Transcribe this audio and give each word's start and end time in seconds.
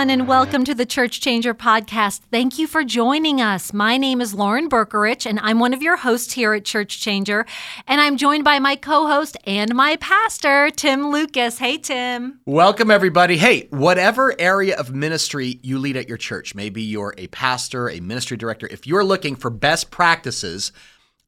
everyone, 0.00 0.18
and 0.18 0.26
welcome 0.26 0.64
to 0.64 0.74
the 0.74 0.86
Church 0.86 1.20
Changer 1.20 1.52
podcast. 1.52 2.20
Thank 2.30 2.58
you 2.58 2.66
for 2.66 2.84
joining 2.84 3.42
us. 3.42 3.74
My 3.74 3.98
name 3.98 4.22
is 4.22 4.32
Lauren 4.32 4.66
Bercarich, 4.66 5.26
and 5.26 5.38
I'm 5.42 5.58
one 5.58 5.74
of 5.74 5.82
your 5.82 5.98
hosts 5.98 6.32
here 6.32 6.54
at 6.54 6.64
Church 6.64 6.98
Changer. 6.98 7.44
And 7.86 8.00
I'm 8.00 8.16
joined 8.16 8.42
by 8.42 8.60
my 8.60 8.76
co 8.76 9.06
host 9.06 9.36
and 9.44 9.74
my 9.74 9.96
pastor, 9.96 10.70
Tim 10.70 11.10
Lucas. 11.10 11.58
Hey, 11.58 11.76
Tim. 11.76 12.40
Welcome, 12.46 12.90
everybody. 12.90 13.36
Hey, 13.36 13.66
whatever 13.68 14.34
area 14.40 14.74
of 14.78 14.94
ministry 14.94 15.60
you 15.62 15.78
lead 15.78 15.98
at 15.98 16.08
your 16.08 16.16
church, 16.16 16.54
maybe 16.54 16.80
you're 16.80 17.12
a 17.18 17.26
pastor, 17.26 17.90
a 17.90 18.00
ministry 18.00 18.38
director, 18.38 18.68
if 18.70 18.86
you're 18.86 19.04
looking 19.04 19.36
for 19.36 19.50
best 19.50 19.90
practices, 19.90 20.72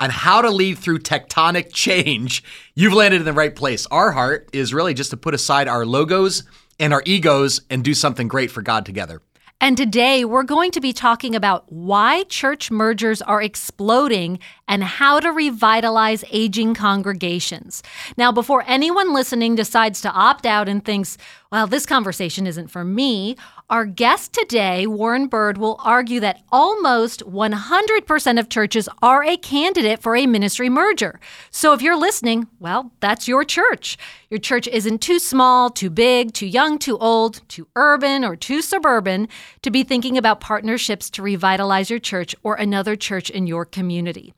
on 0.01 0.09
how 0.09 0.41
to 0.41 0.51
lead 0.51 0.79
through 0.79 1.01
tectonic 1.01 1.71
change, 1.75 2.43
you've 2.75 2.95
landed 2.95 3.21
in 3.21 3.27
the 3.27 3.35
right 3.35 3.55
place. 3.55 3.87
Our 3.91 4.13
heart 4.13 4.49
is 4.55 4.73
really 4.73 4.95
just 4.95 5.11
to 5.11 5.19
put 5.19 5.35
aside 5.35 5.69
our 5.69 5.85
logos 5.85 6.45
and 6.83 6.93
our 6.93 7.03
egos 7.07 7.61
and 7.71 7.85
do 7.85 7.95
something 7.95 8.29
great 8.29 8.51
for 8.51 8.61
God 8.61 8.85
together. 8.85 9.23
And 9.61 9.77
today 9.77 10.25
we're 10.25 10.43
going 10.43 10.73
to 10.73 10.81
be 10.81 10.93
talking 10.93 11.37
about 11.37 11.71
why 11.71 12.25
church 12.25 12.69
mergers 12.73 13.23
are 13.23 13.41
exploding 13.41 14.41
and 14.67 14.83
how 14.83 15.21
to 15.21 15.31
revitalize 15.31 16.25
aging 16.33 16.75
congregations. 16.75 17.85
Now, 18.17 18.33
before 18.33 18.65
anyone 18.67 19.15
listening 19.15 19.55
decides 19.55 20.01
to 20.01 20.11
opt 20.11 20.47
out 20.47 20.69
and 20.69 20.85
thinks, 20.85 21.17
well, 21.53 21.69
this 21.69 21.87
conversation 21.87 22.49
isn't 22.49 22.73
for 22.73 22.83
me, 22.83 23.37
our 23.73 23.87
guest 23.87 24.35
today, 24.35 24.87
Warren 24.87 25.29
Bird, 25.29 25.57
will 25.57 25.81
argue 25.83 26.21
that 26.21 26.43
almost 26.53 27.21
100% 27.25 28.39
of 28.39 28.51
churches 28.51 28.87
are 29.01 29.25
a 29.25 29.39
candidate 29.39 30.03
for 30.03 30.15
a 30.15 30.27
ministry 30.27 30.69
merger. 30.69 31.19
So 31.51 31.73
if 31.73 31.81
you're 31.81 31.97
listening, 31.97 32.49
well, 32.61 32.93
that's 33.01 33.27
your 33.27 33.45
church. 33.45 33.97
Your 34.29 34.41
church 34.41 34.69
isn't 34.69 35.01
too 35.01 35.19
small, 35.19 35.71
too 35.71 35.89
big, 35.89 36.35
too 36.35 36.47
young, 36.47 36.79
too 36.79 36.99
old, 36.99 37.41
too 37.49 37.67
urban, 37.75 38.27
or 38.27 38.37
too 38.37 38.61
suburban 38.61 39.27
to 39.63 39.71
be 39.71 39.85
thinking 39.85 40.19
about 40.19 40.41
partnerships 40.41 41.09
to 41.09 41.23
revitalize 41.23 41.89
your 41.89 41.99
church 41.99 42.37
or 42.43 42.57
another 42.57 42.95
church 42.95 43.31
in 43.31 43.47
your 43.47 43.65
community. 43.65 44.35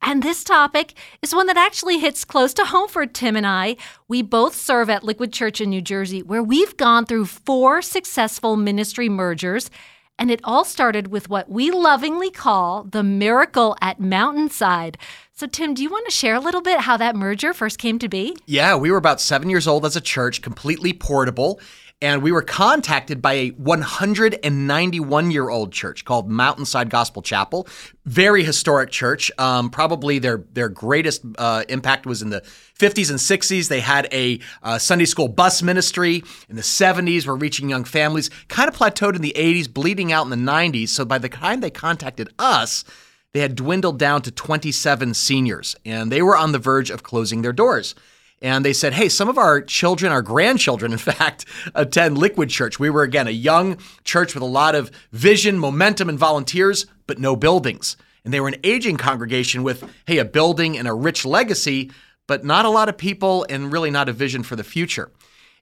And 0.00 0.22
this 0.22 0.44
topic 0.44 0.94
is 1.22 1.34
one 1.34 1.46
that 1.46 1.56
actually 1.56 1.98
hits 1.98 2.24
close 2.24 2.54
to 2.54 2.64
home 2.64 2.88
for 2.88 3.04
Tim 3.04 3.36
and 3.36 3.46
I. 3.46 3.76
We 4.06 4.22
both 4.22 4.54
serve 4.54 4.88
at 4.88 5.02
Liquid 5.02 5.32
Church 5.32 5.60
in 5.60 5.70
New 5.70 5.82
Jersey, 5.82 6.22
where 6.22 6.42
we've 6.42 6.76
gone 6.76 7.04
through 7.04 7.26
four 7.26 7.82
successful 7.82 8.56
ministry 8.56 9.08
mergers. 9.08 9.70
And 10.18 10.30
it 10.30 10.40
all 10.42 10.64
started 10.64 11.08
with 11.08 11.28
what 11.28 11.48
we 11.48 11.70
lovingly 11.70 12.30
call 12.30 12.84
the 12.84 13.04
miracle 13.04 13.76
at 13.80 14.00
Mountainside. 14.00 14.98
So, 15.32 15.46
Tim, 15.46 15.74
do 15.74 15.82
you 15.82 15.90
want 15.90 16.06
to 16.06 16.12
share 16.12 16.34
a 16.34 16.40
little 16.40 16.62
bit 16.62 16.80
how 16.80 16.96
that 16.96 17.14
merger 17.14 17.54
first 17.54 17.78
came 17.78 18.00
to 18.00 18.08
be? 18.08 18.36
Yeah, 18.46 18.74
we 18.74 18.90
were 18.90 18.96
about 18.96 19.20
seven 19.20 19.48
years 19.48 19.68
old 19.68 19.84
as 19.86 19.94
a 19.94 20.00
church, 20.00 20.42
completely 20.42 20.92
portable 20.92 21.60
and 22.00 22.22
we 22.22 22.30
were 22.30 22.42
contacted 22.42 23.20
by 23.20 23.32
a 23.34 23.48
191 23.50 25.30
year 25.30 25.48
old 25.48 25.72
church 25.72 26.04
called 26.04 26.30
Mountainside 26.30 26.90
Gospel 26.90 27.22
Chapel. 27.22 27.66
Very 28.04 28.44
historic 28.44 28.90
church. 28.90 29.32
Um, 29.38 29.68
probably 29.68 30.18
their 30.18 30.44
their 30.52 30.68
greatest 30.68 31.22
uh, 31.38 31.64
impact 31.68 32.06
was 32.06 32.22
in 32.22 32.30
the 32.30 32.42
50s 32.78 33.10
and 33.10 33.18
60s. 33.18 33.68
They 33.68 33.80
had 33.80 34.08
a 34.12 34.38
uh, 34.62 34.78
Sunday 34.78 35.06
school 35.06 35.28
bus 35.28 35.62
ministry. 35.62 36.22
In 36.48 36.56
the 36.56 36.62
70s, 36.62 37.26
were 37.26 37.36
reaching 37.36 37.68
young 37.68 37.84
families. 37.84 38.30
Kind 38.48 38.68
of 38.68 38.76
plateaued 38.76 39.16
in 39.16 39.22
the 39.22 39.34
80s, 39.36 39.72
bleeding 39.72 40.12
out 40.12 40.24
in 40.24 40.30
the 40.30 40.36
90s. 40.50 40.90
So 40.90 41.04
by 41.04 41.18
the 41.18 41.28
time 41.28 41.60
they 41.60 41.70
contacted 41.70 42.28
us, 42.38 42.84
they 43.32 43.40
had 43.40 43.56
dwindled 43.56 43.98
down 43.98 44.22
to 44.22 44.30
27 44.30 45.14
seniors, 45.14 45.76
and 45.84 46.10
they 46.10 46.22
were 46.22 46.36
on 46.36 46.52
the 46.52 46.58
verge 46.58 46.90
of 46.90 47.02
closing 47.02 47.42
their 47.42 47.52
doors 47.52 47.94
and 48.40 48.64
they 48.64 48.72
said, 48.72 48.92
hey, 48.92 49.08
some 49.08 49.28
of 49.28 49.38
our 49.38 49.60
children, 49.60 50.12
our 50.12 50.22
grandchildren, 50.22 50.92
in 50.92 50.98
fact, 50.98 51.44
attend 51.74 52.18
Liquid 52.18 52.50
Church. 52.50 52.78
We 52.78 52.90
were, 52.90 53.02
again, 53.02 53.26
a 53.26 53.32
young 53.32 53.78
church 54.04 54.34
with 54.34 54.42
a 54.42 54.46
lot 54.46 54.74
of 54.74 54.90
vision, 55.12 55.58
momentum, 55.58 56.08
and 56.08 56.18
volunteers, 56.18 56.86
but 57.06 57.18
no 57.18 57.36
buildings. 57.36 57.96
And 58.24 58.32
they 58.34 58.40
were 58.40 58.48
an 58.48 58.56
aging 58.64 58.96
congregation 58.96 59.62
with, 59.62 59.84
hey, 60.06 60.18
a 60.18 60.24
building 60.24 60.76
and 60.76 60.86
a 60.86 60.92
rich 60.92 61.24
legacy, 61.24 61.90
but 62.26 62.44
not 62.44 62.64
a 62.64 62.70
lot 62.70 62.88
of 62.88 62.98
people 62.98 63.46
and 63.48 63.72
really 63.72 63.90
not 63.90 64.08
a 64.08 64.12
vision 64.12 64.42
for 64.42 64.54
the 64.54 64.64
future. 64.64 65.10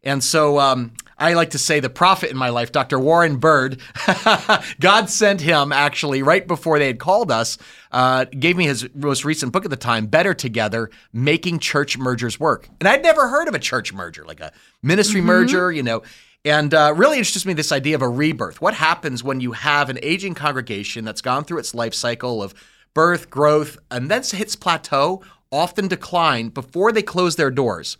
And 0.02 0.22
so 0.22 0.58
um, 0.58 0.92
I 1.18 1.32
like 1.32 1.50
to 1.50 1.58
say 1.58 1.80
the 1.80 1.88
prophet 1.88 2.30
in 2.30 2.36
my 2.36 2.50
life, 2.50 2.72
Dr. 2.72 2.98
Warren 2.98 3.36
Bird, 3.38 3.80
God 4.80 5.08
sent 5.08 5.40
him 5.40 5.72
actually 5.72 6.22
right 6.22 6.46
before 6.46 6.78
they 6.78 6.88
had 6.88 6.98
called 6.98 7.30
us, 7.30 7.56
uh, 7.90 8.26
gave 8.26 8.56
me 8.56 8.66
his 8.66 8.86
most 8.94 9.24
recent 9.24 9.52
book 9.52 9.64
at 9.64 9.70
the 9.70 9.78
time, 9.78 10.06
Better 10.06 10.34
Together 10.34 10.90
Making 11.14 11.58
Church 11.58 11.96
Mergers 11.96 12.38
Work. 12.38 12.68
And 12.80 12.88
I'd 12.88 13.02
never 13.02 13.28
heard 13.28 13.48
of 13.48 13.54
a 13.54 13.58
church 13.58 13.94
merger, 13.94 14.24
like 14.26 14.40
a 14.40 14.52
ministry 14.82 15.20
mm-hmm. 15.20 15.28
merger, 15.28 15.72
you 15.72 15.82
know. 15.82 16.02
And 16.44 16.74
uh, 16.74 16.92
really 16.94 17.18
interests 17.18 17.46
me 17.46 17.54
this 17.54 17.72
idea 17.72 17.94
of 17.94 18.02
a 18.02 18.08
rebirth. 18.08 18.60
What 18.60 18.74
happens 18.74 19.24
when 19.24 19.40
you 19.40 19.52
have 19.52 19.88
an 19.88 19.98
aging 20.02 20.34
congregation 20.34 21.04
that's 21.04 21.22
gone 21.22 21.44
through 21.44 21.58
its 21.58 21.74
life 21.74 21.94
cycle 21.94 22.42
of 22.42 22.54
birth, 22.94 23.30
growth, 23.30 23.78
and 23.90 24.10
then 24.10 24.22
hits 24.22 24.54
plateau, 24.54 25.22
often 25.50 25.88
decline 25.88 26.50
before 26.50 26.92
they 26.92 27.02
close 27.02 27.36
their 27.36 27.50
doors? 27.50 27.96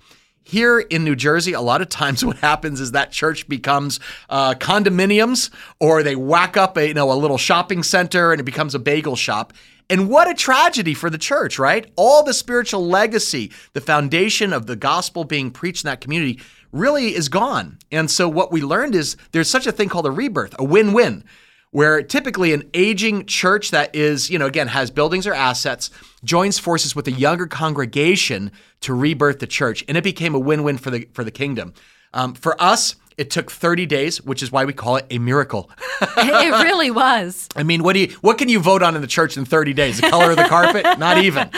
Here 0.49 0.79
in 0.79 1.03
New 1.03 1.17
Jersey, 1.17 1.55
a 1.55 1.61
lot 1.61 1.83
of 1.83 1.89
times 1.89 2.25
what 2.25 2.37
happens 2.37 2.81
is 2.81 2.93
that 2.93 3.11
church 3.11 3.49
becomes 3.49 3.99
uh, 4.31 4.55
condominiums, 4.55 5.51
or 5.81 6.05
they 6.05 6.15
whack 6.15 6.57
up 6.57 6.77
a 6.77 6.87
you 6.87 6.95
know 6.95 7.11
a 7.11 7.15
little 7.15 7.37
shopping 7.37 7.83
center 7.83 8.31
and 8.31 8.41
it 8.41 8.45
becomes 8.45 8.73
a 8.73 8.79
bagel 8.79 9.17
shop. 9.17 9.53
And 9.91 10.09
what 10.09 10.31
a 10.31 10.35
tragedy 10.35 10.95
for 10.95 11.11
the 11.11 11.19
church, 11.19 11.59
right? 11.59 11.91
All 11.97 12.23
the 12.23 12.33
spiritual 12.33 12.87
legacy, 12.87 13.51
the 13.73 13.81
foundation 13.81 14.53
of 14.53 14.67
the 14.67 14.77
gospel 14.77 15.25
being 15.25 15.51
preached 15.51 15.85
in 15.85 15.89
that 15.89 16.01
community 16.01 16.41
really 16.71 17.17
is 17.17 17.29
gone. 17.29 17.79
And 17.91 18.09
so 18.09 18.29
what 18.29 18.53
we 18.53 18.63
learned 18.63 18.95
is 18.95 19.17
there's 19.33 19.51
such 19.51 19.67
a 19.67 19.73
thing 19.73 19.89
called 19.89 20.07
a 20.07 20.13
rebirth, 20.13 20.55
a 20.61 20.65
win-win 20.65 21.25
where 21.71 22.03
typically 22.03 22.53
an 22.53 22.69
aging 22.75 23.27
church 23.27 23.71
that 23.71 23.95
is, 23.95 24.31
you 24.31 24.39
know, 24.39 24.47
again, 24.47 24.69
has 24.69 24.91
buildings 24.91 25.27
or 25.27 25.35
assets 25.35 25.91
joins 26.25 26.59
forces 26.59 26.97
with 26.97 27.07
a 27.09 27.13
younger 27.13 27.47
congregation 27.47 28.51
to 28.81 28.95
rebirth 28.95 29.41
the 29.41 29.47
church. 29.47 29.85
And 29.89 29.97
it 29.97 30.05
became 30.05 30.35
a 30.35 30.39
win 30.39 30.63
win 30.63 30.79
for 30.79 30.91
the, 30.91 31.09
for 31.13 31.25
the 31.25 31.31
kingdom. 31.31 31.75
Um, 32.15 32.35
for 32.35 32.61
us, 32.63 32.97
it 33.17 33.31
took 33.31 33.51
30 33.51 33.87
days, 33.87 34.23
which 34.23 34.43
is 34.43 34.53
why 34.53 34.65
we 34.65 34.73
call 34.73 34.97
it 34.97 35.07
a 35.11 35.19
miracle. 35.19 35.71
it 36.01 36.65
really 36.65 36.91
was. 36.91 37.49
I 37.57 37.63
mean, 37.63 37.83
what 37.83 37.95
do 37.95 38.01
you 38.01 38.09
what 38.21 38.37
can 38.37 38.49
you 38.49 38.61
vote 38.61 38.83
on 38.83 38.95
in 38.95 39.01
the 39.01 39.07
church 39.07 39.37
in 39.37 39.45
30 39.45 39.73
days? 39.73 40.01
The 40.01 40.11
color 40.11 40.31
of 40.31 40.37
the 40.37 40.45
carpet? 40.45 40.85
Not 40.99 41.19
even. 41.19 41.51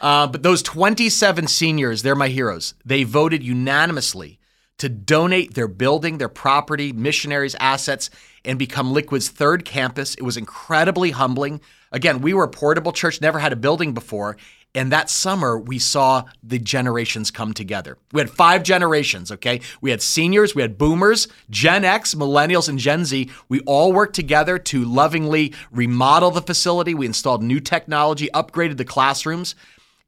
Uh, 0.00 0.26
but 0.26 0.42
those 0.42 0.62
27 0.62 1.46
seniors, 1.48 2.02
they're 2.02 2.14
my 2.14 2.28
heroes. 2.28 2.74
They 2.84 3.04
voted 3.04 3.42
unanimously 3.42 4.38
to 4.78 4.88
donate 4.88 5.54
their 5.54 5.68
building, 5.68 6.18
their 6.18 6.30
property, 6.30 6.92
missionaries, 6.92 7.54
assets, 7.60 8.10
and 8.44 8.58
become 8.58 8.92
Liquid's 8.92 9.28
third 9.28 9.64
campus. 9.64 10.14
It 10.14 10.22
was 10.22 10.36
incredibly 10.36 11.10
humbling. 11.10 11.60
Again, 11.90 12.20
we 12.20 12.34
were 12.34 12.44
a 12.44 12.48
portable 12.48 12.92
church, 12.92 13.20
never 13.20 13.38
had 13.38 13.52
a 13.52 13.56
building 13.56 13.92
before. 13.92 14.36
And 14.74 14.90
that 14.90 15.10
summer, 15.10 15.58
we 15.58 15.78
saw 15.78 16.24
the 16.42 16.58
generations 16.58 17.30
come 17.30 17.52
together. 17.52 17.98
We 18.12 18.22
had 18.22 18.30
five 18.30 18.62
generations, 18.62 19.30
okay? 19.30 19.60
We 19.82 19.90
had 19.90 20.00
seniors, 20.00 20.54
we 20.54 20.62
had 20.62 20.78
boomers, 20.78 21.28
Gen 21.50 21.84
X, 21.84 22.14
millennials, 22.14 22.70
and 22.70 22.78
Gen 22.78 23.04
Z. 23.04 23.30
We 23.50 23.60
all 23.60 23.92
worked 23.92 24.14
together 24.14 24.58
to 24.58 24.84
lovingly 24.84 25.52
remodel 25.70 26.30
the 26.30 26.40
facility. 26.40 26.94
We 26.94 27.04
installed 27.04 27.42
new 27.42 27.60
technology, 27.60 28.30
upgraded 28.32 28.78
the 28.78 28.86
classrooms. 28.86 29.54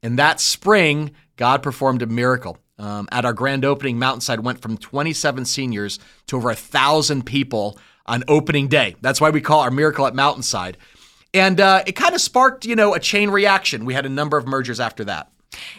And 0.01 0.17
that 0.17 0.39
spring, 0.39 1.11
God 1.37 1.61
performed 1.61 2.01
a 2.01 2.07
miracle 2.07 2.57
um, 2.77 3.07
at 3.11 3.25
our 3.25 3.33
grand 3.33 3.63
opening, 3.63 3.97
Mountainside 3.97 4.41
went 4.41 4.61
from 4.61 4.77
27 4.77 5.45
seniors 5.45 5.99
to 6.27 6.37
over 6.37 6.49
a 6.49 6.55
thousand 6.55 7.25
people 7.25 7.77
on 8.05 8.23
opening 8.27 8.67
day. 8.67 8.95
That's 9.01 9.19
why 9.19 9.29
we 9.29 9.41
call 9.41 9.61
our 9.61 9.71
miracle 9.71 10.05
at 10.07 10.13
Mountainside. 10.13 10.77
And 11.33 11.59
uh, 11.59 11.83
it 11.85 11.93
kind 11.93 12.15
of 12.15 12.21
sparked, 12.21 12.65
you 12.65 12.75
know, 12.75 12.93
a 12.93 12.99
chain 12.99 13.29
reaction. 13.29 13.85
We 13.85 13.93
had 13.93 14.05
a 14.05 14.09
number 14.09 14.37
of 14.37 14.47
mergers 14.47 14.79
after 14.79 15.03
that. 15.05 15.31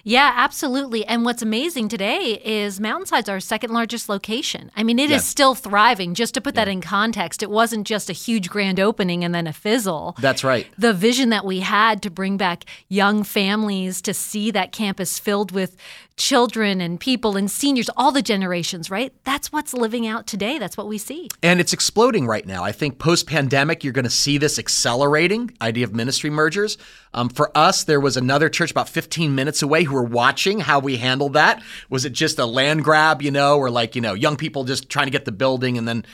Yeah, 0.04 0.32
absolutely. 0.36 1.04
And 1.04 1.24
what's 1.24 1.42
amazing 1.42 1.88
today 1.88 2.40
is 2.44 2.80
Mountainside's 2.80 3.28
our 3.28 3.40
second 3.40 3.72
largest 3.72 4.08
location. 4.08 4.70
I 4.76 4.82
mean, 4.82 4.98
it 4.98 5.10
yeah. 5.10 5.16
is 5.16 5.24
still 5.24 5.54
thriving. 5.54 6.14
Just 6.14 6.34
to 6.34 6.40
put 6.40 6.54
yeah. 6.54 6.64
that 6.64 6.70
in 6.70 6.80
context, 6.80 7.42
it 7.42 7.50
wasn't 7.50 7.86
just 7.86 8.08
a 8.10 8.12
huge 8.12 8.48
grand 8.48 8.80
opening 8.80 9.24
and 9.24 9.34
then 9.34 9.46
a 9.46 9.52
fizzle. 9.52 10.16
That's 10.20 10.44
right. 10.44 10.66
The 10.78 10.92
vision 10.92 11.30
that 11.30 11.44
we 11.44 11.60
had 11.60 12.02
to 12.02 12.10
bring 12.10 12.36
back 12.36 12.64
young 12.88 13.22
families 13.22 14.00
to 14.02 14.14
see 14.14 14.50
that 14.52 14.72
campus 14.72 15.18
filled 15.18 15.52
with 15.52 15.76
children 16.16 16.80
and 16.80 16.98
people 16.98 17.36
and 17.36 17.50
seniors, 17.50 17.90
all 17.96 18.10
the 18.10 18.22
generations, 18.22 18.90
right? 18.90 19.12
That's 19.24 19.52
what's 19.52 19.74
living 19.74 20.06
out 20.06 20.26
today. 20.26 20.58
That's 20.58 20.76
what 20.76 20.88
we 20.88 20.96
see. 20.98 21.28
And 21.42 21.60
it's 21.60 21.72
exploding 21.72 22.26
right 22.26 22.46
now. 22.46 22.64
I 22.64 22.72
think 22.72 22.98
post 22.98 23.26
pandemic, 23.26 23.84
you're 23.84 23.92
going 23.92 24.04
to 24.04 24.10
see 24.10 24.38
this 24.38 24.58
accelerating 24.58 25.50
idea 25.60 25.84
of 25.84 25.94
ministry 25.94 26.30
mergers. 26.30 26.78
Um, 27.12 27.28
for 27.28 27.56
us, 27.56 27.84
there 27.84 28.00
was 28.00 28.16
another 28.16 28.48
church 28.48 28.70
about 28.70 28.88
15 28.88 29.34
minutes 29.34 29.62
away 29.62 29.84
who 29.84 29.94
were 29.94 30.02
watching 30.02 30.60
how 30.60 30.78
we 30.78 30.96
handled 30.96 31.34
that. 31.34 31.62
Was 31.90 32.04
it 32.04 32.12
just 32.12 32.38
a 32.38 32.46
land 32.46 32.82
grab, 32.82 33.20
you 33.20 33.30
know, 33.30 33.58
or 33.58 33.70
like, 33.70 33.94
you 33.94 34.00
know, 34.00 34.14
young 34.14 34.36
people 34.36 34.64
just 34.64 34.88
trying 34.88 35.06
to 35.06 35.12
get 35.12 35.26
the 35.26 35.32
building 35.32 35.76
and 35.76 35.86
then 35.86 36.04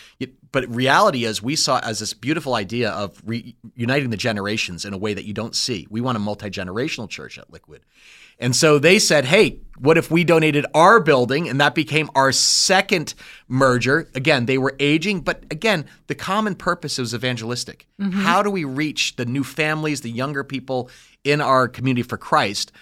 but 0.53 0.69
reality 0.69 1.25
is 1.25 1.43
we 1.43 1.57
saw 1.57 1.81
as 1.81 1.99
this 1.99 2.13
beautiful 2.13 2.55
idea 2.55 2.91
of 2.91 3.21
reuniting 3.25 4.11
the 4.11 4.19
generations 4.19 4.85
in 4.85 4.93
a 4.93 4.99
way 4.99 5.15
that 5.15 5.25
you 5.25 5.33
don't 5.33 5.57
see. 5.57 5.87
We 5.91 6.03
want 6.03 6.17
a 6.17 6.21
multi 6.21 6.51
generational 6.51 7.09
church 7.09 7.39
at 7.39 7.51
Liquid. 7.51 7.83
And 8.43 8.57
so 8.57 8.81
they 8.81 8.99
said, 8.99 9.25
hey, 9.25 9.61
what 9.79 9.97
if 9.97 10.11
we 10.11 10.25
donated 10.25 10.67
our 10.75 10.99
building? 10.99 11.49
And 11.49 11.61
that 11.61 11.77
became 11.77 12.11
our 12.15 12.33
second 12.33 13.15
merger. 13.49 14.09
Again, 14.15 14.47
they 14.47 14.59
were 14.59 14.75
aging, 14.81 15.21
but 15.21 15.45
again, 15.51 15.87
the 16.09 16.17
common 16.17 16.57
purpose 16.57 16.99
was 16.99 17.15
evangelistic. 17.15 17.87
Mm-hmm. 18.01 18.21
How 18.21 18.43
do 18.43 18.51
we 18.51 18.65
reach 18.65 19.15
the 19.15 19.25
new 19.25 19.45
families, 19.45 20.01
the 20.01 20.11
younger 20.11 20.43
people 20.43 20.91
in 21.23 21.41
our 21.41 21.69
community 21.69 22.03
for 22.03 22.17
Christ? 22.17 22.73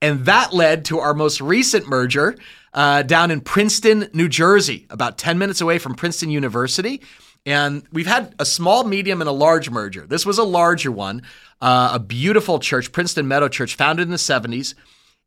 And 0.00 0.24
that 0.26 0.52
led 0.52 0.84
to 0.86 1.00
our 1.00 1.14
most 1.14 1.40
recent 1.40 1.88
merger 1.88 2.36
uh, 2.72 3.02
down 3.02 3.32
in 3.32 3.40
Princeton, 3.40 4.08
New 4.12 4.28
Jersey, 4.28 4.86
about 4.90 5.18
10 5.18 5.36
minutes 5.36 5.60
away 5.60 5.78
from 5.78 5.96
Princeton 5.96 6.30
University. 6.30 7.02
And 7.44 7.82
we've 7.92 8.06
had 8.06 8.36
a 8.38 8.44
small, 8.44 8.84
medium, 8.84 9.20
and 9.20 9.28
a 9.28 9.32
large 9.32 9.68
merger. 9.68 10.06
This 10.06 10.24
was 10.24 10.38
a 10.38 10.44
larger 10.44 10.92
one, 10.92 11.22
uh, 11.60 11.90
a 11.94 11.98
beautiful 11.98 12.60
church, 12.60 12.92
Princeton 12.92 13.26
Meadow 13.26 13.48
Church, 13.48 13.74
founded 13.74 14.06
in 14.06 14.10
the 14.12 14.16
70s. 14.16 14.74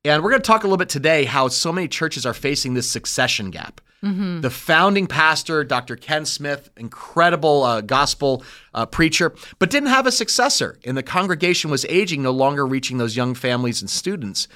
And 0.03 0.23
we're 0.23 0.31
going 0.31 0.41
to 0.41 0.47
talk 0.47 0.63
a 0.63 0.67
little 0.67 0.77
bit 0.77 0.89
today 0.89 1.25
how 1.25 1.47
so 1.47 1.71
many 1.71 1.87
churches 1.87 2.25
are 2.25 2.33
facing 2.33 2.73
this 2.73 2.89
succession 2.89 3.51
gap. 3.51 3.81
Mm-hmm. 4.03 4.41
The 4.41 4.49
founding 4.49 5.05
pastor, 5.05 5.63
Dr. 5.63 5.95
Ken 5.95 6.25
Smith, 6.25 6.71
incredible 6.75 7.63
uh, 7.63 7.81
gospel 7.81 8.43
uh, 8.73 8.87
preacher, 8.87 9.35
but 9.59 9.69
didn't 9.69 9.89
have 9.89 10.07
a 10.07 10.11
successor. 10.11 10.79
And 10.85 10.97
the 10.97 11.03
congregation 11.03 11.69
was 11.69 11.85
aging, 11.85 12.23
no 12.23 12.31
longer 12.31 12.65
reaching 12.65 12.97
those 12.97 13.15
young 13.15 13.35
families 13.35 13.79
and 13.79 13.89
students. 13.89 14.47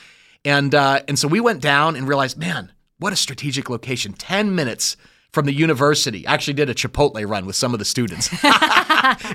And, 0.44 0.74
uh, 0.74 1.02
and 1.08 1.20
so 1.20 1.28
we 1.28 1.40
went 1.40 1.62
down 1.62 1.96
and 1.96 2.08
realized, 2.08 2.40
man, 2.40 2.72
what 2.98 3.14
a 3.14 3.16
strategic 3.16 3.70
location. 3.70 4.14
10 4.14 4.56
minutes 4.56 4.98
from 5.32 5.46
the 5.46 5.54
university. 5.54 6.26
I 6.26 6.34
actually 6.34 6.54
did 6.54 6.72
a 6.72 6.74
Chipotle 6.74 7.30
run 7.30 7.46
with 7.46 7.56
some 7.56 7.74
of 7.74 7.80
the 7.80 7.86
students. 7.86 8.30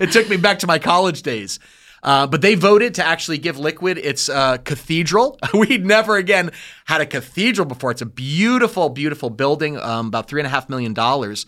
it 0.01 0.11
took 0.11 0.29
me 0.29 0.39
back 0.39 0.59
to 0.61 0.67
my 0.67 0.81
college 0.81 1.23
days. 1.23 1.61
Uh, 2.02 2.26
but 2.26 2.41
they 2.41 2.55
voted 2.55 2.94
to 2.94 3.05
actually 3.05 3.38
give 3.38 3.58
Liquid 3.58 3.99
its 3.99 4.29
uh, 4.29 4.56
cathedral. 4.58 5.38
We'd 5.55 5.85
never 5.85 6.17
again 6.17 6.50
had 6.87 7.00
a 7.00 7.06
cathedral 7.06 7.67
before. 7.67 7.91
It's 7.91 8.02
a 8.02 8.06
beautiful, 8.06 8.88
beautiful 8.88 9.31
building, 9.31 9.79
um, 9.79 10.06
about 10.08 10.29
three 10.29 10.41
and 10.41 10.47
a 10.47 10.50
half 10.50 10.69
million 10.69 10.94
dollars. 10.94 11.47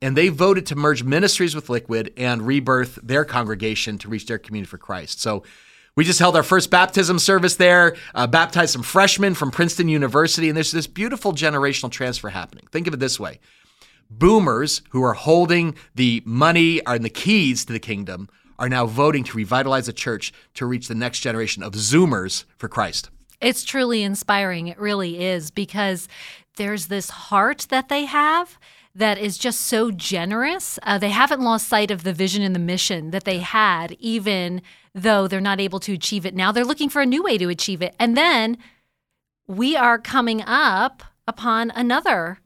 And 0.00 0.16
they 0.16 0.28
voted 0.28 0.66
to 0.66 0.76
merge 0.76 1.04
ministries 1.04 1.54
with 1.54 1.68
Liquid 1.68 2.12
and 2.16 2.42
rebirth 2.42 2.98
their 3.02 3.24
congregation 3.24 3.98
to 3.98 4.08
reach 4.08 4.26
their 4.26 4.38
community 4.38 4.68
for 4.68 4.78
Christ. 4.78 5.20
So 5.20 5.44
we 5.94 6.04
just 6.04 6.18
held 6.18 6.34
our 6.36 6.42
first 6.42 6.70
baptism 6.70 7.18
service 7.20 7.56
there, 7.56 7.96
uh, 8.14 8.26
baptized 8.26 8.72
some 8.72 8.82
freshmen 8.82 9.34
from 9.34 9.50
Princeton 9.50 9.88
University, 9.88 10.48
and 10.48 10.56
there's 10.56 10.72
this 10.72 10.86
beautiful 10.88 11.32
generational 11.32 11.90
transfer 11.90 12.30
happening. 12.30 12.66
Think 12.72 12.88
of 12.88 12.94
it 12.94 13.00
this 13.00 13.20
way 13.20 13.40
boomers 14.10 14.82
who 14.90 15.02
are 15.02 15.14
holding 15.14 15.74
the 15.94 16.22
money 16.26 16.84
and 16.84 17.04
the 17.04 17.10
keys 17.10 17.64
to 17.64 17.72
the 17.72 17.78
kingdom 17.78 18.28
are 18.62 18.68
now 18.68 18.86
voting 18.86 19.24
to 19.24 19.36
revitalize 19.36 19.86
the 19.86 19.92
church 19.92 20.32
to 20.54 20.64
reach 20.64 20.86
the 20.86 20.94
next 20.94 21.18
generation 21.18 21.64
of 21.64 21.72
Zoomers 21.72 22.44
for 22.56 22.68
Christ. 22.68 23.10
It's 23.40 23.64
truly 23.64 24.04
inspiring. 24.04 24.68
It 24.68 24.78
really 24.78 25.20
is 25.20 25.50
because 25.50 26.06
there's 26.56 26.86
this 26.86 27.10
heart 27.10 27.66
that 27.70 27.88
they 27.88 28.04
have 28.04 28.56
that 28.94 29.18
is 29.18 29.36
just 29.36 29.62
so 29.62 29.90
generous. 29.90 30.78
Uh, 30.84 30.96
they 30.96 31.10
haven't 31.10 31.40
lost 31.40 31.66
sight 31.66 31.90
of 31.90 32.04
the 32.04 32.12
vision 32.12 32.40
and 32.44 32.54
the 32.54 32.60
mission 32.60 33.10
that 33.10 33.24
they 33.24 33.38
had, 33.38 33.96
even 33.98 34.62
though 34.94 35.26
they're 35.26 35.40
not 35.40 35.60
able 35.60 35.80
to 35.80 35.94
achieve 35.94 36.24
it 36.24 36.34
now. 36.34 36.52
They're 36.52 36.64
looking 36.64 36.88
for 36.88 37.02
a 37.02 37.06
new 37.06 37.24
way 37.24 37.36
to 37.38 37.48
achieve 37.48 37.82
it. 37.82 37.96
And 37.98 38.16
then 38.16 38.58
we 39.48 39.76
are 39.76 39.98
coming 39.98 40.40
up 40.40 41.02
upon 41.26 41.72
another 41.74 42.38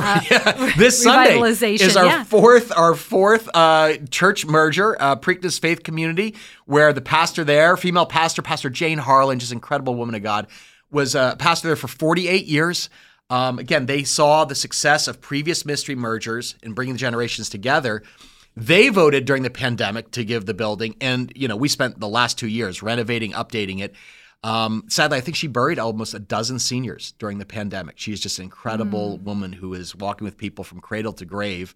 uh, 0.00 0.20
yeah, 0.30 0.72
this 0.76 1.02
Sunday 1.02 1.38
is 1.40 1.96
our 1.96 2.06
yeah. 2.06 2.24
fourth 2.24 2.72
our 2.76 2.94
fourth 2.94 3.48
uh, 3.54 3.96
church 4.10 4.46
merger, 4.46 5.00
uh, 5.00 5.16
Preakness 5.16 5.60
Faith 5.60 5.82
Community, 5.82 6.34
where 6.66 6.92
the 6.92 7.00
pastor 7.00 7.44
there, 7.44 7.76
female 7.76 8.06
pastor, 8.06 8.42
Pastor 8.42 8.70
Jane 8.70 8.98
Harlan, 8.98 9.38
just 9.38 9.52
incredible 9.52 9.94
woman 9.94 10.14
of 10.14 10.22
God, 10.22 10.46
was 10.90 11.14
a 11.14 11.36
pastor 11.38 11.68
there 11.68 11.76
for 11.76 11.88
48 11.88 12.46
years. 12.46 12.88
Um, 13.30 13.58
again, 13.58 13.86
they 13.86 14.04
saw 14.04 14.44
the 14.44 14.54
success 14.54 15.08
of 15.08 15.20
previous 15.20 15.64
ministry 15.64 15.94
mergers 15.94 16.54
and 16.62 16.74
bringing 16.74 16.94
the 16.94 16.98
generations 16.98 17.48
together. 17.48 18.02
They 18.56 18.90
voted 18.90 19.24
during 19.24 19.42
the 19.42 19.50
pandemic 19.50 20.10
to 20.12 20.24
give 20.24 20.44
the 20.44 20.52
building, 20.54 20.96
and 21.00 21.32
you 21.34 21.48
know 21.48 21.56
we 21.56 21.68
spent 21.68 21.98
the 21.98 22.08
last 22.08 22.38
two 22.38 22.48
years 22.48 22.82
renovating, 22.82 23.32
updating 23.32 23.80
it. 23.80 23.94
Um, 24.44 24.84
sadly, 24.88 25.18
I 25.18 25.20
think 25.20 25.36
she 25.36 25.46
buried 25.46 25.78
almost 25.78 26.14
a 26.14 26.18
dozen 26.18 26.58
seniors 26.58 27.12
during 27.18 27.38
the 27.38 27.46
pandemic. 27.46 27.98
She 27.98 28.12
is 28.12 28.20
just 28.20 28.38
an 28.38 28.44
incredible 28.44 29.18
mm. 29.18 29.22
woman 29.22 29.52
who 29.52 29.74
is 29.74 29.94
walking 29.94 30.24
with 30.24 30.36
people 30.36 30.64
from 30.64 30.80
cradle 30.80 31.12
to 31.14 31.24
grave. 31.24 31.74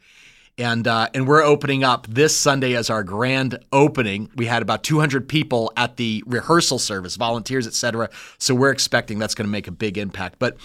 And 0.58 0.88
uh, 0.88 1.08
and 1.12 1.28
we're 1.28 1.42
opening 1.42 1.84
up 1.84 2.06
this 2.08 2.34
Sunday 2.34 2.74
as 2.74 2.88
our 2.88 3.04
grand 3.04 3.58
opening. 3.72 4.30
We 4.36 4.46
had 4.46 4.62
about 4.62 4.82
200 4.84 5.28
people 5.28 5.70
at 5.76 5.96
the 5.96 6.24
rehearsal 6.26 6.78
service, 6.78 7.16
volunteers, 7.16 7.66
etc. 7.66 8.08
So 8.38 8.54
we're 8.54 8.70
expecting 8.70 9.18
that's 9.18 9.34
going 9.34 9.46
to 9.46 9.52
make 9.52 9.68
a 9.68 9.72
big 9.72 9.98
impact. 9.98 10.38
But 10.38 10.56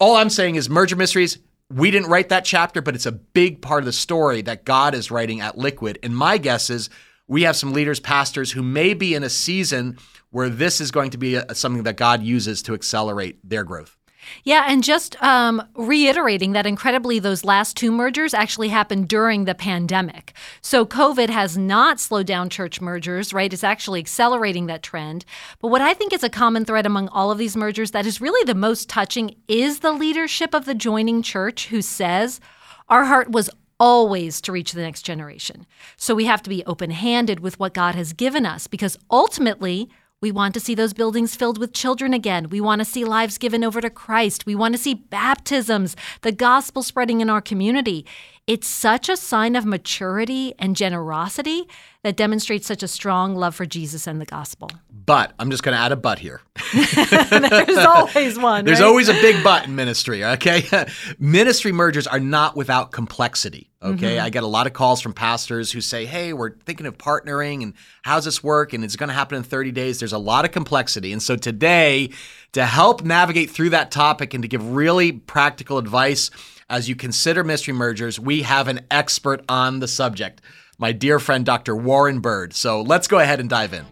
all 0.00 0.16
I'm 0.16 0.30
saying 0.30 0.56
is, 0.56 0.68
Merger 0.68 0.96
Mysteries. 0.96 1.38
We 1.70 1.90
didn't 1.90 2.08
write 2.08 2.30
that 2.30 2.46
chapter, 2.46 2.80
but 2.80 2.94
it's 2.94 3.04
a 3.04 3.12
big 3.12 3.60
part 3.60 3.80
of 3.80 3.84
the 3.84 3.92
story 3.92 4.40
that 4.40 4.64
God 4.64 4.94
is 4.94 5.10
writing 5.10 5.42
at 5.42 5.58
Liquid. 5.58 5.98
And 6.02 6.16
my 6.16 6.38
guess 6.38 6.70
is 6.70 6.88
we 7.26 7.42
have 7.42 7.56
some 7.56 7.74
leaders, 7.74 8.00
pastors 8.00 8.52
who 8.52 8.62
may 8.62 8.94
be 8.94 9.14
in 9.14 9.22
a 9.22 9.28
season 9.28 9.98
where 10.30 10.48
this 10.48 10.80
is 10.80 10.90
going 10.90 11.10
to 11.10 11.18
be 11.18 11.36
a, 11.36 11.54
something 11.54 11.84
that 11.84 11.96
God 11.96 12.22
uses 12.22 12.62
to 12.62 12.74
accelerate 12.74 13.38
their 13.48 13.64
growth. 13.64 13.96
Yeah, 14.44 14.64
and 14.68 14.84
just 14.84 15.20
um, 15.22 15.62
reiterating 15.74 16.52
that 16.52 16.66
incredibly, 16.66 17.18
those 17.18 17.44
last 17.44 17.76
two 17.76 17.90
mergers 17.90 18.34
actually 18.34 18.68
happened 18.68 19.08
during 19.08 19.44
the 19.44 19.54
pandemic. 19.54 20.32
So 20.60 20.84
COVID 20.84 21.30
has 21.30 21.56
not 21.56 22.00
slowed 22.00 22.26
down 22.26 22.50
church 22.50 22.80
mergers, 22.80 23.32
right? 23.32 23.52
It's 23.52 23.64
actually 23.64 24.00
accelerating 24.00 24.66
that 24.66 24.82
trend. 24.82 25.24
But 25.60 25.68
what 25.68 25.80
I 25.80 25.94
think 25.94 26.12
is 26.12 26.22
a 26.22 26.28
common 26.28 26.64
thread 26.64 26.86
among 26.86 27.08
all 27.08 27.30
of 27.30 27.38
these 27.38 27.56
mergers 27.56 27.92
that 27.92 28.06
is 28.06 28.20
really 28.20 28.44
the 28.44 28.54
most 28.54 28.88
touching 28.88 29.36
is 29.46 29.80
the 29.80 29.92
leadership 29.92 30.54
of 30.54 30.64
the 30.64 30.74
joining 30.74 31.22
church 31.22 31.68
who 31.68 31.82
says, 31.82 32.40
Our 32.88 33.04
heart 33.04 33.30
was 33.30 33.50
always 33.80 34.40
to 34.40 34.52
reach 34.52 34.72
the 34.72 34.82
next 34.82 35.02
generation. 35.02 35.66
So 35.96 36.14
we 36.14 36.24
have 36.24 36.42
to 36.42 36.50
be 36.50 36.64
open 36.64 36.90
handed 36.90 37.40
with 37.40 37.58
what 37.60 37.74
God 37.74 37.94
has 37.94 38.12
given 38.12 38.44
us 38.44 38.66
because 38.66 38.98
ultimately, 39.10 39.88
we 40.20 40.32
want 40.32 40.52
to 40.54 40.60
see 40.60 40.74
those 40.74 40.94
buildings 40.94 41.36
filled 41.36 41.58
with 41.58 41.72
children 41.72 42.12
again. 42.12 42.48
We 42.48 42.60
want 42.60 42.80
to 42.80 42.84
see 42.84 43.04
lives 43.04 43.38
given 43.38 43.62
over 43.62 43.80
to 43.80 43.88
Christ. 43.88 44.46
We 44.46 44.56
want 44.56 44.74
to 44.74 44.78
see 44.78 44.94
baptisms, 44.94 45.94
the 46.22 46.32
gospel 46.32 46.82
spreading 46.82 47.20
in 47.20 47.30
our 47.30 47.40
community. 47.40 48.04
It's 48.48 48.66
such 48.66 49.10
a 49.10 49.16
sign 49.18 49.56
of 49.56 49.66
maturity 49.66 50.54
and 50.58 50.74
generosity 50.74 51.68
that 52.02 52.16
demonstrates 52.16 52.66
such 52.66 52.82
a 52.82 52.88
strong 52.88 53.34
love 53.34 53.54
for 53.54 53.66
Jesus 53.66 54.06
and 54.06 54.22
the 54.22 54.24
gospel. 54.24 54.70
But 55.04 55.34
I'm 55.38 55.50
just 55.50 55.62
going 55.62 55.76
to 55.76 55.78
add 55.78 55.92
a 55.92 55.96
but 55.96 56.18
here. 56.18 56.40
There's 56.72 57.76
always 57.76 58.38
one. 58.40 58.64
There's 58.64 58.80
right? 58.80 58.86
always 58.86 59.10
a 59.10 59.12
big 59.12 59.44
but 59.44 59.66
in 59.66 59.74
ministry, 59.74 60.24
okay? 60.24 60.86
ministry 61.18 61.72
mergers 61.72 62.06
are 62.06 62.20
not 62.20 62.56
without 62.56 62.90
complexity, 62.90 63.68
okay? 63.82 64.16
Mm-hmm. 64.16 64.24
I 64.24 64.30
get 64.30 64.44
a 64.44 64.46
lot 64.46 64.66
of 64.66 64.72
calls 64.72 65.02
from 65.02 65.12
pastors 65.12 65.70
who 65.70 65.82
say, 65.82 66.06
hey, 66.06 66.32
we're 66.32 66.56
thinking 66.64 66.86
of 66.86 66.96
partnering 66.96 67.62
and 67.62 67.74
how's 68.00 68.24
this 68.24 68.42
work? 68.42 68.72
And 68.72 68.82
it's 68.82 68.96
going 68.96 69.08
to 69.08 69.14
happen 69.14 69.36
in 69.36 69.42
30 69.42 69.72
days. 69.72 69.98
There's 69.98 70.14
a 70.14 70.18
lot 70.18 70.46
of 70.46 70.52
complexity. 70.52 71.12
And 71.12 71.22
so 71.22 71.36
today, 71.36 72.12
to 72.52 72.64
help 72.64 73.04
navigate 73.04 73.50
through 73.50 73.70
that 73.70 73.90
topic 73.90 74.32
and 74.32 74.40
to 74.42 74.48
give 74.48 74.74
really 74.74 75.12
practical 75.12 75.76
advice, 75.76 76.30
as 76.68 76.88
you 76.88 76.94
consider 76.94 77.42
ministry 77.42 77.72
mergers, 77.72 78.20
we 78.20 78.42
have 78.42 78.68
an 78.68 78.80
expert 78.90 79.42
on 79.48 79.80
the 79.80 79.88
subject, 79.88 80.40
my 80.78 80.92
dear 80.92 81.18
friend, 81.18 81.44
Dr. 81.46 81.74
Warren 81.74 82.20
Bird. 82.20 82.52
So 82.54 82.82
let's 82.82 83.08
go 83.08 83.18
ahead 83.18 83.40
and 83.40 83.48
dive 83.48 83.72
in. 83.72 83.86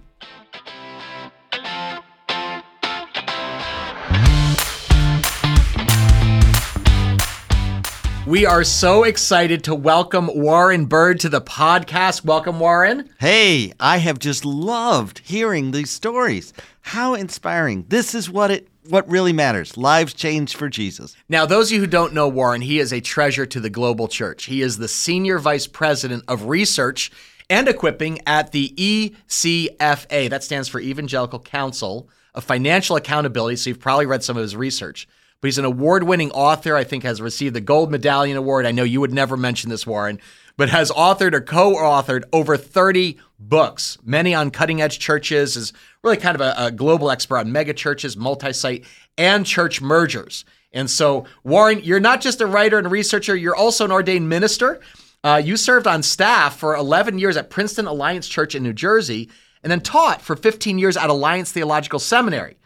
We 8.26 8.44
are 8.44 8.64
so 8.64 9.04
excited 9.04 9.62
to 9.64 9.74
welcome 9.74 10.28
Warren 10.34 10.86
Bird 10.86 11.20
to 11.20 11.28
the 11.28 11.40
podcast. 11.40 12.24
Welcome, 12.24 12.58
Warren. 12.58 13.08
Hey, 13.20 13.72
I 13.78 13.98
have 13.98 14.18
just 14.18 14.44
loved 14.44 15.20
hearing 15.20 15.70
these 15.70 15.92
stories. 15.92 16.52
How 16.80 17.14
inspiring. 17.14 17.86
This 17.88 18.16
is 18.16 18.28
what 18.28 18.50
it 18.50 18.68
what 18.88 19.08
really 19.08 19.32
matters. 19.32 19.76
Lives 19.76 20.14
changed 20.14 20.56
for 20.56 20.68
Jesus. 20.68 21.16
Now, 21.28 21.46
those 21.46 21.68
of 21.68 21.74
you 21.74 21.80
who 21.80 21.86
don't 21.86 22.14
know 22.14 22.28
Warren, 22.28 22.62
he 22.62 22.78
is 22.78 22.92
a 22.92 23.00
treasure 23.00 23.46
to 23.46 23.60
the 23.60 23.70
global 23.70 24.08
church. 24.08 24.44
He 24.44 24.62
is 24.62 24.78
the 24.78 24.88
senior 24.88 25.38
vice 25.38 25.66
president 25.66 26.24
of 26.28 26.46
research 26.46 27.10
and 27.48 27.68
equipping 27.68 28.20
at 28.26 28.52
the 28.52 28.68
ECFA. 28.76 30.30
That 30.30 30.44
stands 30.44 30.68
for 30.68 30.80
Evangelical 30.80 31.40
Council 31.40 32.08
of 32.34 32.44
Financial 32.44 32.96
Accountability. 32.96 33.56
So 33.56 33.70
you've 33.70 33.80
probably 33.80 34.06
read 34.06 34.22
some 34.22 34.36
of 34.36 34.42
his 34.42 34.56
research 34.56 35.08
but 35.40 35.48
he's 35.48 35.58
an 35.58 35.64
award 35.64 36.02
winning 36.02 36.30
author. 36.32 36.74
I 36.76 36.84
think 36.84 37.04
has 37.04 37.20
received 37.20 37.54
the 37.54 37.60
Gold 37.60 37.90
Medallion 37.90 38.36
Award. 38.36 38.66
I 38.66 38.72
know 38.72 38.84
you 38.84 39.00
would 39.00 39.12
never 39.12 39.36
mention 39.36 39.70
this, 39.70 39.86
Warren, 39.86 40.20
but 40.56 40.70
has 40.70 40.90
authored 40.90 41.34
or 41.34 41.40
co 41.40 41.74
authored 41.74 42.24
over 42.32 42.56
30 42.56 43.18
books, 43.38 43.98
many 44.04 44.34
on 44.34 44.50
cutting 44.50 44.80
edge 44.80 44.98
churches, 44.98 45.56
is 45.56 45.72
really 46.02 46.16
kind 46.16 46.34
of 46.34 46.40
a, 46.40 46.54
a 46.56 46.70
global 46.70 47.10
expert 47.10 47.38
on 47.38 47.52
mega 47.52 47.74
churches, 47.74 48.16
multi 48.16 48.52
site, 48.52 48.84
and 49.18 49.44
church 49.46 49.80
mergers. 49.80 50.44
And 50.72 50.90
so, 50.90 51.24
Warren, 51.44 51.80
you're 51.82 52.00
not 52.00 52.20
just 52.20 52.40
a 52.40 52.46
writer 52.46 52.78
and 52.78 52.90
researcher, 52.90 53.34
you're 53.34 53.56
also 53.56 53.84
an 53.84 53.92
ordained 53.92 54.28
minister. 54.28 54.80
Uh, 55.24 55.40
you 55.42 55.56
served 55.56 55.86
on 55.86 56.02
staff 56.02 56.58
for 56.58 56.76
11 56.76 57.18
years 57.18 57.36
at 57.36 57.50
Princeton 57.50 57.86
Alliance 57.86 58.28
Church 58.28 58.54
in 58.54 58.62
New 58.62 58.72
Jersey 58.72 59.30
and 59.62 59.70
then 59.70 59.80
taught 59.80 60.22
for 60.22 60.36
15 60.36 60.78
years 60.78 60.96
at 60.96 61.10
Alliance 61.10 61.50
Theological 61.50 61.98
Seminary. 61.98 62.56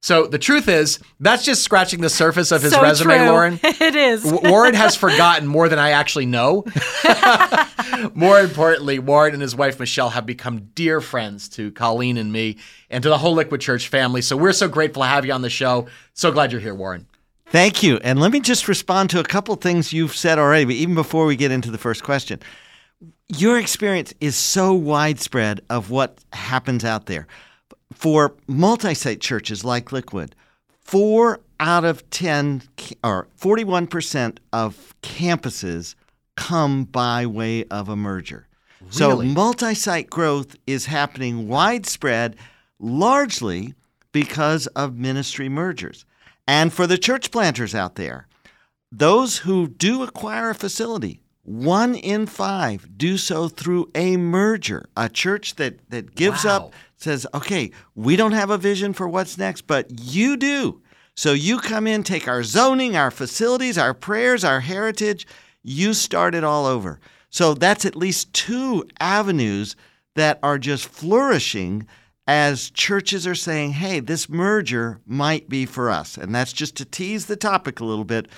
So 0.00 0.28
the 0.28 0.38
truth 0.38 0.68
is, 0.68 1.00
that's 1.18 1.44
just 1.44 1.64
scratching 1.64 2.00
the 2.00 2.08
surface 2.08 2.52
of 2.52 2.62
his 2.62 2.72
So 2.72 2.80
resume, 2.80 3.18
true. 3.18 3.26
Lauren. 3.26 3.60
it 3.64 3.96
is. 3.96 4.24
Warren 4.24 4.74
has 4.74 4.94
forgotten 4.94 5.48
more 5.48 5.68
than 5.68 5.80
I 5.80 5.90
actually 5.90 6.26
know. 6.26 6.64
more 8.14 8.40
importantly, 8.40 9.00
Warren 9.00 9.32
and 9.32 9.42
his 9.42 9.56
wife 9.56 9.80
Michelle 9.80 10.10
have 10.10 10.24
become 10.24 10.70
dear 10.74 11.00
friends 11.00 11.48
to 11.50 11.72
Colleen 11.72 12.16
and 12.16 12.32
me 12.32 12.58
and 12.90 13.02
to 13.02 13.08
the 13.08 13.18
whole 13.18 13.34
Liquid 13.34 13.60
Church 13.60 13.88
family. 13.88 14.22
So 14.22 14.36
we're 14.36 14.52
so 14.52 14.68
grateful 14.68 15.02
to 15.02 15.08
have 15.08 15.26
you 15.26 15.32
on 15.32 15.42
the 15.42 15.50
show. 15.50 15.88
So 16.14 16.30
glad 16.30 16.52
you're 16.52 16.60
here, 16.60 16.74
Warren. 16.74 17.06
Thank 17.46 17.82
you. 17.82 17.98
And 18.04 18.20
let 18.20 18.30
me 18.30 18.40
just 18.40 18.68
respond 18.68 19.10
to 19.10 19.20
a 19.20 19.24
couple 19.24 19.54
things 19.56 19.92
you've 19.92 20.14
said 20.14 20.38
already, 20.38 20.64
but 20.64 20.74
even 20.74 20.94
before 20.94 21.24
we 21.26 21.34
get 21.34 21.50
into 21.50 21.70
the 21.70 21.78
first 21.78 22.04
question. 22.04 22.40
Your 23.28 23.58
experience 23.58 24.14
is 24.20 24.36
so 24.36 24.74
widespread 24.74 25.60
of 25.70 25.90
what 25.90 26.18
happens 26.32 26.84
out 26.84 27.06
there. 27.06 27.26
For 27.92 28.34
multi 28.46 28.94
site 28.94 29.20
churches 29.20 29.64
like 29.64 29.92
Liquid, 29.92 30.34
four 30.80 31.40
out 31.60 31.84
of 31.84 32.08
10 32.10 32.62
or 33.02 33.26
41% 33.40 34.38
of 34.52 34.94
campuses 35.02 35.94
come 36.36 36.84
by 36.84 37.26
way 37.26 37.64
of 37.64 37.88
a 37.88 37.96
merger. 37.96 38.46
Really? 38.80 38.92
So 38.92 39.22
multi 39.22 39.74
site 39.74 40.08
growth 40.08 40.56
is 40.66 40.86
happening 40.86 41.48
widespread 41.48 42.36
largely 42.78 43.74
because 44.12 44.66
of 44.68 44.96
ministry 44.96 45.48
mergers. 45.48 46.04
And 46.46 46.72
for 46.72 46.86
the 46.86 46.98
church 46.98 47.30
planters 47.30 47.74
out 47.74 47.96
there, 47.96 48.26
those 48.90 49.38
who 49.38 49.68
do 49.68 50.02
acquire 50.02 50.50
a 50.50 50.54
facility, 50.54 51.20
one 51.48 51.94
in 51.94 52.26
five 52.26 52.88
do 52.96 53.16
so 53.16 53.48
through 53.48 53.90
a 53.94 54.16
merger. 54.16 54.86
A 54.96 55.08
church 55.08 55.54
that, 55.56 55.78
that 55.90 56.14
gives 56.14 56.44
Wow. 56.44 56.56
up 56.56 56.72
says, 56.96 57.26
okay, 57.32 57.70
we 57.94 58.16
don't 58.16 58.32
have 58.32 58.50
a 58.50 58.58
vision 58.58 58.92
for 58.92 59.08
what's 59.08 59.38
next, 59.38 59.62
but 59.62 59.86
you 59.90 60.36
do. 60.36 60.82
So 61.14 61.32
you 61.32 61.58
come 61.58 61.86
in, 61.86 62.02
take 62.02 62.28
our 62.28 62.42
zoning, 62.44 62.96
our 62.96 63.10
facilities, 63.10 63.78
our 63.78 63.94
prayers, 63.94 64.44
our 64.44 64.60
heritage, 64.60 65.26
you 65.62 65.94
start 65.94 66.34
it 66.34 66.44
all 66.44 66.66
over. 66.66 67.00
So 67.30 67.54
that's 67.54 67.84
at 67.84 67.96
least 67.96 68.32
two 68.32 68.84
avenues 69.00 69.74
that 70.14 70.38
are 70.42 70.58
just 70.58 70.86
flourishing 70.86 71.86
as 72.26 72.70
churches 72.70 73.26
are 73.26 73.34
saying, 73.34 73.72
hey, 73.72 74.00
this 74.00 74.28
merger 74.28 75.00
might 75.06 75.48
be 75.48 75.64
for 75.64 75.90
us. 75.90 76.18
And 76.18 76.34
that's 76.34 76.52
just 76.52 76.76
to 76.76 76.84
tease 76.84 77.26
the 77.26 77.36
topic 77.36 77.80
a 77.80 77.84
little 77.84 78.04
bit 78.04 78.28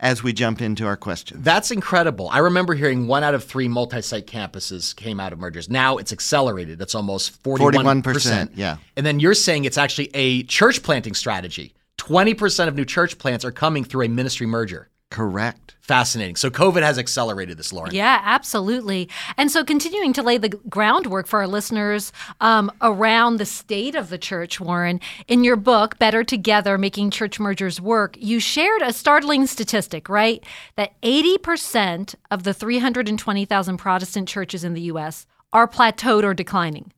as 0.00 0.22
we 0.22 0.32
jump 0.32 0.60
into 0.60 0.86
our 0.86 0.96
question. 0.96 1.42
That's 1.42 1.70
incredible. 1.70 2.28
I 2.28 2.38
remember 2.38 2.74
hearing 2.74 3.06
one 3.06 3.24
out 3.24 3.34
of 3.34 3.44
three 3.44 3.68
multi 3.68 4.00
site 4.00 4.26
campuses 4.26 4.94
came 4.94 5.18
out 5.18 5.32
of 5.32 5.38
mergers. 5.38 5.68
Now 5.68 5.96
it's 5.96 6.12
accelerated. 6.12 6.78
That's 6.78 6.94
almost 6.94 7.42
41%. 7.42 8.02
41%, 8.02 8.50
yeah. 8.54 8.76
And 8.96 9.04
then 9.04 9.20
you're 9.20 9.34
saying 9.34 9.64
it's 9.64 9.78
actually 9.78 10.10
a 10.14 10.44
church 10.44 10.82
planting 10.82 11.14
strategy. 11.14 11.74
20% 11.98 12.68
of 12.68 12.76
new 12.76 12.84
church 12.84 13.18
plants 13.18 13.44
are 13.44 13.50
coming 13.50 13.84
through 13.84 14.04
a 14.04 14.08
ministry 14.08 14.46
merger. 14.46 14.88
Correct. 15.10 15.74
Fascinating. 15.80 16.36
So 16.36 16.50
COVID 16.50 16.82
has 16.82 16.98
accelerated 16.98 17.56
this, 17.56 17.72
Lauren. 17.72 17.94
Yeah, 17.94 18.20
absolutely. 18.22 19.08
And 19.38 19.50
so, 19.50 19.64
continuing 19.64 20.12
to 20.12 20.22
lay 20.22 20.36
the 20.36 20.50
groundwork 20.50 21.26
for 21.26 21.40
our 21.40 21.46
listeners 21.46 22.12
um, 22.42 22.70
around 22.82 23.38
the 23.38 23.46
state 23.46 23.94
of 23.94 24.10
the 24.10 24.18
church, 24.18 24.60
Warren, 24.60 25.00
in 25.26 25.44
your 25.44 25.56
book, 25.56 25.98
Better 25.98 26.24
Together 26.24 26.76
Making 26.76 27.10
Church 27.10 27.40
Mergers 27.40 27.80
Work, 27.80 28.18
you 28.20 28.38
shared 28.38 28.82
a 28.82 28.92
startling 28.92 29.46
statistic, 29.46 30.10
right? 30.10 30.44
That 30.76 31.00
80% 31.00 32.14
of 32.30 32.42
the 32.42 32.52
320,000 32.52 33.76
Protestant 33.78 34.28
churches 34.28 34.62
in 34.62 34.74
the 34.74 34.82
U.S. 34.82 35.26
are 35.54 35.66
plateaued 35.66 36.22
or 36.22 36.34
declining. 36.34 36.92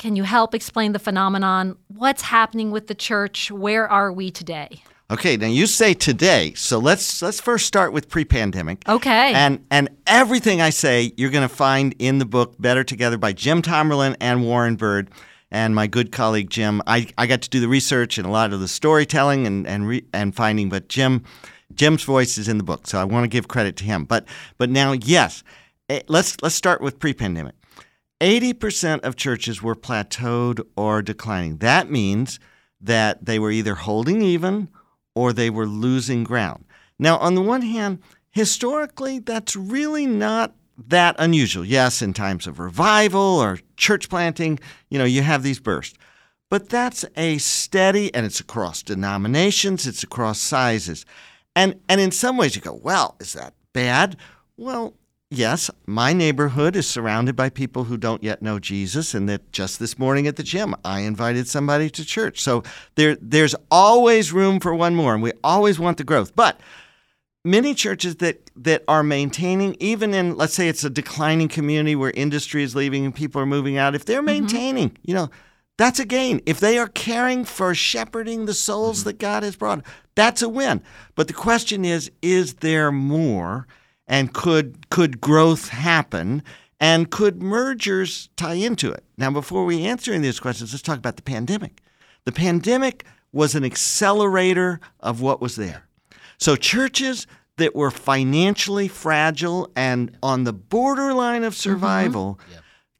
Can 0.00 0.16
you 0.16 0.24
help 0.24 0.52
explain 0.52 0.92
the 0.92 0.98
phenomenon? 0.98 1.76
What's 1.86 2.22
happening 2.22 2.72
with 2.72 2.88
the 2.88 2.94
church? 2.96 3.52
Where 3.52 3.86
are 3.88 4.12
we 4.12 4.32
today? 4.32 4.82
Okay, 5.10 5.36
now 5.36 5.48
you 5.48 5.66
say 5.66 5.92
today, 5.92 6.54
so 6.54 6.78
let's 6.78 7.20
let's 7.20 7.40
first 7.40 7.66
start 7.66 7.92
with 7.92 8.08
pre-pandemic. 8.08 8.88
Okay. 8.88 9.32
And 9.34 9.66
and 9.68 9.88
everything 10.06 10.60
I 10.60 10.70
say 10.70 11.12
you're 11.16 11.30
going 11.30 11.48
to 11.48 11.52
find 11.52 11.96
in 11.98 12.18
the 12.18 12.24
book 12.24 12.54
Better 12.60 12.84
Together 12.84 13.18
by 13.18 13.32
Jim 13.32 13.60
Tomberlin 13.60 14.16
and 14.20 14.44
Warren 14.44 14.76
Bird 14.76 15.10
and 15.50 15.74
my 15.74 15.88
good 15.88 16.12
colleague 16.12 16.48
Jim. 16.48 16.80
I, 16.86 17.08
I 17.18 17.26
got 17.26 17.42
to 17.42 17.50
do 17.50 17.58
the 17.58 17.66
research 17.66 18.18
and 18.18 18.26
a 18.26 18.30
lot 18.30 18.52
of 18.52 18.60
the 18.60 18.68
storytelling 18.68 19.48
and 19.48 19.66
and 19.66 19.88
re, 19.88 20.04
and 20.12 20.32
finding, 20.32 20.68
but 20.68 20.86
Jim 20.86 21.24
Jim's 21.74 22.04
voice 22.04 22.38
is 22.38 22.46
in 22.46 22.58
the 22.58 22.64
book, 22.64 22.86
so 22.86 23.00
I 23.00 23.04
want 23.04 23.24
to 23.24 23.28
give 23.28 23.48
credit 23.48 23.74
to 23.78 23.84
him. 23.84 24.04
But 24.04 24.26
but 24.58 24.70
now 24.70 24.92
yes, 24.92 25.42
eh, 25.88 26.02
let's 26.06 26.40
let's 26.40 26.54
start 26.54 26.80
with 26.80 27.00
pre-pandemic. 27.00 27.56
80% 28.20 29.00
of 29.00 29.16
churches 29.16 29.60
were 29.60 29.74
plateaued 29.74 30.64
or 30.76 31.02
declining. 31.02 31.56
That 31.56 31.90
means 31.90 32.38
that 32.80 33.24
they 33.24 33.40
were 33.40 33.50
either 33.50 33.74
holding 33.74 34.22
even 34.22 34.68
or 35.14 35.32
they 35.32 35.50
were 35.50 35.66
losing 35.66 36.24
ground. 36.24 36.64
Now, 36.98 37.18
on 37.18 37.34
the 37.34 37.42
one 37.42 37.62
hand, 37.62 38.00
historically, 38.30 39.18
that's 39.18 39.56
really 39.56 40.06
not 40.06 40.54
that 40.88 41.16
unusual. 41.18 41.64
Yes, 41.64 42.02
in 42.02 42.12
times 42.12 42.46
of 42.46 42.58
revival 42.58 43.20
or 43.20 43.58
church 43.76 44.08
planting, 44.08 44.58
you 44.88 44.98
know, 44.98 45.04
you 45.04 45.22
have 45.22 45.42
these 45.42 45.60
bursts. 45.60 45.98
But 46.48 46.68
that's 46.68 47.04
a 47.16 47.38
steady, 47.38 48.12
and 48.12 48.26
it's 48.26 48.40
across 48.40 48.82
denominations, 48.82 49.86
it's 49.86 50.02
across 50.02 50.40
sizes. 50.40 51.06
And, 51.54 51.80
and 51.88 52.00
in 52.00 52.10
some 52.10 52.36
ways, 52.36 52.56
you 52.56 52.62
go, 52.62 52.74
well, 52.74 53.16
is 53.20 53.34
that 53.34 53.54
bad? 53.72 54.16
Well, 54.56 54.94
yes, 55.30 55.70
my 55.86 56.12
neighborhood 56.12 56.76
is 56.76 56.86
surrounded 56.86 57.36
by 57.36 57.48
people 57.48 57.84
who 57.84 57.96
don't 57.96 58.22
yet 58.22 58.42
know 58.42 58.58
Jesus, 58.58 59.14
and 59.14 59.28
that 59.28 59.52
just 59.52 59.78
this 59.78 59.98
morning 59.98 60.26
at 60.26 60.36
the 60.36 60.42
gym, 60.42 60.74
I 60.84 61.00
invited 61.00 61.48
somebody 61.48 61.88
to 61.90 62.04
church. 62.04 62.40
So 62.40 62.62
there, 62.96 63.16
there's 63.20 63.54
always 63.70 64.32
room 64.32 64.60
for 64.60 64.74
one 64.74 64.94
more, 64.94 65.14
and 65.14 65.22
we 65.22 65.32
always 65.42 65.78
want 65.78 65.98
the 65.98 66.04
growth. 66.04 66.34
But 66.34 66.60
many 67.44 67.74
churches 67.74 68.16
that, 68.16 68.50
that 68.56 68.84
are 68.88 69.02
maintaining, 69.02 69.76
even 69.80 70.12
in, 70.12 70.36
let's 70.36 70.54
say 70.54 70.68
it's 70.68 70.84
a 70.84 70.90
declining 70.90 71.48
community 71.48 71.96
where 71.96 72.10
industry 72.10 72.62
is 72.62 72.74
leaving 72.76 73.04
and 73.04 73.14
people 73.14 73.40
are 73.40 73.46
moving 73.46 73.78
out, 73.78 73.94
if 73.94 74.04
they're 74.04 74.18
mm-hmm. 74.18 74.26
maintaining, 74.26 74.96
you 75.02 75.14
know, 75.14 75.30
that's 75.78 75.98
a 75.98 76.04
gain. 76.04 76.42
If 76.44 76.60
they 76.60 76.76
are 76.76 76.88
caring 76.88 77.46
for 77.46 77.74
shepherding 77.74 78.44
the 78.44 78.52
souls 78.52 78.98
mm-hmm. 78.98 79.08
that 79.08 79.18
God 79.18 79.42
has 79.42 79.56
brought, 79.56 79.82
that's 80.14 80.42
a 80.42 80.48
win. 80.48 80.82
But 81.14 81.28
the 81.28 81.32
question 81.32 81.86
is, 81.86 82.10
is 82.20 82.54
there 82.54 82.92
more? 82.92 83.66
And 84.10 84.34
could 84.34 84.90
could 84.90 85.20
growth 85.20 85.68
happen? 85.68 86.42
And 86.80 87.10
could 87.10 87.42
mergers 87.42 88.28
tie 88.36 88.54
into 88.54 88.90
it? 88.90 89.04
Now, 89.16 89.30
before 89.30 89.64
we 89.64 89.84
answer 89.84 90.10
any 90.10 90.18
of 90.18 90.22
these 90.24 90.40
questions, 90.40 90.72
let's 90.72 90.82
talk 90.82 90.98
about 90.98 91.16
the 91.16 91.22
pandemic. 91.22 91.80
The 92.24 92.32
pandemic 92.32 93.04
was 93.32 93.54
an 93.54 93.64
accelerator 93.64 94.80
of 94.98 95.20
what 95.20 95.40
was 95.40 95.56
there. 95.56 95.86
So 96.38 96.56
churches 96.56 97.26
that 97.58 97.76
were 97.76 97.90
financially 97.90 98.88
fragile 98.88 99.70
and 99.76 100.16
on 100.22 100.44
the 100.44 100.52
borderline 100.52 101.44
of 101.44 101.52
mm-hmm. 101.52 101.70
survival 101.70 102.40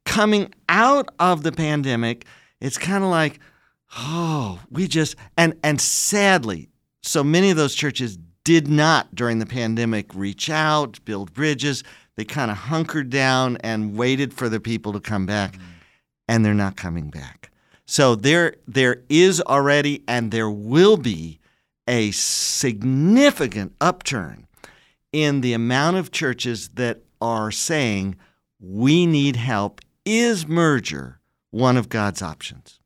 coming 0.05 0.53
out 0.69 1.09
of 1.19 1.43
the 1.43 1.53
pandemic, 1.53 2.27
it's 2.61 2.79
kind 2.79 3.03
of 3.03 3.11
like, 3.11 3.41
oh, 3.97 4.61
we 4.71 4.87
just 4.87 5.17
and 5.37 5.59
and 5.65 5.81
sadly, 5.81 6.69
so 7.03 7.25
many 7.25 7.51
of 7.51 7.57
those 7.57 7.75
churches 7.75 8.17
did 8.45 8.69
not 8.69 9.15
during 9.15 9.39
the 9.39 9.47
pandemic 9.47 10.15
reach 10.15 10.51
out, 10.51 10.99
build 11.05 11.33
bridges. 11.33 11.85
They 12.17 12.25
kind 12.25 12.51
of 12.51 12.57
hunkered 12.57 13.11
down 13.11 13.57
and 13.59 13.97
waited 13.97 14.35
for 14.35 14.49
the 14.49 14.61
people 14.61 14.93
to 14.93 15.01
come 15.01 15.27
back, 15.27 15.53
mm-hmm. 15.53 15.65
and 16.29 16.45
they're 16.45 16.55
not 16.55 16.77
coming 16.77 17.11
back. 17.11 17.51
So 17.87 18.15
there 18.15 18.55
there 18.69 19.03
is 19.09 19.41
already 19.41 20.05
and 20.07 20.31
there 20.31 20.51
will 20.51 20.97
be 20.97 21.41
a 21.89 22.13
significant 22.13 23.75
upturn 23.81 24.47
in 25.13 25.41
the 25.41 25.53
amount 25.53 25.97
of 25.97 26.13
churches 26.13 26.69
that 26.71 27.03
are 27.21 27.51
saying 27.51 28.17
we 28.61 29.07
need 29.07 29.37
help. 29.37 29.81
Is 30.05 30.47
merger 30.47 31.21
one 31.51 31.77
of 31.77 31.89
God's 31.89 32.23
options? 32.23 32.80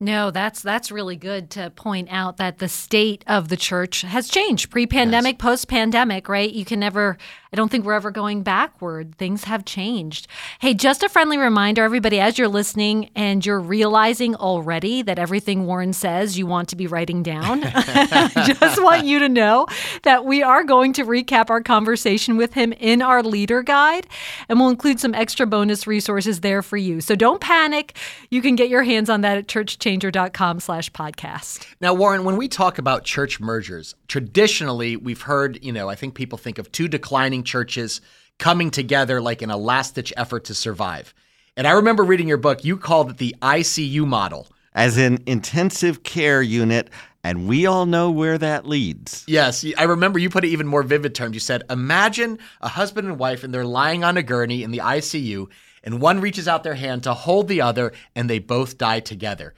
No, 0.00 0.30
that's 0.30 0.62
that's 0.62 0.92
really 0.92 1.16
good 1.16 1.50
to 1.50 1.70
point 1.70 2.08
out 2.08 2.36
that 2.36 2.58
the 2.58 2.68
state 2.68 3.24
of 3.26 3.48
the 3.48 3.56
church 3.56 4.02
has 4.02 4.28
changed 4.28 4.70
pre-pandemic, 4.70 5.40
post-pandemic, 5.40 6.28
right? 6.28 6.52
You 6.52 6.64
can 6.64 6.78
never 6.78 7.18
I 7.52 7.56
don't 7.56 7.70
think 7.70 7.84
we're 7.84 7.94
ever 7.94 8.10
going 8.10 8.42
backward. 8.42 9.16
Things 9.16 9.44
have 9.44 9.64
changed. 9.64 10.26
Hey, 10.60 10.74
just 10.74 11.02
a 11.02 11.08
friendly 11.08 11.38
reminder 11.38 11.82
everybody 11.82 12.20
as 12.20 12.38
you're 12.38 12.48
listening 12.48 13.10
and 13.14 13.44
you're 13.44 13.60
realizing 13.60 14.34
already 14.34 15.02
that 15.02 15.18
everything 15.18 15.66
Warren 15.66 15.92
says 15.92 16.38
you 16.38 16.46
want 16.46 16.68
to 16.70 16.76
be 16.76 16.86
writing 16.86 17.22
down. 17.22 17.62
just 18.44 18.82
want 18.82 19.04
you 19.04 19.18
to 19.20 19.28
know 19.28 19.66
that 20.02 20.24
we 20.24 20.42
are 20.42 20.64
going 20.64 20.92
to 20.94 21.04
recap 21.04 21.50
our 21.50 21.62
conversation 21.62 22.36
with 22.36 22.54
him 22.54 22.72
in 22.74 23.00
our 23.02 23.22
leader 23.22 23.62
guide 23.62 24.06
and 24.48 24.60
we'll 24.60 24.68
include 24.68 25.00
some 25.00 25.14
extra 25.14 25.46
bonus 25.46 25.86
resources 25.86 26.40
there 26.40 26.62
for 26.62 26.76
you. 26.76 27.00
So 27.00 27.14
don't 27.14 27.40
panic. 27.40 27.96
You 28.30 28.42
can 28.42 28.56
get 28.56 28.68
your 28.68 28.82
hands 28.82 29.08
on 29.08 29.22
that 29.22 29.38
at 29.38 29.46
churchchanger.com 29.46 30.60
slash 30.60 30.90
podcast. 30.92 31.66
Now, 31.80 31.94
Warren, 31.94 32.24
when 32.24 32.36
we 32.36 32.48
talk 32.48 32.78
about 32.78 33.04
church 33.04 33.40
mergers, 33.40 33.94
traditionally 34.08 34.96
we've 34.96 35.22
heard, 35.22 35.62
you 35.64 35.72
know, 35.72 35.88
I 35.88 35.94
think 35.94 36.14
people 36.14 36.38
think 36.38 36.58
of 36.58 36.70
two 36.72 36.88
declining 36.88 37.37
churches 37.44 38.00
coming 38.38 38.70
together 38.70 39.20
like 39.20 39.42
in 39.42 39.50
a 39.50 39.56
last 39.56 39.94
ditch 39.94 40.12
effort 40.16 40.44
to 40.44 40.54
survive. 40.54 41.14
And 41.56 41.66
I 41.66 41.72
remember 41.72 42.04
reading 42.04 42.28
your 42.28 42.36
book, 42.36 42.64
you 42.64 42.76
called 42.76 43.10
it 43.10 43.16
the 43.18 43.34
ICU 43.42 44.06
model. 44.06 44.46
As 44.74 44.96
in 44.96 45.22
intensive 45.26 46.04
care 46.04 46.40
unit, 46.40 46.88
and 47.24 47.48
we 47.48 47.66
all 47.66 47.84
know 47.84 48.10
where 48.10 48.38
that 48.38 48.64
leads. 48.64 49.24
Yes, 49.26 49.66
I 49.76 49.84
remember 49.84 50.20
you 50.20 50.30
put 50.30 50.44
it 50.44 50.48
even 50.48 50.68
more 50.68 50.84
vivid 50.84 51.14
terms. 51.16 51.34
You 51.34 51.40
said, 51.40 51.64
Imagine 51.68 52.38
a 52.60 52.68
husband 52.68 53.08
and 53.08 53.18
wife, 53.18 53.42
and 53.42 53.52
they're 53.52 53.64
lying 53.64 54.04
on 54.04 54.16
a 54.16 54.22
gurney 54.22 54.62
in 54.62 54.70
the 54.70 54.78
ICU, 54.78 55.48
and 55.82 56.00
one 56.00 56.20
reaches 56.20 56.46
out 56.46 56.62
their 56.62 56.74
hand 56.74 57.02
to 57.02 57.14
hold 57.14 57.48
the 57.48 57.60
other, 57.60 57.92
and 58.14 58.30
they 58.30 58.38
both 58.38 58.78
die 58.78 59.00
together. 59.00 59.54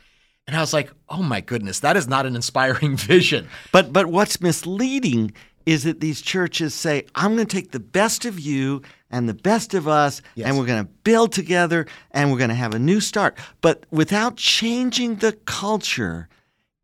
And 0.47 0.57
I 0.57 0.61
was 0.61 0.73
like, 0.73 0.91
oh 1.09 1.23
my 1.23 1.41
goodness, 1.41 1.81
that 1.81 1.97
is 1.97 2.09
not 2.09 2.27
an 2.27 2.35
inspiring 2.35 2.97
vision. 2.97 3.49
But 3.73 3.93
but 3.93 4.07
what's 4.07 4.41
misleading 4.41 5.33
is 5.67 5.85
that 5.85 6.00
these 6.00 6.21
churches 6.21 6.75
say, 6.75 7.05
I'm 7.14 7.35
going 7.35 7.47
to 7.47 7.57
take 7.57 7.73
the 7.73 7.81
best 7.81 8.25
of 8.25 8.40
you 8.40 8.83
and 9.11 9.29
the 9.29 9.35
best 9.35 9.75
of 9.75 9.87
us, 9.88 10.23
Yes. 10.35 10.47
and 10.49 10.59
we're 10.59 10.67
going 10.67 10.85
to 10.85 10.90
build 11.05 11.33
together 11.33 11.87
and 12.12 12.31
we're 12.31 12.38
going 12.38 12.50
to 12.50 12.55
have 12.57 12.75
a 12.75 12.79
new 12.79 13.00
start. 13.00 13.37
But 13.61 13.85
without 13.90 14.37
changing 14.37 15.17
the 15.17 15.33
culture, 15.33 16.29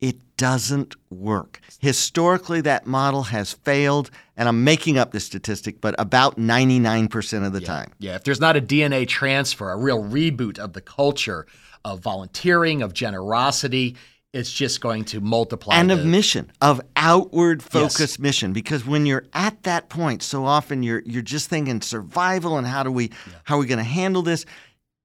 it 0.01 0.17
doesn't 0.37 0.95
work. 1.11 1.61
Historically, 1.81 2.61
that 2.61 2.87
model 2.87 3.23
has 3.25 3.53
failed, 3.55 4.11
and 4.37 4.49
I'm 4.49 4.63
making 4.65 4.99
up 4.99 5.13
the 5.13 5.21
statistic, 5.21 5.81
but 5.81 5.95
about 5.99 6.37
99% 6.37 7.47
of 7.47 7.53
the 7.55 7.61
time. 7.61 7.93
Yeah, 7.99 8.17
if 8.17 8.25
there's 8.25 8.41
not 8.41 8.57
a 8.57 8.61
DNA 8.61 9.09
transfer, 9.09 9.71
a 9.71 9.77
real 9.77 10.03
reboot 10.03 10.59
of 10.59 10.75
the 10.75 10.83
culture 10.83 11.47
of 11.85 12.01
volunteering, 12.01 12.83
of 12.83 12.93
generosity, 12.93 13.97
it's 14.37 14.53
just 14.53 14.81
going 14.81 15.05
to 15.07 15.21
multiply. 15.21 15.75
and 15.75 15.91
the- 15.91 15.99
of 15.99 16.05
mission 16.05 16.51
of 16.61 16.81
outward 16.95 17.63
focused 17.63 18.21
mission. 18.21 18.53
Because 18.53 18.85
when 18.87 19.07
you're 19.07 19.25
at 19.33 19.63
that 19.63 19.89
point 19.89 20.23
so 20.23 20.45
often 20.45 20.83
you're 20.83 21.03
you're 21.07 21.23
just 21.23 21.49
thinking 21.49 21.81
survival 21.81 22.59
and 22.59 22.67
how 22.67 22.83
do 22.83 22.91
we 22.91 23.11
how 23.45 23.57
are 23.57 23.61
we 23.61 23.67
going 23.67 23.79
to 23.79 23.85
handle 23.85 24.23
this? 24.23 24.45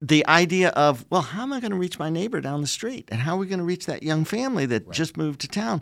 The 0.02 0.28
idea 0.28 0.70
of 0.70 1.06
well 1.10 1.22
how 1.22 1.44
am 1.44 1.54
i 1.54 1.60
going 1.60 1.72
to 1.72 1.78
reach 1.78 1.98
my 1.98 2.10
neighbor 2.10 2.42
down 2.42 2.62
the 2.62 2.68
street? 2.68 3.08
And 3.12 3.22
how 3.22 3.36
are 3.36 3.40
we 3.40 3.48
going 3.48 3.60
to 3.60 3.66
reach 3.66 3.86
that 3.86 4.04
young 4.04 4.26
family 4.26 4.66
that 4.68 4.92
just 4.92 5.18
moved 5.18 5.42
to 5.42 5.48
town? 5.48 5.82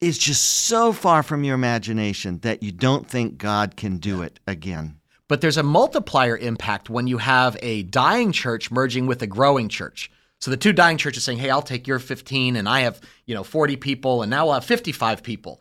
Is 0.00 0.16
just 0.16 0.42
so 0.42 0.92
far 0.92 1.22
from 1.22 1.44
your 1.44 1.54
imagination 1.54 2.38
that 2.38 2.62
you 2.62 2.72
don't 2.72 3.06
think 3.06 3.36
god 3.36 3.76
can 3.76 3.98
do 3.98 4.22
it 4.22 4.40
again. 4.46 4.96
But 5.28 5.42
there's 5.42 5.58
a 5.58 5.62
multiplier 5.62 6.36
impact 6.38 6.88
when 6.88 7.06
you 7.06 7.18
have 7.18 7.56
a 7.60 7.82
dying 7.82 8.32
church 8.32 8.70
merging 8.70 9.06
with 9.06 9.20
a 9.22 9.26
growing 9.26 9.68
church. 9.68 10.10
So 10.40 10.50
the 10.50 10.56
two 10.56 10.72
dying 10.72 10.96
churches 10.96 11.22
saying, 11.24 11.38
"Hey, 11.38 11.50
I'll 11.50 11.62
take 11.62 11.86
your 11.86 11.98
15 11.98 12.56
and 12.56 12.68
I 12.68 12.80
have, 12.80 13.00
you 13.26 13.34
know, 13.34 13.44
40 13.44 13.76
people 13.76 14.22
and 14.22 14.30
now 14.30 14.46
we'll 14.46 14.54
have 14.54 14.64
55 14.64 15.22
people." 15.22 15.60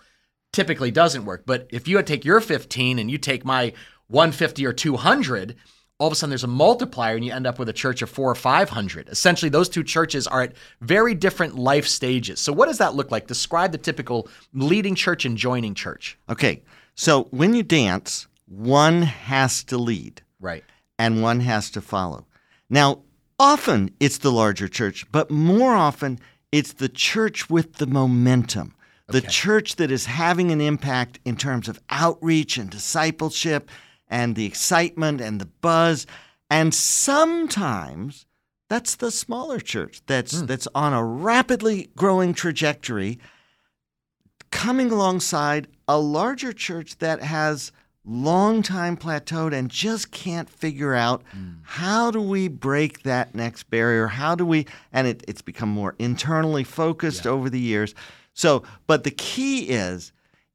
Typically 0.52 0.90
doesn't 0.90 1.26
work. 1.26 1.44
But 1.46 1.68
if 1.72 1.88
you 1.88 2.02
take 2.02 2.26
your 2.26 2.42
15 2.42 2.98
and 2.98 3.12
you 3.12 3.18
take 3.18 3.46
my 3.46 3.74
150 4.08 4.66
or 4.66 4.74
200, 4.74 5.56
all 6.00 6.08
of 6.08 6.14
a 6.14 6.16
sudden 6.16 6.32
there's 6.32 6.44
a 6.44 6.48
multiplier 6.48 7.16
and 7.16 7.24
you 7.24 7.32
end 7.32 7.46
up 7.46 7.60
with 7.60 7.70
a 7.70 7.74
church 7.74 8.02
of 8.02 8.10
4 8.10 8.32
or 8.32 8.36
500. 8.36 9.10
Essentially 9.10 9.50
those 9.50 9.70
two 9.70 9.84
churches 9.84 10.26
are 10.26 10.42
at 10.44 10.54
very 10.82 11.14
different 11.14 11.56
life 11.56 11.86
stages. 11.88 12.40
So 12.40 12.52
what 12.54 12.68
does 12.68 12.80
that 12.80 12.96
look 12.96 13.12
like? 13.12 13.28
Describe 13.28 13.72
the 13.74 13.78
typical 13.78 14.28
leading 14.54 14.96
church 14.96 15.26
and 15.26 15.38
joining 15.38 15.76
church. 15.76 16.18
okay 16.30 16.64
so 16.96 17.24
when 17.32 17.54
you 17.54 17.64
dance 17.64 18.28
one 18.48 19.04
has 19.04 19.64
to 19.66 19.78
lead 19.78 20.22
Right. 20.40 20.64
and 20.98 21.22
one 21.22 21.42
has 21.42 21.70
to 21.72 21.82
follow. 21.82 22.26
Now, 22.70 23.04
often 23.40 23.92
it's 24.00 24.20
the 24.20 24.32
larger 24.32 24.68
church, 24.68 25.10
but 25.12 25.32
more 25.32 25.74
often 25.74 26.20
it's 26.52 26.74
the 26.74 26.90
church 26.90 27.50
with 27.50 27.76
the 27.76 27.88
momentum, 27.88 28.76
the 29.08 29.22
church 29.22 29.78
that 29.78 29.90
is 29.90 30.06
having 30.06 30.52
an 30.52 30.62
impact 30.62 31.20
in 31.26 31.36
terms 31.36 31.68
of 31.68 31.80
outreach 31.90 32.58
and 32.58 32.70
discipleship 32.70 33.70
and 34.08 34.36
the 34.36 34.46
excitement 34.46 35.22
and 35.22 35.42
the 35.42 35.46
buzz. 35.48 36.06
And 36.50 36.74
sometimes 36.74 38.26
that's 38.70 38.96
the 38.96 39.12
smaller 39.12 39.60
church 39.60 40.02
that's 40.06 40.40
hmm. 40.40 40.46
that's 40.46 40.68
on 40.76 40.94
a 40.94 41.04
rapidly 41.04 41.90
growing 41.96 42.34
trajectory 42.34 43.20
coming 44.52 44.92
alongside 44.92 45.68
a 45.88 46.00
larger 46.00 46.54
church 46.54 46.98
that 47.00 47.22
has 47.22 47.72
long 48.10 48.64
time 48.64 48.98
plateaued 48.98 49.54
and 49.54 49.70
just 49.70 50.12
can't 50.12 50.50
figure 50.50 50.96
out 50.96 51.22
hmm. 51.32 51.52
how 51.62 52.10
do 52.10 52.20
we 52.20 52.48
break 52.48 53.04
that 53.04 53.36
next 53.36 53.64
barrier? 53.70 54.08
How 54.08 54.34
do 54.34 54.46
we 54.46 54.66
and 54.92 55.08
it, 55.08 55.24
it's 55.28 55.44
become 55.44 55.70
more 55.70 55.96
internally 56.00 56.64
focused 56.64 57.28
over 57.28 57.50
the 57.50 57.60
years. 57.60 57.94
So 58.34 58.64
but 58.88 59.04
the 59.04 59.12
key 59.12 59.70
is 59.70 60.12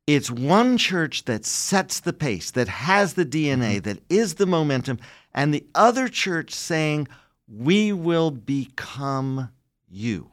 it's 0.07 0.31
one 0.31 0.77
church 0.77 1.25
that 1.27 1.47
sets 1.47 2.01
the 2.01 2.13
pace 2.13 2.51
that 2.51 2.69
has 2.69 3.15
the 3.15 3.25
dna 3.25 3.77
mm-hmm. 3.77 3.79
that 3.81 4.03
is 4.11 4.35
the 4.35 4.47
momentum 4.47 4.99
and 5.33 5.55
the 5.55 5.65
other 5.75 6.09
church 6.09 6.53
saying 6.53 7.09
we 7.49 7.93
will 7.93 8.31
become 8.31 9.51
you. 9.89 10.31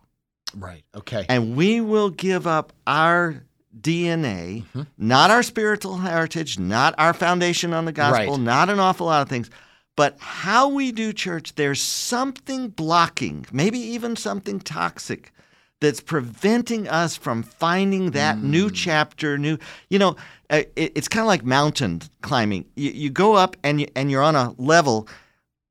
Right. 0.58 0.84
Okay. 0.96 1.26
and 1.30 1.56
we 1.56 1.82
will 1.82 2.10
give 2.10 2.48
up 2.48 2.74
our 2.86 3.44
DNA, 3.80 4.64
Mm-hmm. 4.64 4.82
not 4.98 5.32
our 5.32 5.44
spiritual 5.44 5.98
heritage, 5.98 6.60
not 6.60 6.94
our 6.98 7.14
foundation 7.14 7.74
on 7.74 7.86
the 7.86 7.92
gospel, 7.92 8.34
Right. 8.36 8.42
not 8.42 8.70
an 8.70 8.80
awful 8.80 9.08
lot 9.08 9.22
of 9.22 9.30
things, 9.30 9.50
but 9.96 10.18
how 10.20 10.68
we 10.70 10.92
do 10.92 11.14
church, 11.14 11.56
there's 11.56 11.82
something 11.82 12.70
blocking, 12.70 13.46
maybe 13.52 13.80
even 13.80 14.16
something 14.16 14.60
toxic 14.60 15.32
that's 15.80 16.00
preventing 16.02 16.88
us 16.88 17.16
from 17.16 17.42
finding 17.44 18.12
that 18.12 18.44
new 18.44 18.70
Mm. 18.70 18.74
chapter, 18.76 19.38
new, 19.38 19.58
you 19.90 19.98
know, 19.98 20.16
uh, 20.52 20.62
it, 20.76 20.92
it's 20.96 21.08
kind 21.08 21.22
of 21.22 21.28
like 21.28 21.44
mountain 21.44 22.02
climbing. 22.22 22.66
You, 22.76 22.92
you 22.92 23.10
go 23.10 23.34
up 23.36 23.58
and 23.64 23.82
you, 23.82 23.88
and 23.96 24.12
you're 24.12 24.22
on 24.22 24.36
a 24.36 24.54
level. 24.58 25.08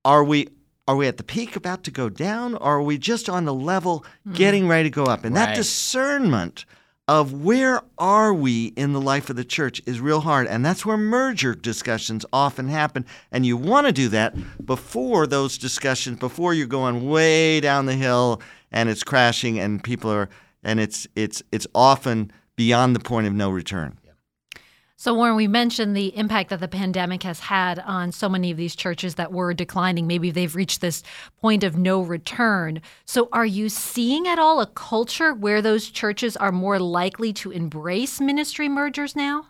Are 0.05 0.25
we 0.25 0.49
are 0.89 0.97
we 0.97 1.07
at 1.07 1.19
the 1.19 1.23
peak 1.23 1.55
about 1.55 1.85
to 1.85 1.91
go 1.93 2.09
down 2.09 2.57
or 2.57 2.79
are 2.79 2.83
we 2.83 2.99
just 2.99 3.29
on 3.29 3.45
the 3.45 3.55
level 3.55 4.05
getting 4.33 4.67
ready 4.67 4.91
to 4.91 4.95
go 4.95 5.05
up? 5.05 5.25
And 5.25 5.37
that 5.37 5.55
discernment 5.55 6.65
of 7.11 7.33
where 7.33 7.83
are 7.99 8.33
we 8.33 8.67
in 8.77 8.93
the 8.93 9.01
life 9.01 9.31
of 9.31 9.35
the 9.35 9.45
church 9.45 9.83
is 9.85 9.99
real 9.99 10.21
hard 10.21 10.47
and 10.47 10.65
that's 10.65 10.87
where 10.87 10.97
merger 10.97 11.57
discussions 11.57 12.25
often 12.33 12.69
happen 12.69 13.05
and 13.33 13.45
you 13.45 13.57
want 13.57 13.85
to 13.85 13.93
do 13.93 14.09
that 14.09 14.33
before 14.65 15.27
those 15.27 15.59
discussions 15.59 16.21
before 16.21 16.55
you're 16.55 16.69
going 16.69 17.09
way 17.09 17.59
down 17.59 17.87
the 17.87 17.97
hill 17.97 18.41
and 18.71 18.89
it's 18.89 19.03
crashing 19.03 19.59
and 19.59 19.83
people 19.83 20.09
are 20.09 20.29
and 20.63 20.79
it's 20.79 21.09
it's 21.17 21.43
it's 21.51 21.67
often 21.75 22.31
beyond 22.55 22.95
the 22.95 23.01
point 23.01 23.27
of 23.27 23.33
no 23.33 23.51
return 23.51 23.99
So, 25.01 25.15
Warren, 25.15 25.35
we 25.35 25.49
mentioned 25.49 25.97
the 25.97 26.15
impact 26.15 26.51
that 26.51 26.61
the 26.61 26.69
pandemic 26.69 27.23
has 27.23 27.41
had 27.41 27.79
on 27.79 28.13
so 28.13 28.29
many 28.29 28.51
of 28.51 28.59
these 28.59 28.77
churches 28.77 29.15
that 29.15 29.33
were 29.33 29.55
declining. 29.55 30.07
Maybe 30.07 30.31
they've 30.31 30.55
reached 30.55 30.83
this 30.83 31.03
point 31.41 31.65
of 31.65 31.75
no 31.75 32.03
return. 32.03 32.83
So, 33.07 33.31
are 33.33 33.47
you 33.47 33.71
seeing 33.71 34.29
at 34.29 34.39
all 34.39 34.61
a 34.61 34.67
culture 34.67 35.33
where 35.33 35.63
those 35.63 35.89
churches 35.89 36.37
are 36.37 36.53
more 36.53 36.79
likely 36.79 37.33
to 37.33 37.51
embrace 37.51 38.21
ministry 38.21 38.69
mergers 38.69 39.17
now? 39.17 39.47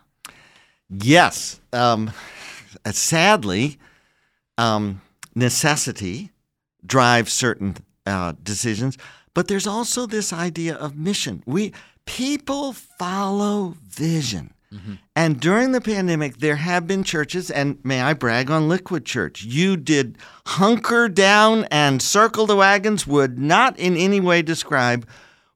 Yes. 0.89 1.59
Um, 1.73 2.11
sadly, 2.89 3.77
um, 4.57 5.01
necessity 5.35 6.31
drives 6.85 7.33
certain 7.33 7.75
uh, 8.05 8.35
decisions, 8.41 8.97
but 9.33 9.49
there's 9.49 9.67
also 9.67 10.05
this 10.05 10.31
idea 10.31 10.75
of 10.75 10.95
mission. 10.95 11.43
We 11.45 11.73
people 12.05 12.71
follow 12.71 13.75
vision. 13.85 14.53
Mm-hmm. 14.73 14.93
And 15.15 15.39
during 15.39 15.73
the 15.73 15.81
pandemic, 15.81 16.37
there 16.37 16.55
have 16.55 16.87
been 16.87 17.03
churches, 17.03 17.51
and 17.51 17.77
may 17.83 18.01
I 18.01 18.13
brag 18.13 18.49
on 18.49 18.69
Liquid 18.69 19.05
Church? 19.05 19.43
You 19.43 19.75
did 19.75 20.17
hunker 20.45 21.09
down 21.09 21.65
and 21.65 22.01
circle 22.01 22.45
the 22.45 22.55
wagons, 22.55 23.05
would 23.05 23.37
not 23.37 23.77
in 23.77 23.97
any 23.97 24.19
way 24.19 24.41
describe 24.41 25.07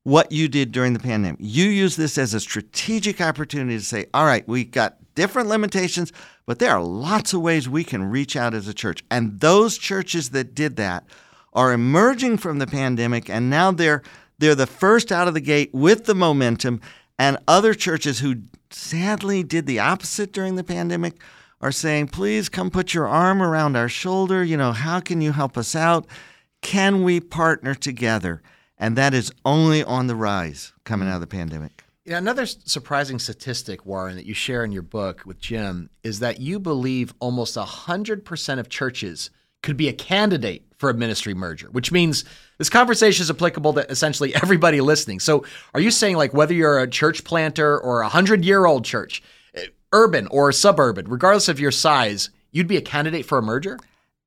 what 0.03 0.31
you 0.31 0.47
did 0.47 0.71
during 0.71 0.93
the 0.93 0.99
pandemic. 0.99 1.39
You 1.39 1.65
use 1.65 1.95
this 1.95 2.17
as 2.17 2.33
a 2.33 2.39
strategic 2.39 3.21
opportunity 3.21 3.77
to 3.77 3.83
say, 3.83 4.05
all 4.13 4.25
right, 4.25 4.47
we've 4.47 4.69
got 4.69 4.97
different 5.15 5.49
limitations, 5.49 6.11
but 6.45 6.59
there 6.59 6.71
are 6.71 6.83
lots 6.83 7.33
of 7.33 7.41
ways 7.41 7.67
we 7.67 7.83
can 7.83 8.03
reach 8.03 8.35
out 8.35 8.53
as 8.53 8.67
a 8.67 8.73
church. 8.73 9.03
And 9.09 9.39
those 9.39 9.77
churches 9.77 10.29
that 10.29 10.53
did 10.53 10.75
that 10.75 11.05
are 11.53 11.71
emerging 11.71 12.37
from 12.37 12.59
the 12.59 12.67
pandemic 12.67 13.29
and 13.29 13.49
now 13.49 13.71
they're 13.71 14.03
they're 14.37 14.55
the 14.55 14.67
first 14.67 15.11
out 15.11 15.29
of 15.29 15.33
the 15.33 15.39
gate 15.39 15.73
with 15.73 16.05
the 16.05 16.13
momentum 16.13 16.81
and 17.17 17.37
other 17.47 17.73
churches 17.73 18.19
who 18.19 18.35
sadly 18.71 19.43
did 19.43 19.65
the 19.65 19.79
opposite 19.79 20.31
during 20.31 20.55
the 20.55 20.63
pandemic 20.63 21.21
are 21.61 21.71
saying, 21.71 22.07
please 22.07 22.49
come 22.49 22.69
put 22.69 22.93
your 22.93 23.07
arm 23.07 23.41
around 23.41 23.75
our 23.75 23.89
shoulder. 23.89 24.43
You 24.43 24.57
know, 24.57 24.71
how 24.71 24.99
can 24.99 25.21
you 25.21 25.31
help 25.31 25.57
us 25.57 25.75
out? 25.75 26.05
Can 26.61 27.03
we 27.03 27.19
partner 27.19 27.75
together? 27.75 28.41
And 28.77 28.97
that 28.97 29.13
is 29.13 29.31
only 29.45 29.83
on 29.83 30.07
the 30.07 30.15
rise 30.15 30.73
coming 30.83 31.07
out 31.07 31.15
of 31.15 31.21
the 31.21 31.27
pandemic. 31.27 31.83
Know, 32.05 32.17
another 32.17 32.45
surprising 32.45 33.17
statistic, 33.17 33.85
Warren, 33.85 34.15
that 34.15 34.25
you 34.25 34.35
share 34.35 34.63
in 34.63 34.71
your 34.71 34.83
book 34.83 35.23
with 35.25 35.39
Jim 35.39 35.89
is 36.03 36.19
that 36.19 36.39
you 36.39 36.59
believe 36.59 37.15
almost 37.19 37.55
100% 37.55 38.59
of 38.59 38.69
churches 38.69 39.31
could 39.65 39.75
be 39.75 39.89
a 39.89 39.93
candidate 39.93 40.63
for 40.77 40.89
a 40.89 40.93
ministry 40.93 41.33
merger, 41.33 41.67
which 41.71 41.91
means 41.91 42.23
this 42.57 42.69
conversation 42.69 43.23
is 43.23 43.29
applicable 43.29 43.73
to 43.73 43.89
essentially 43.89 44.33
everybody 44.35 44.79
listening. 44.79 45.19
So, 45.19 45.43
are 45.73 45.81
you 45.81 45.91
saying, 45.91 46.15
like, 46.15 46.33
whether 46.33 46.53
you're 46.53 46.79
a 46.79 46.87
church 46.87 47.23
planter 47.23 47.77
or 47.77 48.01
a 48.01 48.05
100 48.05 48.45
year 48.45 48.65
old 48.65 48.85
church, 48.85 49.21
eh, 49.55 49.65
urban 49.91 50.27
or 50.27 50.51
suburban, 50.51 51.07
regardless 51.09 51.49
of 51.49 51.59
your 51.59 51.71
size, 51.71 52.29
you'd 52.51 52.67
be 52.67 52.77
a 52.77 52.81
candidate 52.81 53.25
for 53.25 53.37
a 53.37 53.41
merger? 53.41 53.77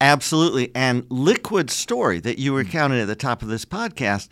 Absolutely. 0.00 0.70
And 0.74 1.06
Liquid's 1.08 1.74
story 1.74 2.20
that 2.20 2.38
you 2.38 2.54
recounted 2.54 3.00
at 3.00 3.06
the 3.06 3.16
top 3.16 3.42
of 3.42 3.48
this 3.48 3.64
podcast 3.64 4.28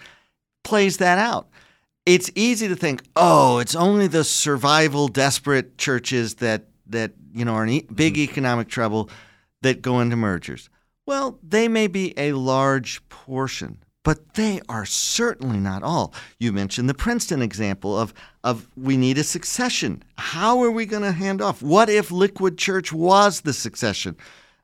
plays 0.62 0.98
that 0.98 1.18
out. 1.18 1.48
It's 2.04 2.30
easy 2.36 2.68
to 2.68 2.76
think, 2.76 3.02
oh, 3.16 3.58
it's 3.58 3.74
only 3.74 4.06
the 4.06 4.22
survival 4.22 5.08
desperate 5.08 5.78
churches 5.78 6.36
that 6.36 6.66
that 6.88 7.12
you 7.32 7.44
know 7.44 7.54
are 7.54 7.66
in 7.66 7.84
big 7.92 8.16
economic 8.16 8.68
trouble 8.68 9.10
that 9.62 9.82
go 9.82 10.00
into 10.00 10.14
mergers. 10.14 10.68
Well, 11.06 11.38
they 11.40 11.68
may 11.68 11.86
be 11.86 12.12
a 12.18 12.32
large 12.32 13.08
portion, 13.08 13.78
but 14.02 14.34
they 14.34 14.60
are 14.68 14.84
certainly 14.84 15.58
not 15.58 15.84
all. 15.84 16.12
You 16.40 16.52
mentioned 16.52 16.88
the 16.88 16.94
Princeton 16.94 17.42
example 17.42 17.96
of 17.96 18.12
of 18.42 18.68
we 18.76 18.96
need 18.96 19.16
a 19.16 19.24
succession. 19.24 20.02
How 20.18 20.60
are 20.62 20.70
we 20.70 20.84
going 20.84 21.04
to 21.04 21.12
hand 21.12 21.40
off? 21.40 21.62
What 21.62 21.88
if 21.88 22.10
Liquid 22.10 22.58
Church 22.58 22.92
was 22.92 23.42
the 23.42 23.52
succession 23.52 24.16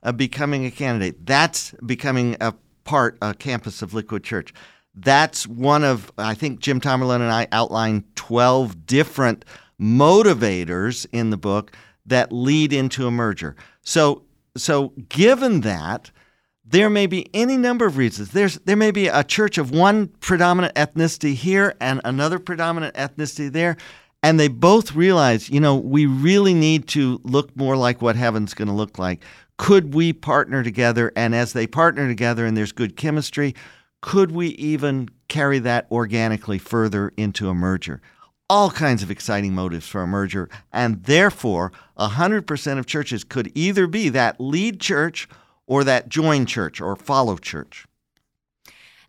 of 0.02 0.16
becoming 0.16 0.66
a 0.66 0.70
candidate? 0.70 1.24
That's 1.24 1.72
becoming 1.86 2.36
a 2.40 2.54
part, 2.82 3.18
a 3.22 3.34
campus 3.34 3.80
of 3.80 3.94
Liquid 3.94 4.24
Church. 4.24 4.52
That's 4.96 5.46
one 5.46 5.84
of 5.84 6.10
I 6.18 6.34
think 6.34 6.58
Jim 6.58 6.80
Tomberlin 6.80 7.22
and 7.22 7.30
I 7.30 7.46
outlined 7.52 8.16
12 8.16 8.84
different 8.84 9.44
motivators 9.80 11.06
in 11.12 11.30
the 11.30 11.36
book 11.36 11.72
that 12.06 12.32
lead 12.32 12.72
into 12.72 13.06
a 13.06 13.12
merger. 13.12 13.54
So 13.82 14.24
so 14.56 14.92
given 15.08 15.60
that 15.60 16.10
there 16.72 16.88
may 16.88 17.06
be 17.06 17.28
any 17.34 17.58
number 17.58 17.84
of 17.84 17.98
reasons. 17.98 18.30
There's 18.30 18.56
there 18.64 18.76
may 18.76 18.90
be 18.90 19.06
a 19.06 19.22
church 19.22 19.58
of 19.58 19.70
one 19.70 20.08
predominant 20.20 20.74
ethnicity 20.74 21.34
here 21.34 21.74
and 21.80 22.00
another 22.02 22.38
predominant 22.38 22.94
ethnicity 22.94 23.52
there, 23.52 23.76
and 24.22 24.40
they 24.40 24.48
both 24.48 24.94
realize, 24.94 25.50
you 25.50 25.60
know, 25.60 25.76
we 25.76 26.06
really 26.06 26.54
need 26.54 26.88
to 26.88 27.20
look 27.24 27.54
more 27.54 27.76
like 27.76 28.00
what 28.00 28.16
heaven's 28.16 28.54
going 28.54 28.68
to 28.68 28.74
look 28.74 28.98
like. 28.98 29.22
Could 29.58 29.92
we 29.92 30.14
partner 30.14 30.62
together? 30.62 31.12
And 31.14 31.34
as 31.34 31.52
they 31.52 31.66
partner 31.66 32.08
together 32.08 32.46
and 32.46 32.56
there's 32.56 32.72
good 32.72 32.96
chemistry, 32.96 33.54
could 34.00 34.32
we 34.32 34.48
even 34.48 35.10
carry 35.28 35.58
that 35.58 35.86
organically 35.92 36.58
further 36.58 37.12
into 37.18 37.50
a 37.50 37.54
merger? 37.54 38.00
All 38.48 38.70
kinds 38.70 39.02
of 39.02 39.10
exciting 39.10 39.54
motives 39.54 39.86
for 39.86 40.02
a 40.02 40.06
merger, 40.06 40.48
and 40.72 41.04
therefore, 41.04 41.70
100% 41.98 42.78
of 42.78 42.86
churches 42.86 43.24
could 43.24 43.52
either 43.54 43.86
be 43.86 44.08
that 44.08 44.40
lead 44.40 44.80
church 44.80 45.28
or 45.72 45.84
that 45.84 46.10
join 46.10 46.44
church 46.44 46.82
or 46.82 46.94
follow 46.94 47.34
church. 47.38 47.86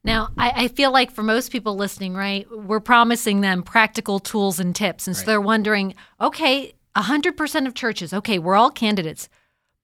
Now, 0.01 0.29
I, 0.37 0.63
I, 0.63 0.67
feel 0.69 0.93
like 0.93 1.11
for 1.11 1.21
most 1.21 1.51
people 1.51 1.75
listening, 1.75 2.13
right, 2.13 2.47
we're 2.49 2.79
promising 2.79 3.41
them 3.41 3.63
practical 3.63 4.19
tools 4.19 4.61
and 4.61 4.73
tips. 4.73 5.05
And 5.07 5.15
so 5.15 5.25
they're 5.25 5.41
wondering, 5.41 5.93
okay, 6.21 6.73
100% 6.95 7.67
of 7.67 7.73
churches, 7.73 8.13
okay, 8.13 8.39
we're 8.39 8.55
all 8.55 8.69
candidates. 8.69 9.27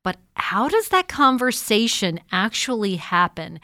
But 0.03 0.17
how 0.35 0.69
does 0.69 0.89
that 0.89 1.09
conversation 1.09 2.21
actually 2.31 2.95
happen? 2.95 3.59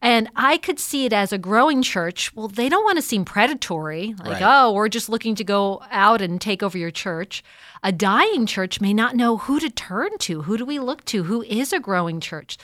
And 0.00 0.28
I 0.36 0.56
could 0.56 0.78
see 0.78 1.04
it 1.04 1.12
as 1.12 1.32
a 1.32 1.38
growing 1.38 1.82
church. 1.82 2.34
Well, 2.34 2.46
they 2.46 2.68
don't 2.68 2.84
want 2.84 2.98
to 2.98 3.02
seem 3.02 3.24
predatory, 3.24 4.14
like, 4.20 4.40
right. 4.40 4.42
oh, 4.42 4.72
we're 4.72 4.88
just 4.88 5.08
looking 5.08 5.34
to 5.34 5.44
go 5.44 5.82
out 5.90 6.22
and 6.22 6.40
take 6.40 6.62
over 6.62 6.78
your 6.78 6.92
church. 6.92 7.42
A 7.82 7.90
dying 7.90 8.46
church 8.46 8.80
may 8.80 8.94
not 8.94 9.16
know 9.16 9.38
who 9.38 9.58
to 9.58 9.68
turn 9.68 10.16
to. 10.18 10.42
Who 10.42 10.56
do 10.56 10.64
we 10.64 10.78
look 10.78 11.04
to? 11.06 11.24
Who 11.24 11.42
is 11.42 11.72
a 11.72 11.80
growing 11.80 12.20
church? 12.20 12.56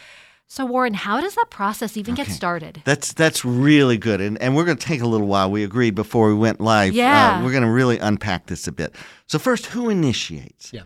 So 0.48 0.64
Warren, 0.64 0.94
how 0.94 1.20
does 1.20 1.34
that 1.34 1.50
process 1.50 1.96
even 1.96 2.14
okay. 2.14 2.24
get 2.24 2.32
started? 2.32 2.80
That's 2.84 3.12
that's 3.12 3.44
really 3.44 3.98
good, 3.98 4.20
and 4.20 4.40
and 4.40 4.54
we're 4.54 4.64
going 4.64 4.76
to 4.76 4.86
take 4.86 5.00
a 5.00 5.06
little 5.06 5.26
while. 5.26 5.50
We 5.50 5.64
agreed 5.64 5.96
before 5.96 6.28
we 6.28 6.34
went 6.34 6.60
live. 6.60 6.94
Yeah, 6.94 7.38
uh, 7.38 7.44
we're 7.44 7.50
going 7.50 7.64
to 7.64 7.70
really 7.70 7.98
unpack 7.98 8.46
this 8.46 8.68
a 8.68 8.72
bit. 8.72 8.94
So 9.26 9.40
first, 9.40 9.66
who 9.66 9.90
initiates? 9.90 10.72
Yeah. 10.72 10.82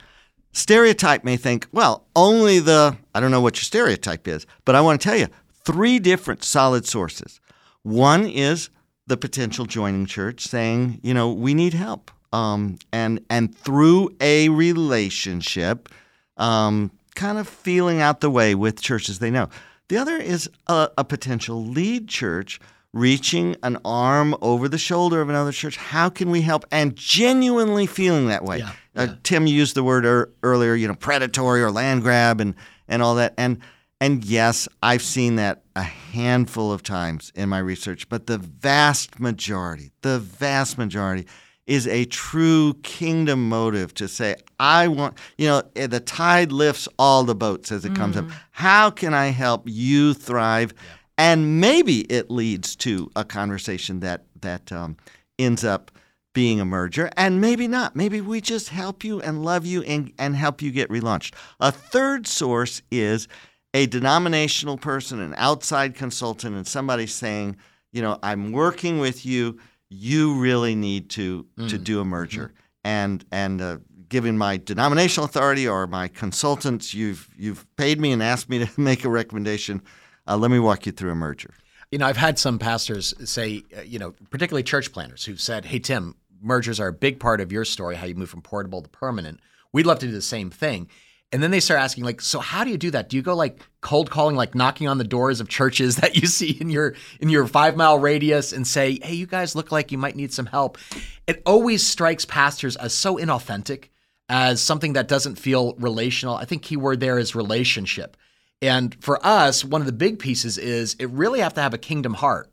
Stereotype 0.53 1.25
may 1.25 1.37
think, 1.37 1.67
well, 1.73 2.07
only 2.17 2.59
the 2.59 2.97
I 3.15 3.21
don't 3.21 3.31
know 3.31 3.41
what 3.41 3.57
your 3.57 3.65
stereotype 3.65 4.27
is, 4.27 4.47
but 4.65 4.75
I 4.75 4.81
want 4.81 5.01
to 5.01 5.09
tell 5.09 5.17
you 5.17 5.29
three 5.65 5.99
different 5.99 6.45
solid 6.45 6.87
sources. 6.87 7.41
One 7.83 8.27
is 8.27 8.71
the 9.07 9.17
potential 9.17 9.67
joining 9.67 10.07
church 10.07 10.43
saying, 10.43 11.01
you 11.03 11.15
know, 11.15 11.33
we 11.33 11.55
need 11.55 11.75
help 11.75 12.11
um, 12.33 12.79
and 12.93 13.25
and 13.29 13.57
through 13.57 14.15
a 14.21 14.49
relationship, 14.49 15.89
um, 16.37 16.91
kind 17.15 17.39
of 17.39 17.49
feeling 17.49 18.01
out 18.01 18.21
the 18.21 18.31
way 18.31 18.55
with 18.55 18.81
churches 18.81 19.19
they 19.19 19.31
know. 19.31 19.49
The 19.89 19.97
other 19.97 20.17
is 20.17 20.49
a, 20.69 20.89
a, 20.97 21.05
potential 21.05 21.65
lead 21.65 22.09
church 22.09 22.61
reaching 22.93 23.57
an 23.65 23.77
arm 23.85 24.37
over 24.41 24.69
the 24.69 24.79
shoulder 24.79 25.21
of 25.21 25.29
another 25.29 25.51
church. 25.51 25.77
How 25.77 26.09
can 26.09 26.31
we 26.31 26.43
help? 26.43 26.65
And 26.71 26.95
genuinely 26.95 27.87
feeling 27.87 28.29
that 28.29 28.45
way. 28.45 28.59
Yeah, 28.59 28.73
uh, 28.97 29.07
yeah. 29.09 29.15
Tim 29.23 29.47
used 29.47 29.75
the 29.75 29.85
word 29.85 30.05
er, 30.05 30.33
earlier, 30.43 30.75
you 30.75 30.89
know, 30.89 30.95
predatory 30.95 31.63
or 31.63 31.71
land 31.71 32.03
grab 32.03 32.41
and 32.41 32.55
and 32.89 33.03
all 33.03 33.15
that. 33.17 33.35
And 33.39 33.59
and 34.01 34.25
yes, 34.25 34.69
I've 34.83 35.03
seen 35.03 35.37
that 35.37 35.63
a 35.77 35.83
handful 35.83 36.73
of 36.73 36.83
times 36.83 37.33
in 37.35 37.49
my 37.49 37.59
research, 37.59 38.09
but 38.09 38.27
the 38.27 38.39
vast 38.39 39.21
majority, 39.21 39.93
the 40.03 40.19
vast 40.19 40.79
majority 40.79 41.27
is 41.67 41.87
a 41.87 42.05
true 42.07 42.75
kingdom 42.83 43.49
motive 43.49 43.95
to 43.95 44.09
say, 44.09 44.35
I 44.59 44.89
want, 44.89 45.17
you 45.39 45.47
know, 45.47 45.63
eh, 45.77 45.87
the 45.87 46.01
tide 46.01 46.51
lifts 46.51 46.89
all 46.99 47.23
the 47.23 47.35
boats 47.35 47.71
as 47.71 47.85
it 47.85 47.95
comes 47.95 48.17
mm. 48.17 48.27
up. 48.27 48.37
How 48.51 48.91
can 48.91 49.15
I 49.15 49.27
help 49.27 49.63
you 49.67 50.15
thrive? 50.15 50.73
Yeah. 50.75 50.89
And 51.19 51.61
maybe 51.61 52.01
it 52.01 52.31
leads 52.31 52.75
to 52.77 53.11
a 53.15 53.25
conversation 53.25 54.01
that 54.01 54.25
that 54.41 54.73
um, 54.73 54.97
ends 55.39 55.63
up 55.63 55.91
being 56.33 56.61
a 56.61 56.65
merger, 56.65 57.11
and 57.17 57.41
maybe 57.41 57.67
not. 57.67 57.97
Maybe 57.97 58.21
we 58.21 58.41
just 58.41 58.69
help 58.69 59.03
you 59.05 59.21
and 59.21 59.45
love 59.45 59.67
you 59.67 59.83
and, 59.83 60.13
and 60.19 60.37
help 60.37 60.63
you 60.63 60.71
get 60.71 60.89
relaunched. 60.89 61.35
A 61.59 61.73
third 61.73 62.27
source 62.27 62.83
is 62.91 63.27
a 63.75 63.87
denominational 63.87 64.79
person, 64.79 65.21
an 65.21 65.35
outside 65.37 65.95
consultant, 65.95 66.57
and 66.57 66.67
somebody 66.67 67.07
saying, 67.07 67.57
you 67.93 68.03
know, 68.03 68.19
I'm 68.23 68.53
working 68.53 68.99
with 68.99 69.27
you 69.27 69.59
you 69.91 70.35
really 70.35 70.75
need 70.75 71.11
to 71.11 71.47
mm. 71.59 71.69
to 71.69 71.77
do 71.77 72.01
a 72.01 72.05
merger. 72.05 72.47
Mm. 72.47 72.53
And 72.83 73.25
and 73.31 73.61
uh, 73.61 73.79
given 74.09 74.39
my 74.39 74.57
denominational 74.57 75.27
authority 75.27 75.69
or 75.69 75.87
my 75.87 76.09
consultants, 76.09 76.95
you've 76.95 77.29
you've 77.37 77.67
paid 77.77 78.01
me 78.01 78.13
and 78.13 78.23
asked 78.23 78.49
me 78.49 78.65
to 78.65 78.81
make 78.81 79.05
a 79.05 79.11
recommendation. 79.11 79.83
Uh, 80.27 80.37
let 80.37 80.51
me 80.51 80.59
walk 80.59 80.87
you 80.87 80.93
through 80.93 81.11
a 81.11 81.15
merger. 81.15 81.53
You 81.91 81.99
know, 81.99 82.07
I've 82.07 82.17
had 82.17 82.39
some 82.39 82.59
pastors 82.59 83.15
say, 83.29 83.65
uh, 83.77 83.83
you 83.83 83.99
know, 83.99 84.15
particularly 84.31 84.63
church 84.63 84.93
planters 84.93 85.25
who've 85.25 85.41
said, 85.41 85.65
"Hey 85.65 85.79
Tim, 85.81 86.15
mergers 86.41 86.79
are 86.79 86.89
a 86.89 86.93
big 86.93 87.19
part 87.19 87.41
of 87.41 87.51
your 87.51 87.65
story. 87.65 87.97
How 87.97 88.07
you 88.07 88.15
move 88.15 88.31
from 88.31 88.43
portable 88.43 88.83
to 88.83 88.89
permanent. 88.89 89.41
We'd 89.73 89.87
love 89.87 89.99
to 90.01 90.07
do 90.07 90.13
the 90.13 90.23
same 90.23 90.51
thing." 90.51 90.89
And 91.33 91.43
then 91.43 91.53
they 91.53 91.61
start 91.61 91.81
asking, 91.81 92.03
like, 92.03 92.21
so 92.21 92.41
how 92.41 92.65
do 92.65 92.71
you 92.71 92.79
do 92.79 92.91
that? 92.91 93.09
Do 93.09 93.17
you 93.17 93.23
go 93.23 93.37
like 93.37 93.61
cold 93.83 94.11
calling, 94.11 94.35
like 94.35 94.57
knocking 94.57 94.89
on 94.89 94.99
the 94.99 95.05
doors 95.05 95.41
of 95.41 95.49
churches 95.49 95.97
that 96.01 96.17
you 96.17 96.27
see 96.27 96.51
in 96.51 96.71
your 96.71 96.95
in 97.21 97.29
your 97.29 97.47
five 97.47 97.77
mile 97.77 97.99
radius 97.99 98.53
and 98.53 98.67
say, 98.67 98.99
hey, 99.03 99.15
you 99.15 99.27
guys 99.27 99.55
look 99.55 99.71
like 99.71 99.93
you 99.93 99.99
might 99.99 100.17
need 100.17 100.33
some 100.33 100.47
help? 100.47 100.79
It 101.27 101.43
always 101.47 101.87
strikes 101.87 102.25
pastors 102.25 102.77
as 102.77 102.93
so 102.93 103.17
inauthentic, 103.17 103.89
as 104.29 104.61
something 104.61 104.95
that 104.95 105.09
doesn't 105.09 105.37
feel 105.37 105.75
relational. 105.75 106.35
I 106.35 106.45
think 106.45 106.63
key 106.63 106.77
word 106.77 107.01
there 107.01 107.19
is 107.19 107.35
relationship. 107.35 108.17
And 108.63 108.97
for 109.03 109.25
us, 109.25 109.65
one 109.65 109.81
of 109.81 109.87
the 109.87 109.93
big 109.93 110.19
pieces 110.19 110.59
is 110.59 110.95
it 110.99 111.09
really 111.11 111.41
have 111.41 111.55
to 111.55 111.63
have 111.63 111.75
a 111.75 111.79
kingdom 111.79 112.15
heart 112.15 112.51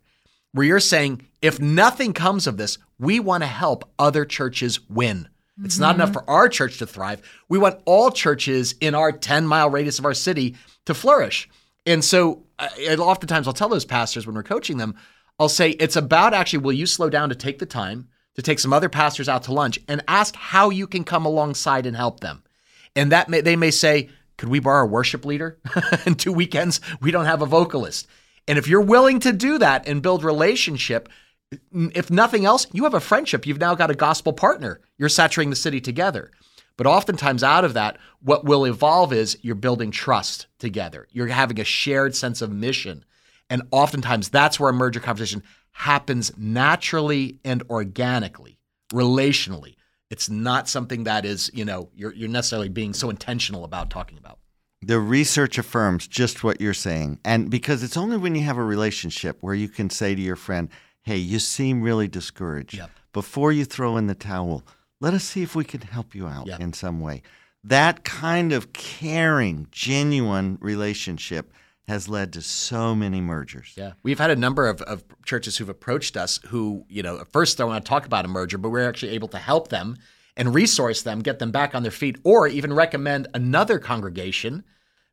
where 0.53 0.65
you're 0.65 0.79
saying, 0.79 1.27
if 1.41 1.59
nothing 1.59 2.13
comes 2.13 2.47
of 2.47 2.57
this, 2.57 2.77
we 2.97 3.19
want 3.19 3.43
to 3.43 3.47
help 3.47 3.89
other 3.99 4.25
churches 4.25 4.79
win. 4.89 5.27
It's 5.63 5.75
mm-hmm. 5.75 5.83
not 5.83 5.95
enough 5.95 6.09
mm-hmm. 6.09 6.25
for 6.25 6.29
our 6.29 6.49
church 6.49 6.77
to 6.79 6.87
thrive. 6.87 7.21
We 7.49 7.57
want 7.57 7.81
all 7.85 8.11
churches 8.11 8.75
in 8.79 8.95
our 8.95 9.11
10 9.11 9.45
mile 9.47 9.69
radius 9.69 9.99
of 9.99 10.05
our 10.05 10.13
city 10.13 10.55
to 10.85 10.93
flourish. 10.93 11.49
And 11.85 12.03
so, 12.03 12.43
uh, 12.59 12.67
oftentimes, 12.97 13.47
I'll 13.47 13.53
tell 13.53 13.69
those 13.69 13.85
pastors 13.85 14.25
when 14.25 14.35
we're 14.35 14.43
coaching 14.43 14.77
them, 14.77 14.95
I'll 15.39 15.49
say, 15.49 15.71
it's 15.71 15.95
about 15.95 16.33
actually, 16.33 16.59
will 16.59 16.73
you 16.73 16.85
slow 16.85 17.09
down 17.09 17.29
to 17.29 17.35
take 17.35 17.59
the 17.59 17.65
time 17.65 18.07
to 18.35 18.41
take 18.41 18.59
some 18.59 18.73
other 18.73 18.89
pastors 18.89 19.29
out 19.29 19.43
to 19.43 19.53
lunch 19.53 19.79
and 19.87 20.03
ask 20.07 20.35
how 20.35 20.69
you 20.69 20.87
can 20.87 21.03
come 21.03 21.25
alongside 21.25 21.85
and 21.85 21.95
help 21.95 22.19
them? 22.19 22.43
And 22.95 23.11
that 23.11 23.29
may, 23.29 23.41
they 23.41 23.55
may 23.55 23.71
say, 23.71 24.09
could 24.37 24.49
we 24.49 24.59
borrow 24.59 24.83
a 24.83 24.89
worship 24.89 25.25
leader? 25.25 25.59
in 26.05 26.15
two 26.15 26.33
weekends, 26.33 26.79
we 27.01 27.11
don't 27.11 27.25
have 27.25 27.41
a 27.41 27.47
vocalist. 27.47 28.07
And 28.47 28.57
if 28.57 28.67
you're 28.67 28.81
willing 28.81 29.19
to 29.21 29.33
do 29.33 29.57
that 29.57 29.87
and 29.87 30.01
build 30.01 30.23
relationship, 30.23 31.09
if 31.71 32.09
nothing 32.09 32.45
else, 32.45 32.67
you 32.71 32.83
have 32.83 32.93
a 32.93 32.99
friendship. 32.99 33.45
You've 33.45 33.59
now 33.59 33.75
got 33.75 33.91
a 33.91 33.95
gospel 33.95 34.33
partner. 34.33 34.81
You're 34.97 35.09
saturating 35.09 35.49
the 35.49 35.55
city 35.55 35.81
together. 35.81 36.31
But 36.77 36.87
oftentimes, 36.87 37.43
out 37.43 37.65
of 37.65 37.73
that, 37.73 37.97
what 38.21 38.45
will 38.45 38.65
evolve 38.65 39.11
is 39.11 39.37
you're 39.41 39.55
building 39.55 39.89
trust 39.89 40.47
together. 40.59 41.07
You're 41.11 41.27
having 41.27 41.59
a 41.59 41.63
shared 41.63 42.15
sense 42.15 42.41
of 42.41 42.51
mission. 42.51 43.03
And 43.49 43.63
oftentimes, 43.71 44.29
that's 44.29 44.59
where 44.59 44.69
a 44.69 44.73
merger 44.73 44.99
conversation 44.99 45.43
happens 45.71 46.31
naturally 46.37 47.39
and 47.43 47.63
organically, 47.69 48.59
relationally. 48.93 49.75
It's 50.09 50.29
not 50.29 50.69
something 50.69 51.03
that 51.03 51.25
is, 51.25 51.51
you 51.53 51.65
know, 51.65 51.89
you're, 51.93 52.13
you're 52.13 52.29
necessarily 52.29 52.69
being 52.69 52.93
so 52.93 53.09
intentional 53.09 53.63
about 53.65 53.89
talking 53.89 54.17
about. 54.17 54.39
The 54.81 54.99
research 54.99 55.57
affirms 55.57 56.07
just 56.07 56.43
what 56.43 56.61
you're 56.61 56.73
saying. 56.73 57.19
And 57.25 57.49
because 57.49 57.83
it's 57.83 57.97
only 57.97 58.15
when 58.15 58.35
you 58.35 58.43
have 58.43 58.57
a 58.57 58.63
relationship 58.63 59.37
where 59.41 59.55
you 59.55 59.67
can 59.67 59.89
say 59.89 60.15
to 60.15 60.21
your 60.21 60.35
friend, 60.35 60.69
hey, 61.01 61.17
you 61.17 61.39
seem 61.39 61.81
really 61.81 62.07
discouraged. 62.07 62.75
Yep. 62.75 62.91
Before 63.11 63.51
you 63.51 63.65
throw 63.65 63.97
in 63.97 64.07
the 64.07 64.15
towel, 64.15 64.63
let 65.01 65.13
us 65.13 65.23
see 65.23 65.41
if 65.41 65.55
we 65.55 65.63
can 65.63 65.81
help 65.81 66.13
you 66.15 66.27
out 66.27 66.47
yep. 66.47 66.59
in 66.59 66.73
some 66.73 66.99
way. 67.01 67.23
that 67.63 68.03
kind 68.03 68.53
of 68.53 68.73
caring, 68.73 69.67
genuine 69.71 70.57
relationship 70.61 71.51
has 71.87 72.09
led 72.09 72.33
to 72.33 72.41
so 72.41 72.93
many 72.93 73.21
mergers. 73.21 73.73
Yeah. 73.75 73.93
We've 74.03 74.19
had 74.19 74.29
a 74.29 74.35
number 74.35 74.67
of, 74.67 74.81
of 74.81 75.03
churches 75.25 75.57
who've 75.57 75.69
approached 75.69 76.17
us 76.17 76.39
who, 76.47 76.85
you 76.89 77.01
know, 77.01 77.19
at 77.19 77.31
first 77.31 77.57
don't 77.57 77.69
want 77.69 77.85
to 77.85 77.89
talk 77.89 78.05
about 78.05 78.25
a 78.25 78.27
merger, 78.27 78.57
but 78.57 78.69
we're 78.69 78.87
actually 78.87 79.13
able 79.13 79.29
to 79.29 79.37
help 79.37 79.69
them 79.69 79.97
and 80.35 80.53
resource 80.53 81.01
them, 81.01 81.21
get 81.21 81.39
them 81.39 81.51
back 81.51 81.73
on 81.73 81.83
their 81.83 81.91
feet, 81.91 82.17
or 82.23 82.47
even 82.47 82.73
recommend 82.73 83.27
another 83.33 83.79
congregation 83.79 84.63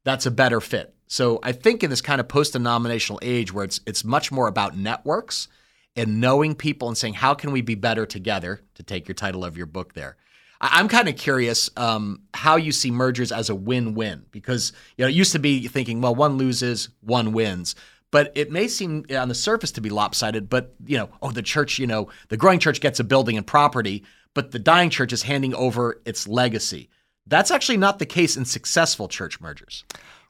that's 0.04 0.26
a 0.26 0.30
better 0.30 0.60
fit. 0.60 0.94
So 1.06 1.38
I 1.42 1.52
think 1.52 1.82
in 1.82 1.90
this 1.90 2.00
kind 2.00 2.20
of 2.20 2.28
post-denominational 2.28 3.20
age 3.22 3.52
where 3.52 3.64
it's 3.64 3.80
it's 3.86 4.04
much 4.04 4.30
more 4.30 4.48
about 4.48 4.76
networks 4.76 5.48
and 5.96 6.20
knowing 6.20 6.54
people 6.54 6.88
and 6.88 6.96
saying 6.96 7.14
how 7.14 7.34
can 7.34 7.52
we 7.52 7.60
be 7.60 7.74
better 7.74 8.04
together 8.04 8.60
to 8.74 8.82
take 8.82 9.06
your 9.08 9.14
title 9.14 9.44
of 9.44 9.56
your 9.56 9.66
book 9.66 9.94
there. 9.94 10.16
I- 10.60 10.78
I'm 10.80 10.88
kind 10.88 11.08
of 11.08 11.16
curious 11.16 11.70
um, 11.76 12.22
how 12.32 12.56
you 12.56 12.72
see 12.72 12.90
mergers 12.90 13.32
as 13.32 13.50
a 13.50 13.54
win-win 13.54 14.24
because 14.30 14.72
you 14.96 15.04
know 15.04 15.08
it 15.08 15.14
used 15.14 15.32
to 15.32 15.38
be 15.38 15.66
thinking 15.68 16.00
well 16.00 16.14
one 16.14 16.36
loses 16.36 16.88
one 17.00 17.32
wins 17.32 17.74
but 18.10 18.30
it 18.36 18.50
may 18.52 18.68
seem 18.68 19.04
on 19.16 19.28
the 19.28 19.34
surface 19.34 19.72
to 19.72 19.80
be 19.80 19.90
lopsided 19.90 20.48
but 20.48 20.74
you 20.86 20.96
know 20.96 21.08
oh 21.22 21.30
the 21.30 21.42
church 21.42 21.78
you 21.78 21.86
know 21.86 22.08
the 22.28 22.36
growing 22.36 22.58
church 22.58 22.80
gets 22.80 23.00
a 23.00 23.04
building 23.04 23.36
and 23.36 23.46
property 23.46 24.04
but 24.34 24.50
the 24.52 24.58
dying 24.58 24.90
church 24.90 25.12
is 25.12 25.22
handing 25.22 25.54
over 25.54 26.00
its 26.04 26.26
legacy 26.28 26.88
that's 27.26 27.50
actually 27.50 27.78
not 27.78 27.98
the 27.98 28.06
case 28.06 28.36
in 28.36 28.44
successful 28.44 29.08
church 29.08 29.40
mergers 29.40 29.84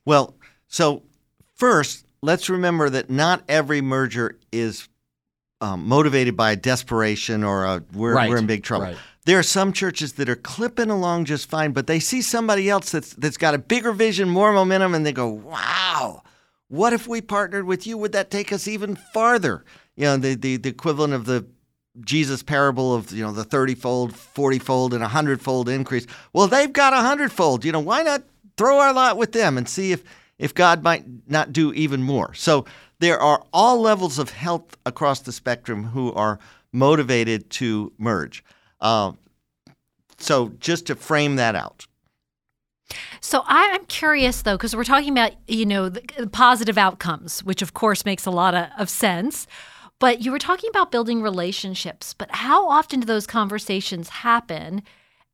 Well, 0.04 0.37
so 0.68 1.02
first, 1.54 2.04
let's 2.22 2.48
remember 2.50 2.90
that 2.90 3.10
not 3.10 3.42
every 3.48 3.80
merger 3.80 4.38
is 4.52 4.88
um, 5.60 5.87
motivated 5.88 6.37
by 6.37 6.54
desperation 6.56 7.42
or 7.44 7.64
a, 7.64 7.82
we're, 7.94 8.14
Right, 8.14 8.28
we're 8.30 8.38
in 8.38 8.46
big 8.46 8.62
trouble. 8.64 8.87
right. 8.87 8.96
There 9.26 9.38
are 9.38 9.42
some 9.42 9.72
churches 9.72 10.14
that 10.14 10.28
are 10.28 10.37
clipping 10.37 10.90
along 10.90 11.24
just 11.24 11.48
fine, 11.48 11.72
but 11.72 11.87
they 11.87 11.98
see 11.98 12.20
somebody 12.20 12.68
else 12.68 12.90
that's 12.90 13.14
that's 13.14 13.38
got 13.38 13.54
a 13.54 13.58
bigger 13.58 13.92
vision, 13.92 14.28
more 14.28 14.52
momentum, 14.52 14.94
and 14.94 15.06
they 15.06 15.12
go, 15.12 15.28
"Wow, 15.28 16.22
what 16.68 16.92
if 16.92 17.08
we 17.08 17.22
partnered 17.22 17.64
with 17.64 17.87
you? 17.87 17.96
Would 17.96 18.12
that 18.12 18.30
take 18.30 18.52
us 18.52 18.68
even 18.68 18.96
farther?" 18.96 19.64
You 19.96 20.04
know, 20.04 20.16
the 20.18 20.34
the, 20.34 20.56
the 20.58 20.68
equivalent 20.68 21.14
of 21.14 21.24
the 21.24 21.46
Jesus 22.00 22.42
parable 22.42 22.94
of 22.94 23.12
you 23.12 23.24
know 23.24 23.32
the 23.32 23.44
thirty 23.44 23.74
fold, 23.74 24.14
forty 24.14 24.58
fold, 24.58 24.92
and 24.92 25.02
a 25.02 25.08
hundred 25.08 25.40
fold 25.40 25.70
increase. 25.70 26.06
Well, 26.34 26.46
they've 26.46 26.72
got 26.72 26.92
a 26.92 27.00
hundred 27.00 27.32
fold. 27.32 27.64
You 27.64 27.72
know, 27.72 27.80
why 27.80 28.02
not 28.02 28.24
throw 28.58 28.78
our 28.78 28.92
lot 28.92 29.16
with 29.16 29.32
them 29.32 29.56
and 29.56 29.66
see 29.66 29.92
if 29.92 30.04
if 30.38 30.52
God 30.52 30.82
might 30.82 31.04
not 31.28 31.50
do 31.50 31.72
even 31.72 32.02
more? 32.02 32.34
So 32.34 32.66
there 32.98 33.18
are 33.18 33.42
all 33.54 33.80
levels 33.80 34.18
of 34.18 34.30
health 34.30 34.76
across 34.84 35.20
the 35.20 35.32
spectrum 35.32 35.84
who 35.84 36.12
are 36.12 36.38
motivated 36.72 37.48
to 37.50 37.90
merge. 37.96 38.44
Uh, 38.84 39.12
so 40.18 40.52
just 40.60 40.86
to 40.86 40.94
frame 40.94 41.36
that 41.36 41.56
out. 41.56 41.86
So 43.20 43.42
I'm 43.46 43.86
curious 43.86 44.42
though, 44.42 44.56
because 44.56 44.76
we're 44.76 44.84
talking 44.84 45.12
about 45.12 45.32
you 45.48 45.64
know 45.64 45.88
the 45.88 46.28
positive 46.30 46.76
outcomes, 46.76 47.42
which 47.42 47.62
of 47.62 47.72
course 47.72 48.04
makes 48.04 48.26
a 48.26 48.30
lot 48.30 48.54
of, 48.54 48.68
of 48.78 48.90
sense. 48.90 49.46
But 49.98 50.20
you 50.22 50.30
were 50.30 50.38
talking 50.38 50.68
about 50.68 50.92
building 50.92 51.22
relationships. 51.22 52.14
But 52.14 52.30
how 52.30 52.68
often 52.68 53.00
do 53.00 53.06
those 53.06 53.26
conversations 53.26 54.10
happen? 54.10 54.82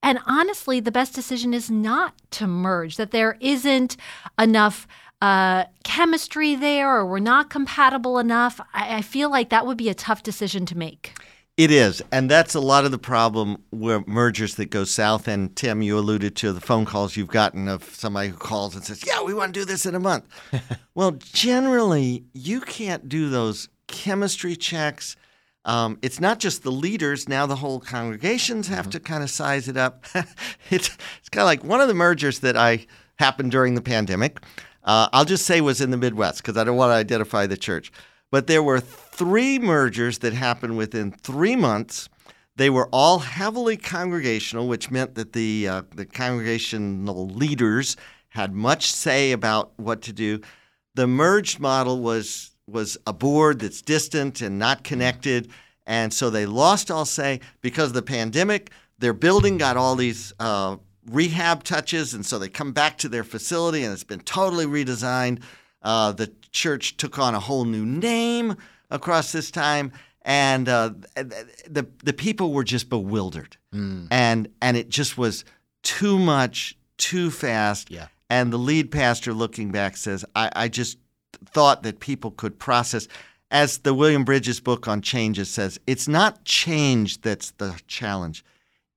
And 0.03 0.21
honestly, 0.27 0.81
the 0.81 0.93
best 0.93 1.15
decision 1.15 1.53
is 1.53 1.71
not 1.71 2.15
to 2.33 2.47
merge. 2.47 2.97
That 2.97 3.11
there 3.11 3.37
isn't 3.41 3.97
enough 4.39 4.87
uh, 5.21 5.65
chemistry 5.83 6.55
there, 6.55 6.95
or 6.95 7.05
we're 7.05 7.19
not 7.19 7.51
compatible 7.51 8.19
enough. 8.19 8.61
I, 8.73 8.99
I 8.99 9.03
feel 9.03 9.29
like 9.29 9.51
that 9.51 9.67
would 9.67 9.77
be 9.77 9.89
a 9.89 9.95
tough 9.95 10.23
decision 10.23 10.65
to 10.67 10.79
make. 10.79 11.15
It 11.61 11.71
is, 11.71 12.03
and 12.11 12.31
that's 12.31 12.55
a 12.55 12.61
lot 12.61 12.87
of 12.87 12.91
the 12.91 12.97
problem 12.97 13.63
where 13.69 14.03
mergers 14.07 14.55
that 14.55 14.71
go 14.71 14.85
south. 14.85 15.29
And 15.29 15.55
Tim, 15.55 15.83
you 15.83 15.99
alluded 15.99 16.35
to 16.37 16.55
the 16.55 16.61
phone 16.63 16.87
calls 16.87 17.19
you've 17.19 17.29
gotten 17.29 17.69
of 17.69 17.85
somebody 17.85 18.31
who 18.31 18.39
calls 18.39 18.75
and 18.75 18.83
says, 18.83 19.05
"Yeah, 19.07 19.23
we 19.23 19.35
want 19.35 19.53
to 19.53 19.61
do 19.61 19.67
this 19.67 19.85
in 19.85 19.95
a 19.95 20.01
month." 20.01 20.25
well, 20.95 21.11
generally, 21.11 22.25
you 22.33 22.63
can't 22.63 23.11
do 23.11 23.29
those 23.29 23.69
chemistry 23.89 24.57
checks. 24.57 25.17
Um, 25.67 25.99
it's 26.01 26.19
not 26.19 26.39
just 26.39 26.63
the 26.63 26.73
leaders; 26.73 27.29
now 27.29 27.45
the 27.45 27.57
whole 27.57 27.79
congregations 27.79 28.69
have 28.69 28.89
to 28.89 28.99
kind 28.99 29.23
of 29.23 29.29
size 29.29 29.69
it 29.69 29.77
up. 29.77 30.07
it's 30.71 30.97
it's 31.19 31.29
kind 31.29 31.43
of 31.43 31.47
like 31.47 31.63
one 31.63 31.83
of 31.83 31.89
the 31.89 31.95
mergers 31.95 32.39
that 32.39 32.57
I 32.57 32.87
happened 33.17 33.51
during 33.51 33.75
the 33.75 33.83
pandemic. 33.83 34.41
Uh, 34.83 35.11
I'll 35.13 35.27
just 35.27 35.45
say 35.45 35.61
was 35.61 35.83
in 35.83 35.91
the 35.91 35.99
Midwest 35.99 36.39
because 36.39 36.57
I 36.57 36.65
don't 36.65 36.79
want 36.79 36.89
to 36.89 36.95
identify 36.95 37.47
the 37.47 37.59
church. 37.59 37.93
But 38.31 38.47
there 38.47 38.63
were 38.63 38.81
three 38.81 39.59
mergers 39.59 40.19
that 40.19 40.33
happened 40.33 40.77
within 40.77 41.13
three 41.13 41.57
months. 41.57 42.09
They 42.57 42.71
were 42.71 42.89
all 42.93 43.21
heavily 43.21 43.77
congregational, 43.77 44.69
which 44.69 44.91
meant 44.91 45.15
that 45.15 45.33
the 45.33 45.69
uh, 45.69 45.83
the 45.95 46.07
congregational 46.07 47.29
leaders 47.29 47.97
had 48.31 48.53
much 48.55 48.93
say 48.93 49.33
about 49.33 49.73
what 49.77 50.03
to 50.03 50.13
do. 50.13 50.41
The 50.95 51.07
merged 51.07 51.59
model 51.59 52.01
was 52.01 52.53
was 52.69 52.97
a 53.07 53.13
board 53.13 53.61
that's 53.61 53.83
distant 53.83 54.41
and 54.41 54.59
not 54.59 54.85
connected, 54.85 55.51
and 55.87 56.13
so 56.13 56.31
they 56.31 56.47
lost 56.47 56.91
all 56.91 57.05
say 57.05 57.41
because 57.61 57.89
of 57.89 57.95
the 57.95 58.03
pandemic. 58.03 58.71
Their 58.99 59.15
building 59.15 59.57
got 59.59 59.77
all 59.77 59.97
these 59.97 60.33
uh, 60.39 60.77
rehab 61.11 61.65
touches, 61.65 62.15
and 62.15 62.25
so 62.25 62.39
they 62.39 62.49
come 62.49 62.73
back 62.73 62.99
to 62.99 63.09
their 63.09 63.25
facility, 63.25 63.83
and 63.83 63.93
it's 63.93 64.05
been 64.05 64.21
totally 64.21 64.67
redesigned. 64.67 65.43
Uh, 65.83 66.13
the 66.13 66.33
church 66.53 66.97
took 66.97 67.19
on 67.19 67.35
a 67.35 67.41
whole 67.41 67.65
new 67.65 67.87
name 67.87 68.57
across 68.91 69.33
this 69.33 69.51
time, 69.51 69.93
and 70.23 70.69
uh, 70.69 70.91
the 71.15 71.87
the 72.05 72.13
people 72.13 72.53
were 72.53 72.65
just 72.65 72.89
bewildered, 72.89 73.57
and 74.11 74.49
and 74.61 74.77
it 74.77 74.89
just 74.89 75.17
was 75.17 75.45
too 75.83 76.19
much, 76.19 76.77
too 76.99 77.31
fast. 77.31 77.91
Yeah. 77.91 78.09
And 78.29 78.53
the 78.53 78.59
lead 78.59 78.93
pastor, 78.93 79.33
looking 79.33 79.73
back, 79.73 79.97
says, 79.97 80.25
"I, 80.37 80.51
I 80.55 80.69
just 80.69 80.99
thought 81.47 81.83
that 81.83 82.01
people 82.01 82.31
could 82.31 82.59
process." 82.59 83.09
As 83.53 83.79
the 83.79 83.95
William 83.95 84.25
Bridges 84.25 84.61
book 84.61 84.87
on 84.87 85.03
changes 85.03 85.51
says, 85.51 85.81
it's 85.85 86.07
not 86.07 86.45
change 86.45 87.21
that's 87.23 87.51
the 87.53 87.75
challenge 87.89 88.45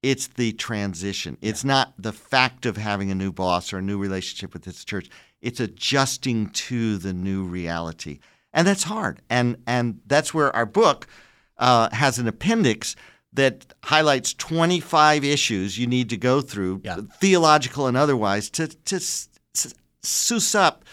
it's 0.04 0.28
the 0.28 0.52
transition. 0.52 1.38
It's 1.42 1.64
not 1.64 1.94
the 1.98 2.12
fact 2.12 2.66
of 2.66 2.76
having 2.76 3.10
a 3.10 3.16
new 3.16 3.32
boss 3.32 3.72
or 3.72 3.78
a 3.78 3.82
new 3.82 3.98
relationship 3.98 4.54
with 4.54 4.64
this 4.64 4.84
church. 4.84 5.10
It's 5.44 5.60
adjusting 5.60 6.50
to 6.50 6.98
the 6.98 7.14
new 7.14 7.44
reality, 7.44 8.20
and 8.54 8.66
that's 8.66 8.84
hard. 8.84 9.22
And 9.30 9.58
and 9.68 10.00
that's 10.08 10.34
where 10.34 10.56
our 10.56 10.66
book 10.66 11.06
uh, 11.58 11.90
has 11.92 12.18
an 12.18 12.28
appendix 12.28 12.96
that 13.34 13.66
highlights 13.84 14.34
25 14.36 15.24
issues 15.24 15.78
you 15.78 15.88
need 15.88 16.10
to 16.10 16.18
go 16.18 16.40
through, 16.42 16.82
Yeah. 16.84 16.98
theological 17.20 17.88
and 17.88 17.98
otherwise, 17.98 18.50
to 18.52 18.68
to 18.68 18.96
s- 18.96 19.28
s- 19.56 19.74
suss 20.02 20.56
up 20.56 20.86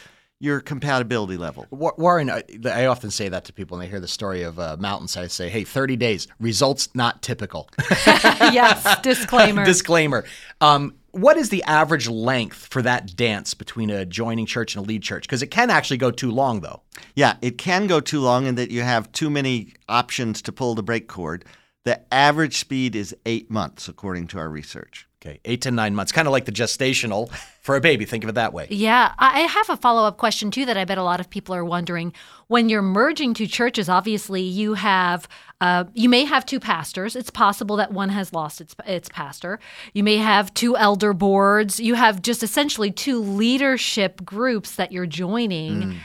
your 0.42 0.58
compatibility 0.60 1.36
level. 1.36 1.66
Warren, 1.70 2.30
I, 2.30 2.42
I 2.64 2.86
often 2.86 3.10
say 3.10 3.28
that 3.28 3.44
to 3.44 3.52
people 3.52 3.76
when 3.76 3.84
they 3.84 3.90
hear 3.90 4.00
the 4.00 4.08
story 4.08 4.42
of 4.42 4.58
uh, 4.58 4.78
Mountainside. 4.80 5.24
I 5.24 5.26
say, 5.28 5.50
hey, 5.50 5.64
30 5.64 5.96
days, 5.96 6.28
results 6.40 6.88
not 6.94 7.20
typical. 7.20 7.68
yes, 8.06 9.00
disclaimer. 9.02 9.64
Disclaimer. 9.74 10.24
Um, 10.62 10.94
what 11.12 11.36
is 11.36 11.48
the 11.48 11.62
average 11.64 12.08
length 12.08 12.68
for 12.70 12.82
that 12.82 13.16
dance 13.16 13.54
between 13.54 13.90
a 13.90 14.04
joining 14.04 14.46
church 14.46 14.74
and 14.74 14.84
a 14.84 14.88
lead 14.88 15.02
church? 15.02 15.22
Because 15.22 15.42
it 15.42 15.50
can 15.50 15.70
actually 15.70 15.96
go 15.96 16.10
too 16.10 16.30
long, 16.30 16.60
though. 16.60 16.82
Yeah, 17.14 17.36
it 17.42 17.58
can 17.58 17.86
go 17.86 18.00
too 18.00 18.20
long 18.20 18.46
in 18.46 18.54
that 18.54 18.70
you 18.70 18.82
have 18.82 19.10
too 19.12 19.30
many 19.30 19.74
options 19.88 20.42
to 20.42 20.52
pull 20.52 20.74
the 20.74 20.82
brake 20.82 21.08
cord. 21.08 21.44
The 21.84 22.00
average 22.12 22.58
speed 22.58 22.94
is 22.94 23.16
eight 23.26 23.50
months, 23.50 23.88
according 23.88 24.28
to 24.28 24.38
our 24.38 24.48
research. 24.48 25.08
Okay, 25.22 25.38
eight 25.44 25.60
to 25.62 25.70
nine 25.70 25.94
months, 25.94 26.12
kind 26.12 26.26
of 26.26 26.32
like 26.32 26.46
the 26.46 26.52
gestational 26.52 27.30
for 27.60 27.76
a 27.76 27.80
baby. 27.80 28.06
Think 28.06 28.24
of 28.24 28.30
it 28.30 28.36
that 28.36 28.54
way. 28.54 28.66
Yeah, 28.70 29.12
I 29.18 29.40
have 29.40 29.68
a 29.68 29.76
follow 29.76 30.06
up 30.06 30.16
question 30.16 30.50
too 30.50 30.64
that 30.64 30.78
I 30.78 30.86
bet 30.86 30.96
a 30.96 31.02
lot 31.02 31.20
of 31.20 31.28
people 31.28 31.54
are 31.54 31.64
wondering. 31.64 32.14
When 32.46 32.70
you're 32.70 32.80
merging 32.80 33.34
two 33.34 33.46
churches, 33.46 33.90
obviously 33.90 34.40
you 34.40 34.74
have 34.74 35.28
uh, 35.60 35.84
you 35.92 36.08
may 36.08 36.24
have 36.24 36.46
two 36.46 36.58
pastors. 36.58 37.16
It's 37.16 37.28
possible 37.28 37.76
that 37.76 37.92
one 37.92 38.08
has 38.08 38.32
lost 38.32 38.62
its 38.62 38.74
its 38.86 39.10
pastor. 39.10 39.60
You 39.92 40.02
may 40.02 40.16
have 40.16 40.54
two 40.54 40.74
elder 40.78 41.12
boards. 41.12 41.78
You 41.78 41.96
have 41.96 42.22
just 42.22 42.42
essentially 42.42 42.90
two 42.90 43.20
leadership 43.20 44.24
groups 44.24 44.76
that 44.76 44.90
you're 44.90 45.04
joining. 45.04 46.00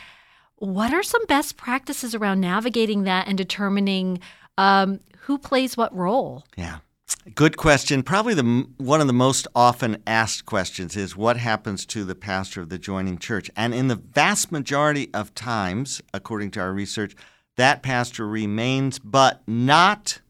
What 0.58 0.94
are 0.94 1.04
some 1.04 1.26
best 1.26 1.56
practices 1.56 2.16
around 2.16 2.42
navigating 2.42 3.04
that 3.04 3.30
and 3.30 3.38
determining 3.38 4.20
um, 4.58 5.00
who 5.20 5.38
plays 5.38 5.78
what 5.78 5.96
role? 5.96 6.44
Yeah. 6.58 6.80
Good 7.34 7.58
question. 7.58 8.04
Probably 8.04 8.36
the 8.36 8.68
one 8.78 9.02
of 9.02 9.08
the 9.08 9.14
most 9.14 9.48
often 9.56 10.02
asked 10.06 10.46
questions 10.46 10.96
is 10.96 11.18
what 11.18 11.38
happens 11.38 11.84
to 11.88 12.06
the 12.06 12.14
pastor 12.14 12.62
of 12.62 12.70
the 12.70 12.78
joining 12.78 13.18
church? 13.18 13.50
And 13.56 13.74
in 13.74 13.88
the 13.88 13.96
vast 13.96 14.52
majority 14.52 15.10
of 15.12 15.34
times, 15.34 16.04
according 16.14 16.52
to 16.52 16.60
our 16.60 16.72
research, 16.72 17.16
that 17.58 17.82
pastor 17.82 18.28
remains 18.28 19.00
but 19.00 19.42
not 19.48 20.22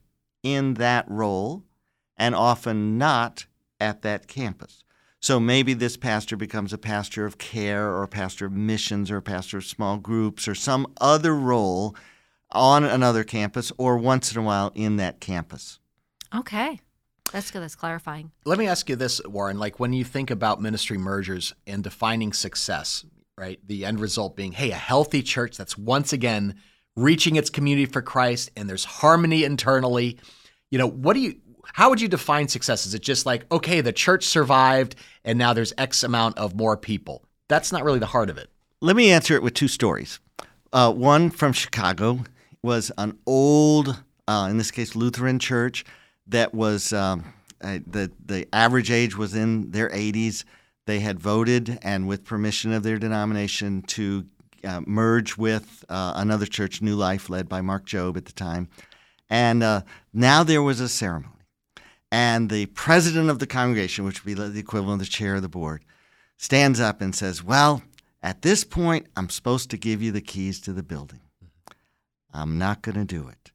in 0.42 0.74
that 0.74 1.04
role 1.06 1.64
and 2.16 2.34
often 2.34 2.96
not 2.96 3.44
at 3.78 4.00
that 4.00 4.26
campus. 4.26 4.82
So 5.20 5.38
maybe 5.38 5.74
this 5.74 5.98
pastor 5.98 6.36
becomes 6.36 6.72
a 6.72 6.78
pastor 6.78 7.26
of 7.26 7.36
care 7.36 7.88
or 7.88 8.04
a 8.04 8.08
pastor 8.08 8.46
of 8.46 8.52
missions 8.52 9.10
or 9.10 9.18
a 9.18 9.22
pastor 9.22 9.58
of 9.58 9.66
small 9.66 9.98
groups 9.98 10.48
or 10.48 10.54
some 10.54 10.86
other 10.98 11.34
role 11.34 11.94
on 12.52 12.84
another 12.84 13.22
campus 13.22 13.70
or 13.76 13.98
once 13.98 14.32
in 14.32 14.38
a 14.38 14.42
while 14.42 14.72
in 14.74 14.96
that 14.96 15.20
campus. 15.20 15.78
Okay. 16.36 16.80
That's 17.32 17.50
good. 17.50 17.62
That's 17.62 17.74
clarifying. 17.74 18.30
Let 18.44 18.58
me 18.58 18.66
ask 18.66 18.88
you 18.88 18.96
this, 18.96 19.20
Warren. 19.24 19.58
Like 19.58 19.80
when 19.80 19.92
you 19.92 20.04
think 20.04 20.30
about 20.30 20.60
ministry 20.60 20.98
mergers 20.98 21.54
and 21.66 21.82
defining 21.82 22.32
success, 22.32 23.04
right? 23.36 23.58
The 23.66 23.84
end 23.84 24.00
result 24.00 24.36
being, 24.36 24.52
hey, 24.52 24.70
a 24.70 24.76
healthy 24.76 25.22
church 25.22 25.56
that's 25.56 25.76
once 25.76 26.12
again 26.12 26.56
reaching 26.94 27.36
its 27.36 27.50
community 27.50 27.86
for 27.86 28.00
Christ 28.00 28.50
and 28.56 28.68
there's 28.68 28.84
harmony 28.84 29.44
internally. 29.44 30.18
You 30.70 30.78
know, 30.78 30.88
what 30.88 31.14
do 31.14 31.20
you 31.20 31.40
how 31.72 31.90
would 31.90 32.00
you 32.00 32.08
define 32.08 32.48
success? 32.48 32.86
Is 32.86 32.94
it 32.94 33.02
just 33.02 33.26
like, 33.26 33.44
okay, 33.50 33.80
the 33.80 33.92
church 33.92 34.24
survived 34.24 34.94
and 35.24 35.38
now 35.38 35.52
there's 35.52 35.72
X 35.76 36.04
amount 36.04 36.38
of 36.38 36.54
more 36.54 36.76
people? 36.76 37.24
That's 37.48 37.72
not 37.72 37.84
really 37.84 37.98
the 37.98 38.06
heart 38.06 38.30
of 38.30 38.38
it. 38.38 38.50
Let 38.80 38.94
me 38.94 39.10
answer 39.10 39.34
it 39.34 39.42
with 39.42 39.54
two 39.54 39.68
stories. 39.68 40.20
Uh, 40.72 40.92
one 40.92 41.30
from 41.30 41.52
Chicago 41.52 42.24
was 42.62 42.92
an 42.98 43.18
old, 43.26 44.02
uh, 44.28 44.46
in 44.50 44.58
this 44.58 44.70
case, 44.70 44.94
Lutheran 44.94 45.38
church 45.38 45.84
that 46.28 46.54
was 46.54 46.92
um, 46.92 47.32
the 47.60 48.10
the 48.24 48.46
average 48.52 48.90
age 48.90 49.16
was 49.16 49.34
in 49.34 49.70
their 49.70 49.88
80s. 49.90 50.44
They 50.86 51.00
had 51.00 51.18
voted 51.18 51.78
and 51.82 52.06
with 52.06 52.24
permission 52.24 52.72
of 52.72 52.82
their 52.82 52.98
denomination 52.98 53.82
to 53.82 54.26
uh, 54.64 54.82
merge 54.86 55.36
with 55.36 55.84
uh, 55.88 56.12
another 56.16 56.46
church, 56.46 56.80
New 56.80 56.94
Life, 56.94 57.28
led 57.28 57.48
by 57.48 57.60
Mark 57.60 57.86
Jobe 57.86 58.16
at 58.16 58.24
the 58.24 58.32
time. 58.32 58.68
And 59.28 59.62
uh, 59.62 59.82
now 60.12 60.44
there 60.44 60.62
was 60.62 60.80
a 60.80 60.88
ceremony. 60.88 61.32
And 62.12 62.48
the 62.48 62.66
president 62.66 63.30
of 63.30 63.40
the 63.40 63.46
congregation, 63.46 64.04
which 64.04 64.24
would 64.24 64.28
be 64.28 64.34
the 64.34 64.58
equivalent 64.58 65.02
of 65.02 65.08
the 65.08 65.12
chair 65.12 65.34
of 65.34 65.42
the 65.42 65.48
board, 65.48 65.84
stands 66.36 66.78
up 66.78 67.00
and 67.00 67.14
says, 67.14 67.42
Well, 67.42 67.82
at 68.22 68.42
this 68.42 68.64
point, 68.64 69.06
I'm 69.16 69.28
supposed 69.28 69.70
to 69.70 69.76
give 69.76 70.02
you 70.02 70.12
the 70.12 70.20
keys 70.20 70.60
to 70.62 70.72
the 70.72 70.82
building. 70.82 71.20
I'm 72.32 72.58
not 72.58 72.82
going 72.82 72.94
to 72.94 73.04
do 73.04 73.28
it. 73.28 73.50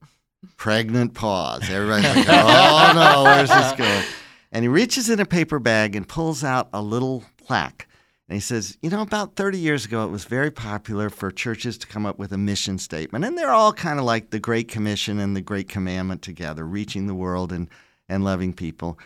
Pregnant 0.58 1.14
pause. 1.14 1.70
Everybody's 1.70 2.16
like, 2.16 2.26
Oh 2.30 2.92
no, 2.96 3.24
where's 3.24 3.50
this 3.50 3.72
going? 3.74 4.04
And 4.52 4.64
he 4.64 4.70
reaches 4.70 5.10
in 5.10 5.20
a 5.20 5.26
paper 5.26 5.60
bag 5.60 5.96
and 5.96 6.08
pulls 6.08 6.44
out 6.44 6.70
a 6.74 6.82
little 6.82 7.24
plaque. 7.38 7.88
And 8.28 8.36
he 8.36 8.40
says, 8.40 8.78
You 8.82 8.90
know, 8.90 9.02
about 9.02 9.36
30 9.36 9.60
years 9.60 9.86
ago, 9.86 10.06
it 10.06 10.10
was 10.10 10.24
very 10.26 10.52
popular 10.52 11.10
for 11.10 11.32
churches 11.32 11.78
to 11.80 11.88
come 11.88 12.06
up 12.06 12.18
with 12.18 12.32
a 12.32 12.38
mission 12.38 12.78
statement. 12.78 13.26
And 13.26 13.38
they're 13.38 13.52
all 13.52 13.74
kind 13.74 14.00
of 14.00 14.06
like 14.06 14.30
the 14.30 14.40
Great 14.40 14.68
Commission 14.68 15.20
and 15.20 15.36
the 15.36 15.42
Great 15.42 15.70
Commandment 15.70 16.22
together, 16.22 16.66
reaching 16.66 17.08
the 17.08 17.14
world 17.14 17.52
and, 17.52 17.68
and 18.10 18.24
loving 18.24 18.54
people. 18.54 18.98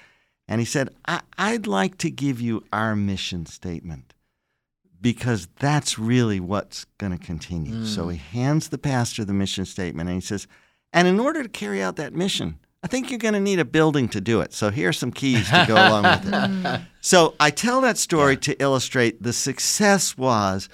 And 0.47 0.61
he 0.61 0.65
said, 0.65 0.89
I- 1.07 1.21
I'd 1.37 1.67
like 1.67 1.97
to 1.99 2.11
give 2.11 2.39
you 2.39 2.63
our 2.71 2.95
mission 2.95 3.45
statement 3.45 4.13
because 5.01 5.47
that's 5.59 5.99
really 5.99 6.39
what's 6.39 6.85
going 6.97 7.17
to 7.17 7.23
continue. 7.23 7.73
Mm. 7.81 7.85
So 7.85 8.09
he 8.09 8.17
hands 8.17 8.69
the 8.69 8.77
pastor 8.77 9.25
the 9.25 9.33
mission 9.33 9.65
statement 9.65 10.09
and 10.09 10.21
he 10.21 10.25
says, 10.25 10.47
And 10.95 11.09
in 11.09 11.19
order 11.19 11.43
to 11.43 11.49
carry 11.49 11.83
out 11.83 11.97
that 11.97 12.13
mission, 12.13 12.57
I 12.81 12.87
think 12.87 13.09
you're 13.09 13.19
going 13.19 13.33
to 13.33 13.39
need 13.39 13.59
a 13.59 13.65
building 13.65 14.07
to 14.09 14.21
do 14.21 14.39
it. 14.39 14.53
So 14.53 14.71
here 14.71 14.89
are 14.89 14.93
some 14.93 15.11
keys 15.11 15.49
to 15.49 15.65
go 15.67 15.75
along 15.75 16.03
with 16.03 16.33
it. 16.33 16.81
So 17.01 17.35
I 17.39 17.51
tell 17.51 17.81
that 17.81 17.99
story 17.99 18.35
to 18.37 18.59
illustrate 18.59 19.21
the 19.21 19.31
success 19.31 20.17
was 20.17 20.69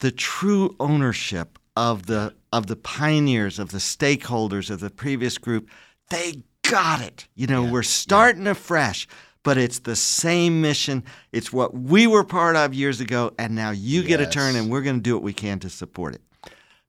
the 0.00 0.10
true 0.10 0.74
ownership 0.80 1.60
of 1.76 2.06
the 2.06 2.34
of 2.52 2.66
the 2.66 2.74
pioneers, 2.74 3.60
of 3.60 3.70
the 3.70 3.78
stakeholders 3.78 4.68
of 4.68 4.80
the 4.80 4.90
previous 4.90 5.38
group. 5.38 5.68
They 6.10 6.42
got 6.68 7.02
it. 7.02 7.28
You 7.36 7.46
know, 7.46 7.64
yeah. 7.64 7.70
we're 7.70 7.84
starting 7.84 8.46
yeah. 8.46 8.52
afresh, 8.52 9.06
but 9.44 9.58
it's 9.58 9.78
the 9.80 9.94
same 9.94 10.60
mission. 10.60 11.04
It's 11.30 11.52
what 11.52 11.72
we 11.72 12.08
were 12.08 12.24
part 12.24 12.56
of 12.56 12.74
years 12.74 13.00
ago, 13.00 13.32
and 13.38 13.54
now 13.54 13.70
you 13.70 14.00
yes. 14.00 14.08
get 14.08 14.20
a 14.20 14.26
turn, 14.26 14.56
and 14.56 14.70
we're 14.70 14.82
going 14.82 14.96
to 14.96 15.02
do 15.02 15.14
what 15.14 15.22
we 15.22 15.32
can 15.32 15.60
to 15.60 15.70
support 15.70 16.16
it. 16.16 16.22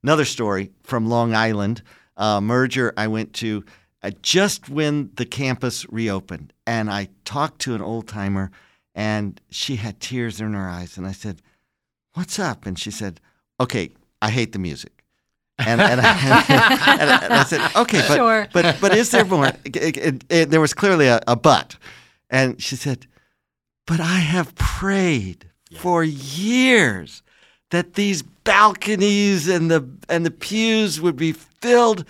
Another 0.02 0.24
story 0.24 0.72
from 0.82 1.08
Long 1.08 1.34
Island, 1.34 1.82
uh, 2.18 2.40
merger 2.40 2.92
I 2.96 3.06
went 3.06 3.32
to 3.34 3.64
uh, 4.02 4.10
just 4.22 4.68
when 4.68 5.10
the 5.14 5.24
campus 5.24 5.88
reopened. 5.90 6.52
And 6.66 6.90
I 6.90 7.08
talked 7.24 7.60
to 7.62 7.74
an 7.74 7.80
old 7.82 8.06
timer, 8.06 8.50
and 8.94 9.40
she 9.50 9.76
had 9.76 10.00
tears 10.00 10.40
in 10.40 10.52
her 10.52 10.68
eyes. 10.68 10.98
And 10.98 11.06
I 11.06 11.12
said, 11.12 11.40
What's 12.14 12.38
up? 12.38 12.66
And 12.66 12.78
she 12.78 12.90
said, 12.90 13.20
Okay, 13.60 13.92
I 14.20 14.30
hate 14.30 14.52
the 14.52 14.58
music. 14.58 15.04
And, 15.58 15.80
and, 15.80 16.00
I, 16.00 16.10
and, 16.88 17.10
and 17.24 17.34
I, 17.34 17.42
said, 17.42 17.60
okay, 17.74 18.04
but, 18.06 18.16
sure. 18.16 18.48
but, 18.52 18.76
but 18.80 18.96
is 18.96 19.10
there 19.10 19.24
more? 19.24 19.48
It, 19.64 19.96
it, 19.96 20.24
it, 20.28 20.50
there 20.50 20.60
was 20.60 20.72
clearly 20.72 21.08
a, 21.08 21.20
a, 21.26 21.34
but. 21.34 21.76
And 22.30 22.62
she 22.62 22.76
said, 22.76 23.06
but 23.84 23.98
I 23.98 24.18
have 24.18 24.54
prayed 24.54 25.46
yeah. 25.68 25.80
for 25.80 26.04
years 26.04 27.22
that 27.70 27.94
these 27.94 28.22
balconies 28.22 29.48
and 29.48 29.68
the, 29.68 29.88
and 30.08 30.24
the 30.24 30.30
pews 30.30 31.00
would 31.00 31.16
be 31.16 31.34
filled 31.60 32.04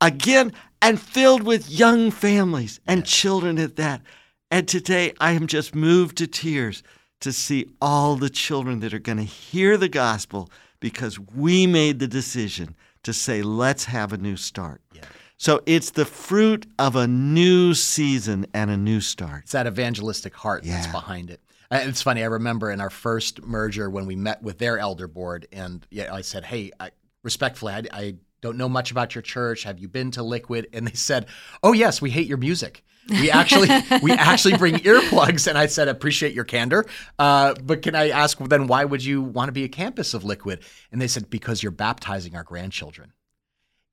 again 0.00 0.52
and 0.80 1.00
filled 1.00 1.42
with 1.42 1.70
young 1.70 2.10
families 2.10 2.80
and 2.86 3.00
yes. 3.00 3.10
children 3.10 3.58
at 3.58 3.76
that. 3.76 4.02
And 4.50 4.68
today 4.68 5.12
I 5.20 5.32
am 5.32 5.46
just 5.46 5.74
moved 5.74 6.18
to 6.18 6.26
tears 6.26 6.82
to 7.20 7.32
see 7.32 7.66
all 7.80 8.16
the 8.16 8.28
children 8.30 8.80
that 8.80 8.92
are 8.92 8.98
going 8.98 9.18
to 9.18 9.24
hear 9.24 9.76
the 9.76 9.88
gospel 9.88 10.50
because 10.80 11.18
we 11.18 11.66
made 11.66 12.00
the 12.00 12.08
decision 12.08 12.74
to 13.04 13.12
say, 13.12 13.42
let's 13.42 13.84
have 13.84 14.12
a 14.12 14.18
new 14.18 14.36
start. 14.36 14.80
Yeah. 14.92 15.02
So 15.36 15.60
it's 15.66 15.90
the 15.90 16.04
fruit 16.04 16.66
of 16.78 16.94
a 16.96 17.06
new 17.06 17.74
season 17.74 18.46
and 18.52 18.70
a 18.70 18.76
new 18.76 19.00
start. 19.00 19.44
It's 19.44 19.52
that 19.52 19.66
evangelistic 19.66 20.34
heart 20.34 20.64
yeah. 20.64 20.74
that's 20.74 20.92
behind 20.92 21.30
it. 21.30 21.40
Uh, 21.70 21.80
it's 21.82 22.02
funny. 22.02 22.22
I 22.22 22.26
remember 22.26 22.70
in 22.70 22.80
our 22.80 22.90
first 22.90 23.42
merger 23.42 23.88
when 23.88 24.06
we 24.06 24.14
met 24.14 24.42
with 24.42 24.58
their 24.58 24.78
elder 24.78 25.08
board, 25.08 25.46
and 25.50 25.86
yeah, 25.90 26.12
I 26.14 26.20
said, 26.20 26.44
"Hey, 26.44 26.70
I, 26.78 26.90
respectfully, 27.24 27.72
I, 27.72 27.82
I 27.92 28.14
don't 28.42 28.58
know 28.58 28.68
much 28.68 28.90
about 28.90 29.14
your 29.14 29.22
church. 29.22 29.62
Have 29.62 29.78
you 29.78 29.88
been 29.88 30.10
to 30.10 30.22
Liquid? 30.22 30.68
And 30.72 30.86
they 30.86 30.92
said, 30.92 31.26
Oh 31.62 31.72
yes, 31.72 32.02
we 32.02 32.10
hate 32.10 32.26
your 32.26 32.38
music. 32.38 32.84
We 33.08 33.30
actually 33.30 33.68
we 34.02 34.12
actually 34.12 34.56
bring 34.56 34.74
earplugs. 34.76 35.48
And 35.48 35.56
I 35.56 35.66
said, 35.66 35.88
appreciate 35.88 36.34
your 36.34 36.44
candor. 36.44 36.84
Uh, 37.18 37.54
but 37.62 37.82
can 37.82 37.94
I 37.94 38.10
ask 38.10 38.38
then 38.38 38.66
why 38.66 38.84
would 38.84 39.04
you 39.04 39.22
want 39.22 39.48
to 39.48 39.52
be 39.52 39.64
a 39.64 39.68
campus 39.68 40.12
of 40.12 40.24
Liquid? 40.24 40.60
And 40.90 41.00
they 41.00 41.08
said, 41.08 41.30
because 41.30 41.62
you're 41.62 41.72
baptizing 41.72 42.36
our 42.36 42.44
grandchildren. 42.44 43.12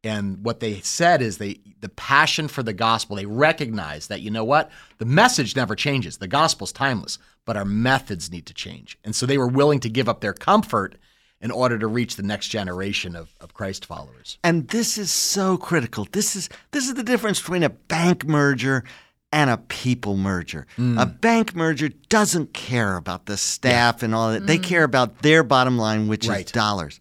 And 0.04 0.46
what 0.46 0.62
they 0.62 0.80
said 0.80 1.22
is 1.22 1.38
they 1.38 1.60
the 1.82 1.90
passion 1.90 2.48
for 2.48 2.64
the 2.64 2.74
gospel, 2.74 3.18
they 3.18 3.26
recognize 3.26 4.08
that, 4.08 4.22
you 4.22 4.32
know 4.32 4.46
what? 4.46 4.72
The 4.98 5.06
message 5.06 5.56
never 5.56 5.76
changes. 5.76 6.18
The 6.18 6.28
gospel's 6.28 6.72
timeless, 6.72 7.20
but 7.46 7.58
our 7.58 7.66
methods 7.66 8.32
need 8.32 8.46
to 8.46 8.54
change. 8.54 8.98
And 9.04 9.16
so 9.16 9.26
they 9.26 9.38
were 9.38 9.48
willing 9.48 9.80
to 9.82 9.90
give 9.90 10.08
up 10.08 10.22
their 10.22 10.34
comfort 10.34 10.96
in 11.41 11.52
order 11.52 11.80
to 11.80 11.88
reach 11.88 12.15
the 12.15 12.23
next 12.23 12.49
generation 12.49 13.15
of, 13.15 13.34
of 13.39 13.54
Christ 13.54 13.86
followers. 13.86 14.38
And 14.43 14.67
this 14.67 14.97
is 14.97 15.10
so 15.10 15.58
critical. 15.58 16.08
This 16.12 16.36
is 16.36 16.49
this 16.71 16.88
is 16.88 16.95
the 16.95 17.04
difference 17.04 17.39
between 17.39 17.63
a 17.63 17.69
bank 17.69 18.25
merger 18.25 18.84
and 19.32 19.49
a 19.49 19.58
people 19.58 20.17
merger. 20.17 20.65
Mm. 20.78 21.02
A 21.02 21.06
bank 21.06 21.56
merger 21.56 21.89
doesn't 22.10 22.54
care 22.54 22.97
about 22.97 23.25
the 23.25 23.38
staff 23.38 23.97
yeah. 23.99 24.06
and 24.06 24.15
all 24.15 24.32
that. 24.32 24.43
Mm. 24.43 24.47
They 24.47 24.58
care 24.58 24.84
about 24.84 25.21
their 25.21 25.43
bottom 25.43 25.78
line, 25.78 26.08
which 26.08 26.28
right. 26.28 26.45
is 26.45 26.52
dollars. 26.52 26.99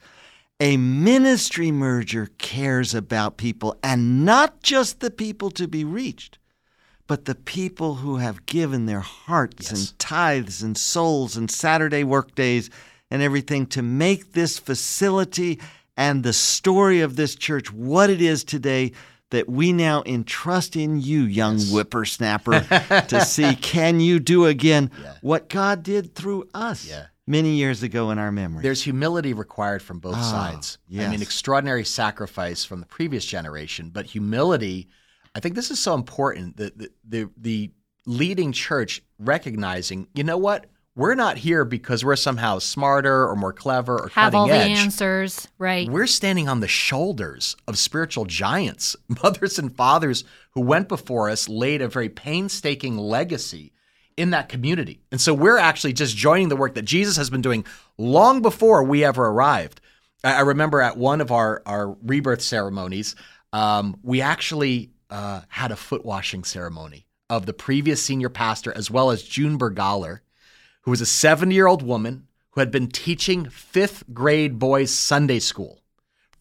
A 0.60 0.76
ministry 0.76 1.70
merger 1.70 2.28
cares 2.38 2.94
about 2.94 3.36
people 3.36 3.78
and 3.82 4.24
not 4.24 4.60
just 4.62 5.00
the 5.00 5.10
people 5.10 5.50
to 5.52 5.68
be 5.68 5.84
reached, 5.84 6.38
but 7.06 7.24
the 7.24 7.36
people 7.36 7.96
who 7.96 8.16
have 8.16 8.44
given 8.44 8.86
their 8.86 9.00
hearts 9.00 9.70
yes. 9.70 9.72
and 9.72 9.98
tithes 9.98 10.62
and 10.62 10.76
souls 10.76 11.36
and 11.36 11.50
Saturday 11.50 12.02
work 12.02 12.34
days 12.34 12.70
and 13.10 13.22
everything 13.22 13.66
to 13.66 13.82
make 13.82 14.32
this 14.32 14.58
facility 14.58 15.60
and 15.96 16.22
the 16.22 16.32
story 16.32 17.00
of 17.00 17.16
this 17.16 17.34
church 17.34 17.72
what 17.72 18.10
it 18.10 18.22
is 18.22 18.44
today 18.44 18.92
that 19.30 19.48
we 19.48 19.72
now 19.72 20.02
entrust 20.06 20.76
in 20.76 21.00
you, 21.00 21.22
young 21.22 21.58
yes. 21.58 21.70
whippersnapper, 21.70 22.60
to 23.08 23.20
see 23.24 23.54
can 23.56 24.00
you 24.00 24.18
do 24.18 24.46
again 24.46 24.90
yeah. 25.02 25.14
what 25.20 25.48
God 25.48 25.82
did 25.82 26.14
through 26.14 26.48
us. 26.54 26.88
Yeah. 26.88 27.06
Many 27.26 27.56
years 27.56 27.82
ago 27.82 28.10
in 28.10 28.18
our 28.18 28.32
memory. 28.32 28.62
There's 28.62 28.82
humility 28.82 29.34
required 29.34 29.82
from 29.82 29.98
both 29.98 30.16
oh, 30.16 30.22
sides. 30.22 30.78
Yes. 30.88 31.06
I 31.06 31.10
mean, 31.10 31.20
extraordinary 31.20 31.84
sacrifice 31.84 32.64
from 32.64 32.80
the 32.80 32.86
previous 32.86 33.26
generation, 33.26 33.90
but 33.90 34.06
humility, 34.06 34.88
I 35.34 35.40
think 35.40 35.54
this 35.54 35.70
is 35.70 35.78
so 35.78 35.92
important. 35.92 36.56
that 36.56 36.78
the, 36.78 36.90
the, 37.06 37.28
the 37.36 37.70
leading 38.06 38.52
church 38.52 39.02
recognizing, 39.18 40.08
you 40.14 40.24
know 40.24 40.38
what? 40.38 40.68
We're 40.98 41.14
not 41.14 41.38
here 41.38 41.64
because 41.64 42.04
we're 42.04 42.16
somehow 42.16 42.58
smarter 42.58 43.28
or 43.28 43.36
more 43.36 43.52
clever 43.52 43.96
or 44.00 44.08
have 44.08 44.34
all 44.34 44.50
edge. 44.50 44.66
the 44.66 44.80
answers, 44.80 45.46
right? 45.56 45.88
We're 45.88 46.08
standing 46.08 46.48
on 46.48 46.58
the 46.58 46.66
shoulders 46.66 47.56
of 47.68 47.78
spiritual 47.78 48.24
giants, 48.24 48.96
mothers 49.22 49.60
and 49.60 49.74
fathers 49.74 50.24
who 50.50 50.60
went 50.60 50.88
before 50.88 51.30
us, 51.30 51.48
laid 51.48 51.82
a 51.82 51.88
very 51.88 52.08
painstaking 52.08 52.98
legacy 52.98 53.72
in 54.16 54.30
that 54.30 54.48
community. 54.48 55.00
And 55.12 55.20
so 55.20 55.32
we're 55.32 55.56
actually 55.56 55.92
just 55.92 56.16
joining 56.16 56.48
the 56.48 56.56
work 56.56 56.74
that 56.74 56.84
Jesus 56.84 57.16
has 57.16 57.30
been 57.30 57.42
doing 57.42 57.64
long 57.96 58.42
before 58.42 58.82
we 58.82 59.04
ever 59.04 59.24
arrived. 59.24 59.80
I 60.24 60.40
remember 60.40 60.80
at 60.80 60.96
one 60.96 61.20
of 61.20 61.30
our, 61.30 61.62
our 61.64 61.96
rebirth 62.02 62.42
ceremonies, 62.42 63.14
um, 63.52 63.96
we 64.02 64.20
actually 64.20 64.90
uh, 65.10 65.42
had 65.46 65.70
a 65.70 65.76
foot 65.76 66.04
washing 66.04 66.42
ceremony 66.42 67.06
of 67.30 67.46
the 67.46 67.52
previous 67.52 68.02
senior 68.02 68.28
pastor 68.28 68.72
as 68.76 68.90
well 68.90 69.12
as 69.12 69.22
June 69.22 69.60
Bergaller 69.60 70.20
who 70.88 70.90
was 70.90 71.02
a 71.02 71.06
70 71.06 71.54
year 71.54 71.66
old 71.66 71.82
woman 71.82 72.26
who 72.52 72.60
had 72.60 72.70
been 72.70 72.88
teaching 72.88 73.46
fifth 73.50 74.04
grade 74.14 74.58
boys 74.58 74.90
Sunday 74.90 75.38
school 75.38 75.82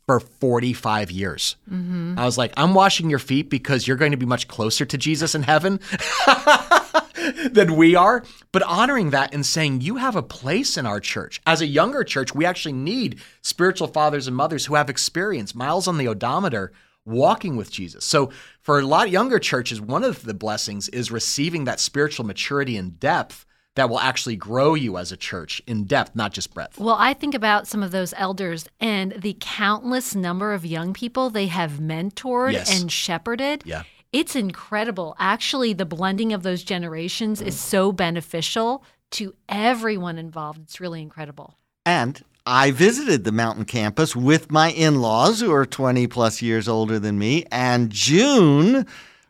for 0.06 0.22
45 0.22 1.12
years. 1.12 1.58
Mm-hmm. 1.70 2.18
I 2.18 2.24
was 2.24 2.38
like, 2.38 2.54
I'm 2.56 2.74
washing 2.74 3.10
your 3.10 3.20
feet 3.20 3.50
because 3.50 3.86
you're 3.86 3.98
going 3.98 4.12
to 4.12 4.18
be 4.18 4.26
much 4.26 4.48
closer 4.48 4.86
to 4.86 4.98
Jesus 4.98 5.36
in 5.36 5.44
heaven 5.44 5.82
than 7.52 7.76
we 7.76 7.96
are. 7.96 8.24
But 8.54 8.64
honoring 8.64 9.10
that 9.10 9.34
and 9.34 9.46
saying, 9.46 9.82
you 9.82 9.98
have 9.98 10.16
a 10.16 10.24
place 10.24 10.78
in 10.78 10.86
our 10.86 11.02
church. 11.02 11.42
As 11.46 11.60
a 11.60 11.68
younger 11.68 12.06
church, 12.06 12.34
we 12.34 12.46
actually 12.46 12.72
need 12.72 13.20
spiritual 13.42 13.90
fathers 13.90 14.30
and 14.30 14.38
mothers 14.38 14.68
who 14.68 14.76
have 14.76 14.90
experience, 14.90 15.56
miles 15.56 15.90
on 15.90 15.98
the 15.98 16.08
odometer, 16.08 16.72
walking 17.04 17.58
with 17.58 17.70
Jesus. 17.70 18.06
So 18.06 18.32
for 18.62 18.80
a 18.80 18.88
lot 18.88 19.10
younger 19.10 19.40
churches, 19.40 19.82
one 19.82 20.06
of 20.06 20.24
the 20.24 20.34
blessings 20.34 20.88
is 20.88 21.12
receiving 21.12 21.66
that 21.66 21.82
spiritual 21.82 22.26
maturity 22.26 22.78
and 22.78 22.98
depth 22.98 23.44
that 23.78 23.90
will 23.90 24.00
actually 24.00 24.36
grow 24.36 24.74
you 24.76 24.98
as 24.98 25.12
a 25.12 25.18
church 25.18 25.62
in 25.66 25.86
depth, 25.86 26.16
not 26.16 26.34
just 26.34 26.54
breadth. 26.54 26.78
Well, 26.80 26.98
I 27.00 27.14
think 27.14 27.34
about 27.34 27.68
some 27.68 27.82
of 27.82 27.92
those 27.92 28.14
elders 28.18 28.68
and 28.80 29.14
the 29.14 29.38
countless 29.40 30.14
number 30.16 30.52
of 30.54 30.66
young 30.66 30.94
people 30.94 31.30
they 31.30 31.48
have 31.48 31.74
mentored 31.80 32.54
Yes. 32.54 32.82
and 32.82 32.92
shepherded. 32.92 33.64
Yeah. 33.66 33.84
It's 34.12 34.36
incredible. 34.36 35.16
Actually, 35.20 35.74
the 35.74 35.86
blending 35.86 36.34
of 36.34 36.42
those 36.44 36.64
generations 36.64 37.42
is 37.42 37.60
so 37.60 37.92
beneficial 37.92 38.84
to 39.12 39.34
everyone 39.48 40.18
involved. 40.18 40.60
It's 40.64 40.80
really 40.82 41.02
incredible. 41.02 41.56
And 41.86 42.22
I 42.46 42.72
visited 42.72 43.26
the 43.26 43.32
mountain 43.32 43.66
campus 43.66 44.16
with 44.16 44.50
my 44.52 44.72
in 44.72 45.02
laws, 45.02 45.40
who 45.42 45.52
are 45.54 45.66
20 45.66 46.08
plus 46.08 46.42
years 46.42 46.68
older 46.68 46.98
than 47.00 47.20
me. 47.20 47.46
And 47.52 47.90
June 47.90 48.86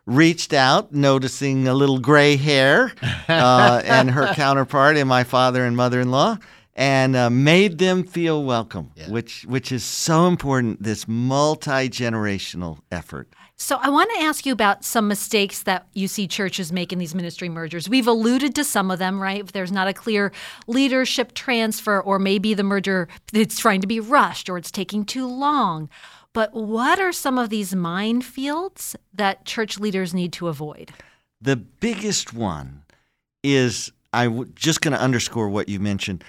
reached 0.08 0.54
out, 0.54 0.92
noticing 0.92 1.68
a 1.68 1.74
little 1.74 1.98
gray 1.98 2.36
hair 2.36 2.92
uh, 3.28 3.82
and 3.84 4.10
her 4.10 4.32
counterpart 4.34 4.96
and 4.96 5.08
my 5.08 5.22
father 5.22 5.64
and 5.64 5.76
mother 5.76 6.00
in 6.00 6.10
law. 6.10 6.38
And 6.74 7.16
uh, 7.16 7.28
made 7.28 7.78
them 7.78 8.04
feel 8.04 8.44
welcome, 8.44 8.92
which 9.08 9.44
which 9.46 9.72
is 9.72 9.82
so 9.82 10.28
important. 10.28 10.80
This 10.80 11.08
multi 11.08 11.88
generational 11.88 12.78
effort. 12.92 13.28
So, 13.60 13.78
I 13.82 13.88
want 13.90 14.08
to 14.14 14.22
ask 14.22 14.46
you 14.46 14.52
about 14.52 14.84
some 14.84 15.08
mistakes 15.08 15.64
that 15.64 15.88
you 15.92 16.06
see 16.06 16.28
churches 16.28 16.70
make 16.70 16.92
in 16.92 17.00
these 17.00 17.16
ministry 17.16 17.48
mergers. 17.48 17.88
We've 17.88 18.06
alluded 18.06 18.54
to 18.54 18.62
some 18.62 18.92
of 18.92 19.00
them, 19.00 19.20
right? 19.20 19.40
If 19.40 19.50
there's 19.50 19.72
not 19.72 19.88
a 19.88 19.92
clear 19.92 20.30
leadership 20.68 21.34
transfer, 21.34 22.00
or 22.00 22.20
maybe 22.20 22.54
the 22.54 22.62
merger 22.62 23.08
it's 23.32 23.58
trying 23.58 23.80
to 23.80 23.88
be 23.88 23.98
rushed 23.98 24.48
or 24.48 24.56
it's 24.56 24.70
taking 24.70 25.04
too 25.04 25.26
long. 25.26 25.90
But 26.32 26.54
what 26.54 27.00
are 27.00 27.12
some 27.12 27.38
of 27.38 27.50
these 27.50 27.74
minefields 27.74 28.94
that 29.12 29.44
church 29.44 29.78
leaders 29.78 30.14
need 30.14 30.32
to 30.34 30.48
avoid? 30.48 30.92
The 31.40 31.56
biggest 31.56 32.32
one 32.32 32.82
is 33.42 33.92
I'm 34.12 34.52
just 34.54 34.80
going 34.80 34.92
to 34.92 35.00
underscore 35.00 35.48
what 35.48 35.68
you 35.68 35.80
mentioned 35.80 36.24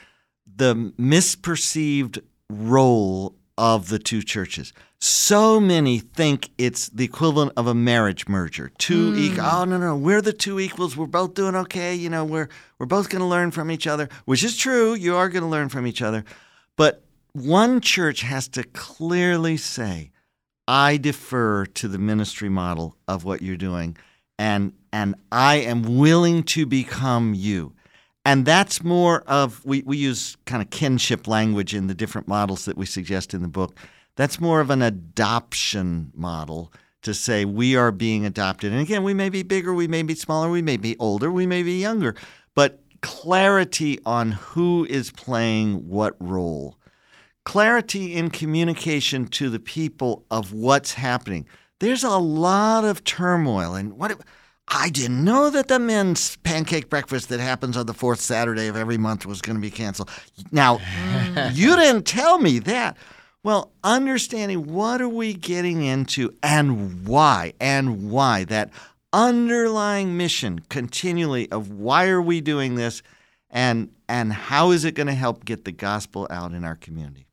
the 0.56 0.76
misperceived 1.00 2.22
role 2.50 3.36
of 3.58 3.90
the 3.90 4.00
two 4.00 4.22
churches. 4.22 4.74
So 5.00 5.60
many 5.60 6.00
think 6.00 6.50
it's 6.58 6.90
the 6.90 7.06
equivalent 7.06 7.54
of 7.56 7.68
a 7.68 7.74
marriage 7.74 8.28
merger. 8.28 8.72
Two 8.78 9.14
hmm. 9.14 9.20
equal. 9.20 9.46
Oh 9.46 9.66
no, 9.66 9.78
no, 9.78 9.96
we're 9.96 10.22
the 10.22 10.34
two 10.34 10.60
equals. 10.60 10.98
We're 10.98 11.06
both 11.06 11.34
doing 11.34 11.56
okay. 11.56 11.96
You 11.96 12.10
know, 12.10 12.26
we're 12.26 12.50
we're 12.78 12.86
both 12.86 13.10
going 13.10 13.22
to 13.22 13.28
learn 13.28 13.52
from 13.52 13.72
each 13.72 13.88
other, 13.88 14.10
which 14.26 14.44
is 14.44 14.58
true. 14.58 14.94
You 14.94 15.16
are 15.16 15.30
going 15.30 15.44
to 15.44 15.50
learn 15.50 15.70
from 15.70 15.88
each 15.88 16.02
other, 16.02 16.26
but 16.76 17.04
one 17.34 17.82
church 17.82 18.22
has 18.22 18.48
to 18.50 18.64
clearly 18.64 19.58
say, 19.58 20.12
I 20.68 20.98
defer 20.98 21.66
to 21.66 21.88
the 21.88 21.98
ministry 21.98 22.50
model 22.50 22.96
of 23.08 23.24
what 23.24 23.42
you're 23.42 23.58
doing 23.58 23.98
and 24.40 24.74
and 24.92 25.14
I 25.32 25.58
am 25.58 25.98
willing 25.98 26.42
to 26.44 26.66
become 26.66 27.36
you. 27.36 27.74
And 28.26 28.46
that's 28.46 28.84
more 28.84 29.22
of 29.28 29.64
we, 29.66 29.84
we 29.86 29.98
use 29.98 30.38
kind 30.46 30.64
of 30.64 30.70
kinship 30.72 31.28
language 31.28 31.76
in 31.76 31.88
the 31.88 31.94
different 31.94 32.28
models 32.28 32.66
that 32.66 32.78
we 32.78 32.86
suggest 32.86 33.34
in 33.34 33.42
the 33.42 33.48
book. 33.48 33.78
That's 34.16 34.40
more 34.40 34.62
of 34.62 34.70
an 34.70 34.82
adoption 34.82 36.12
model 36.16 36.74
to 37.02 37.14
say 37.14 37.46
we 37.46 37.76
are 37.76 37.92
being 37.92 38.26
adopted. 38.26 38.72
And 38.72 38.82
again, 38.82 39.04
we 39.04 39.14
may 39.14 39.30
be 39.30 39.44
bigger, 39.44 39.74
we 39.74 39.88
may 39.88 40.02
be 40.02 40.16
smaller, 40.16 40.50
we 40.50 40.62
may 40.62 40.78
be 40.78 40.98
older, 41.00 41.32
we 41.32 41.46
may 41.46 41.64
be 41.64 41.80
younger, 41.80 42.16
but 42.56 42.82
clarity 43.02 44.00
on 44.06 44.32
who 44.32 44.86
is 44.90 45.12
playing 45.12 45.88
what 45.88 46.16
role 46.20 46.78
clarity 47.46 48.16
in 48.16 48.30
communication 48.30 49.28
to 49.28 49.50
the 49.50 49.60
people 49.60 50.26
of 50.30 50.54
what's 50.54 50.94
happening. 50.94 51.46
There's 51.80 52.04
a 52.04 52.18
lot 52.18 52.86
of 52.86 53.04
turmoil, 53.04 53.76
and 53.76 53.94
what 53.94 54.20
I 54.68 54.90
didn't 54.90 55.24
know 55.24 55.50
that 55.50 55.68
the 55.68 55.80
men's 55.80 56.36
pancake 56.38 56.90
breakfast 56.90 57.30
that 57.30 57.40
happens 57.40 57.76
on 57.76 57.86
the 57.86 57.94
fourth 57.94 58.20
Saturday 58.20 58.68
of 58.68 58.76
every 58.76 58.98
month 58.98 59.26
was 59.26 59.42
going 59.42 59.56
to 59.56 59.62
be 59.62 59.72
canceled. 59.72 60.12
Now, 60.52 60.80
you 61.54 61.76
didn't 61.76 62.06
tell 62.06 62.38
me 62.38 62.60
that. 62.60 62.98
Well, 63.42 63.72
understanding 63.84 64.74
what 64.74 65.02
are 65.02 65.10
we 65.10 65.34
getting 65.34 65.84
into 65.84 66.36
and 66.44 67.08
why, 67.08 67.54
and 67.60 68.12
why 68.12 68.44
that 68.46 68.70
underlying 69.14 70.18
mission 70.18 70.60
continually 70.70 71.50
of 71.52 71.72
why 71.72 72.10
are 72.10 72.22
we 72.22 72.42
doing 72.42 72.76
this, 72.76 73.02
and 73.50 73.90
and 74.08 74.34
how 74.34 74.72
is 74.72 74.84
it 74.86 74.94
going 74.94 75.08
to 75.08 75.14
help 75.14 75.46
get 75.46 75.66
the 75.66 75.72
gospel 75.72 76.28
out 76.30 76.52
in 76.52 76.66
our 76.66 76.76
community. 76.76 77.29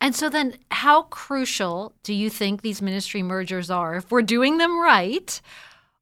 And 0.00 0.14
so, 0.14 0.28
then 0.28 0.56
how 0.70 1.02
crucial 1.02 1.94
do 2.02 2.14
you 2.14 2.30
think 2.30 2.62
these 2.62 2.82
ministry 2.82 3.22
mergers 3.22 3.70
are, 3.70 3.96
if 3.96 4.10
we're 4.10 4.22
doing 4.22 4.58
them 4.58 4.80
right, 4.80 5.40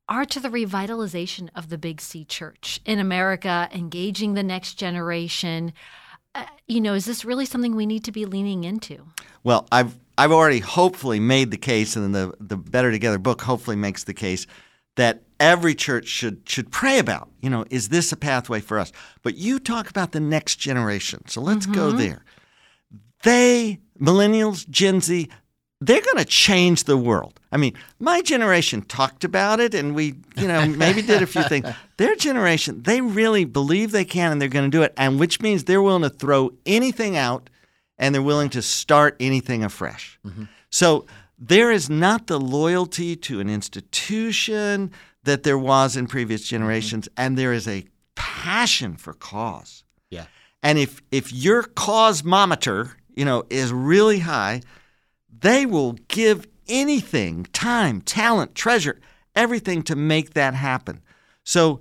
are 0.09 0.25
to 0.27 0.41
the 0.41 0.49
revitalization 0.49 1.49
of 1.55 1.71
the 1.71 1.79
Big 1.79 2.01
C 2.01 2.25
church 2.25 2.81
in 2.85 2.99
America, 2.99 3.69
engaging 3.73 4.35
the 4.35 4.43
next 4.43 4.75
generation? 4.75 5.73
Uh, 6.35 6.45
you 6.67 6.81
know, 6.81 6.95
is 6.95 7.05
this 7.05 7.25
really 7.25 7.47
something 7.47 7.75
we 7.75 7.87
need 7.87 8.05
to 8.05 8.12
be 8.12 8.27
leaning 8.27 8.65
into? 8.65 9.07
Well, 9.45 9.67
I've 9.71 9.97
I've 10.19 10.33
already 10.33 10.61
hopefully 10.61 11.21
made 11.21 11.51
the 11.51 11.57
case, 11.57 11.97
and 11.97 12.15
the 12.15 12.35
the 12.41 12.57
Better 12.57 12.91
Together 12.91 13.19
book 13.19 13.43
hopefully 13.43 13.77
makes 13.77 14.05
the 14.05 14.15
case 14.15 14.47
that 14.97 15.23
every 15.41 15.75
church 15.75 16.07
should 16.07 16.49
should 16.49 16.71
pray 16.71 16.99
about. 16.99 17.29
You 17.41 17.51
know, 17.51 17.65
is 17.71 17.89
this 17.89 18.12
a 18.12 18.17
pathway 18.17 18.61
for 18.61 18.79
us? 18.79 18.93
But 19.23 19.37
you 19.37 19.59
talk 19.59 19.91
about 19.91 20.12
the 20.12 20.21
next 20.21 20.57
generation, 20.57 21.27
so 21.29 21.41
let's 21.41 21.67
go 21.67 21.91
there. 21.91 22.25
They 23.25 23.81
millennials, 24.01 24.68
Gen 24.68 25.01
Z, 25.01 25.29
they're 25.81 26.01
going 26.01 26.16
to 26.16 26.25
change 26.25 26.85
the 26.85 26.97
world. 26.97 27.41
I 27.53 27.57
mean, 27.57 27.75
my 27.99 28.22
generation 28.22 28.83
talked 28.83 29.25
about 29.25 29.61
it, 29.61 29.75
and 29.75 29.95
we, 29.95 30.14
you 30.37 30.49
know, 30.49 30.66
maybe 30.66 31.03
did 31.03 31.22
a 31.22 31.27
few 31.27 31.43
things. 31.43 31.66
Their 31.97 32.14
generation, 32.16 32.83
they 32.83 33.01
really 33.01 33.45
believe 33.45 33.91
they 33.93 34.05
can, 34.05 34.33
and 34.33 34.41
they're 34.41 34.49
going 34.49 34.70
to 34.70 34.77
do 34.77 34.83
it, 34.83 34.95
and 34.97 35.20
which 35.20 35.41
means 35.41 35.64
they're 35.64 35.83
willing 35.83 36.03
to 36.03 36.11
throw 36.11 36.53
anything 36.64 37.16
out, 37.16 37.51
and 37.99 38.14
they're 38.14 38.22
willing 38.22 38.51
to 38.51 38.62
start 38.62 39.16
anything 39.20 39.62
afresh. 39.62 40.18
Mm-hmm. 40.27 40.45
So 40.70 41.07
there 41.39 41.70
is 41.70 41.91
not 41.91 42.27
the 42.27 42.41
loyalty 42.41 43.14
to 43.16 43.41
an 43.41 43.49
institution 43.49 44.91
that 45.25 45.43
there 45.43 45.59
was 45.59 45.97
in 45.97 46.07
previous 46.07 46.43
mm-hmm. 46.43 46.57
generations, 46.57 47.09
and 47.16 47.37
there 47.37 47.53
is 47.53 47.68
a 47.68 47.85
passion 48.14 48.97
for 48.97 49.12
cause. 49.12 49.85
Yeah. 50.11 50.27
And 50.62 50.79
if 50.79 51.03
if 51.11 51.33
your 51.33 51.62
cause 51.62 52.22
cosmometer, 52.22 52.95
you 53.17 53.25
know, 53.25 53.45
is 53.51 53.73
really 53.73 54.21
high, 54.21 54.62
they 55.41 55.67
will 55.67 55.93
give 56.09 56.47
anything, 56.69 57.45
time, 57.53 58.01
talent, 58.01 58.55
treasure, 58.55 59.01
everything 59.35 59.83
to 59.83 59.97
make 59.97 60.35
that 60.35 60.55
happen. 60.55 61.01
So 61.45 61.81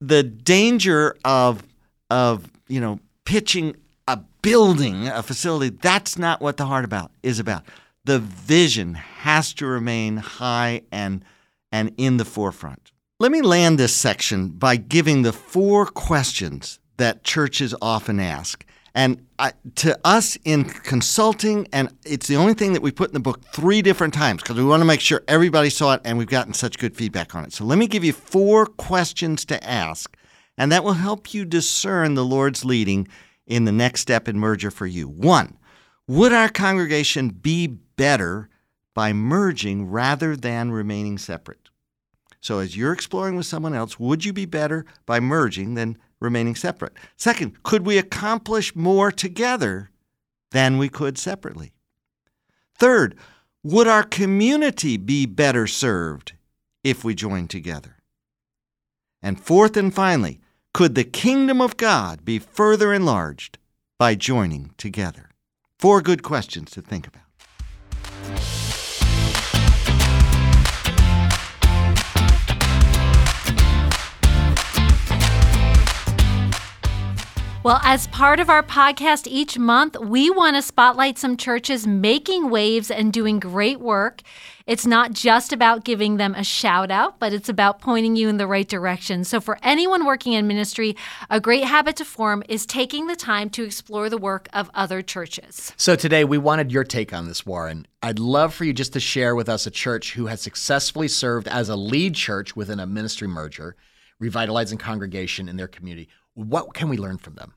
the 0.00 0.22
danger 0.22 1.16
of 1.24 1.62
of, 2.10 2.50
you 2.68 2.80
know, 2.80 3.00
pitching 3.24 3.74
a 4.06 4.18
building, 4.42 5.08
a 5.08 5.22
facility, 5.22 5.76
that's 5.80 6.18
not 6.18 6.40
what 6.40 6.56
the 6.56 6.66
heart 6.66 6.84
about 6.84 7.10
is 7.22 7.38
about. 7.38 7.64
The 8.04 8.18
vision 8.18 8.94
has 8.94 9.54
to 9.54 9.66
remain 9.66 10.18
high 10.18 10.82
and 10.92 11.24
and 11.72 11.92
in 11.96 12.18
the 12.18 12.24
forefront. 12.24 12.92
Let 13.18 13.32
me 13.32 13.42
land 13.42 13.78
this 13.78 13.94
section 13.94 14.48
by 14.48 14.76
giving 14.76 15.22
the 15.22 15.32
four 15.32 15.86
questions 15.86 16.78
that 16.98 17.24
churches 17.24 17.74
often 17.80 18.20
ask. 18.20 18.64
And 18.94 19.26
I, 19.40 19.52
to 19.76 19.98
us 20.04 20.38
in 20.44 20.64
consulting, 20.64 21.66
and 21.72 21.92
it's 22.04 22.28
the 22.28 22.36
only 22.36 22.54
thing 22.54 22.74
that 22.74 22.82
we 22.82 22.92
put 22.92 23.10
in 23.10 23.14
the 23.14 23.20
book 23.20 23.44
three 23.52 23.82
different 23.82 24.14
times 24.14 24.42
because 24.42 24.56
we 24.56 24.64
want 24.64 24.82
to 24.82 24.84
make 24.84 25.00
sure 25.00 25.22
everybody 25.26 25.68
saw 25.68 25.94
it 25.94 26.00
and 26.04 26.16
we've 26.16 26.28
gotten 26.28 26.54
such 26.54 26.78
good 26.78 26.96
feedback 26.96 27.34
on 27.34 27.44
it. 27.44 27.52
So 27.52 27.64
let 27.64 27.76
me 27.76 27.88
give 27.88 28.04
you 28.04 28.12
four 28.12 28.66
questions 28.66 29.44
to 29.46 29.62
ask, 29.68 30.16
and 30.56 30.70
that 30.70 30.84
will 30.84 30.92
help 30.92 31.34
you 31.34 31.44
discern 31.44 32.14
the 32.14 32.24
Lord's 32.24 32.64
leading 32.64 33.08
in 33.46 33.64
the 33.64 33.72
next 33.72 34.00
step 34.00 34.28
in 34.28 34.38
merger 34.38 34.70
for 34.70 34.86
you. 34.86 35.08
One, 35.08 35.58
would 36.06 36.32
our 36.32 36.48
congregation 36.48 37.30
be 37.30 37.66
better 37.66 38.48
by 38.94 39.12
merging 39.12 39.90
rather 39.90 40.36
than 40.36 40.70
remaining 40.70 41.18
separate? 41.18 41.70
So, 42.40 42.58
as 42.58 42.76
you're 42.76 42.92
exploring 42.92 43.36
with 43.36 43.46
someone 43.46 43.74
else, 43.74 43.98
would 43.98 44.24
you 44.24 44.32
be 44.32 44.44
better 44.44 44.84
by 45.06 45.18
merging 45.18 45.74
than 45.74 45.96
remaining 46.24 46.56
separate? 46.56 46.94
Second, 47.16 47.62
could 47.62 47.86
we 47.86 47.98
accomplish 47.98 48.74
more 48.74 49.12
together 49.12 49.90
than 50.50 50.78
we 50.78 50.88
could 50.88 51.18
separately? 51.18 51.72
Third, 52.76 53.16
would 53.62 53.86
our 53.86 54.02
community 54.02 54.96
be 54.96 55.26
better 55.26 55.66
served 55.66 56.32
if 56.82 57.04
we 57.04 57.14
joined 57.14 57.50
together? 57.50 57.96
And 59.22 59.40
fourth 59.40 59.76
and 59.76 59.94
finally, 59.94 60.40
could 60.72 60.94
the 60.96 61.04
kingdom 61.04 61.60
of 61.60 61.76
God 61.76 62.24
be 62.24 62.38
further 62.38 62.92
enlarged 62.92 63.58
by 63.98 64.16
joining 64.16 64.72
together? 64.76 65.30
Four 65.78 66.02
good 66.02 66.22
questions 66.22 66.70
to 66.72 66.82
think 66.82 67.06
about. 67.06 68.63
Well, 77.64 77.80
as 77.82 78.08
part 78.08 78.40
of 78.40 78.50
our 78.50 78.62
podcast 78.62 79.26
each 79.26 79.58
month, 79.58 79.98
we 79.98 80.28
want 80.28 80.54
to 80.54 80.60
spotlight 80.60 81.16
some 81.16 81.38
churches 81.38 81.86
making 81.86 82.50
waves 82.50 82.90
and 82.90 83.10
doing 83.10 83.40
great 83.40 83.80
work. 83.80 84.20
It's 84.66 84.84
not 84.84 85.14
just 85.14 85.50
about 85.50 85.82
giving 85.82 86.18
them 86.18 86.34
a 86.34 86.44
shout 86.44 86.90
out, 86.90 87.18
but 87.18 87.32
it's 87.32 87.48
about 87.48 87.80
pointing 87.80 88.16
you 88.16 88.28
in 88.28 88.36
the 88.36 88.46
right 88.46 88.68
direction. 88.68 89.24
So, 89.24 89.40
for 89.40 89.58
anyone 89.62 90.04
working 90.04 90.34
in 90.34 90.46
ministry, 90.46 90.94
a 91.30 91.40
great 91.40 91.64
habit 91.64 91.96
to 91.96 92.04
form 92.04 92.42
is 92.50 92.66
taking 92.66 93.06
the 93.06 93.16
time 93.16 93.48
to 93.50 93.64
explore 93.64 94.10
the 94.10 94.18
work 94.18 94.46
of 94.52 94.70
other 94.74 95.00
churches. 95.00 95.72
So, 95.78 95.96
today 95.96 96.24
we 96.24 96.36
wanted 96.36 96.70
your 96.70 96.84
take 96.84 97.14
on 97.14 97.28
this, 97.28 97.46
Warren. 97.46 97.86
I'd 98.02 98.18
love 98.18 98.52
for 98.52 98.64
you 98.64 98.74
just 98.74 98.92
to 98.92 99.00
share 99.00 99.34
with 99.34 99.48
us 99.48 99.66
a 99.66 99.70
church 99.70 100.12
who 100.12 100.26
has 100.26 100.42
successfully 100.42 101.08
served 101.08 101.48
as 101.48 101.70
a 101.70 101.76
lead 101.76 102.14
church 102.14 102.54
within 102.54 102.78
a 102.78 102.86
ministry 102.86 103.26
merger, 103.26 103.74
revitalizing 104.18 104.76
congregation 104.76 105.48
in 105.48 105.56
their 105.56 105.66
community. 105.66 106.10
What 106.34 106.74
can 106.74 106.88
we 106.88 106.96
learn 106.96 107.18
from 107.18 107.34
them? 107.34 107.54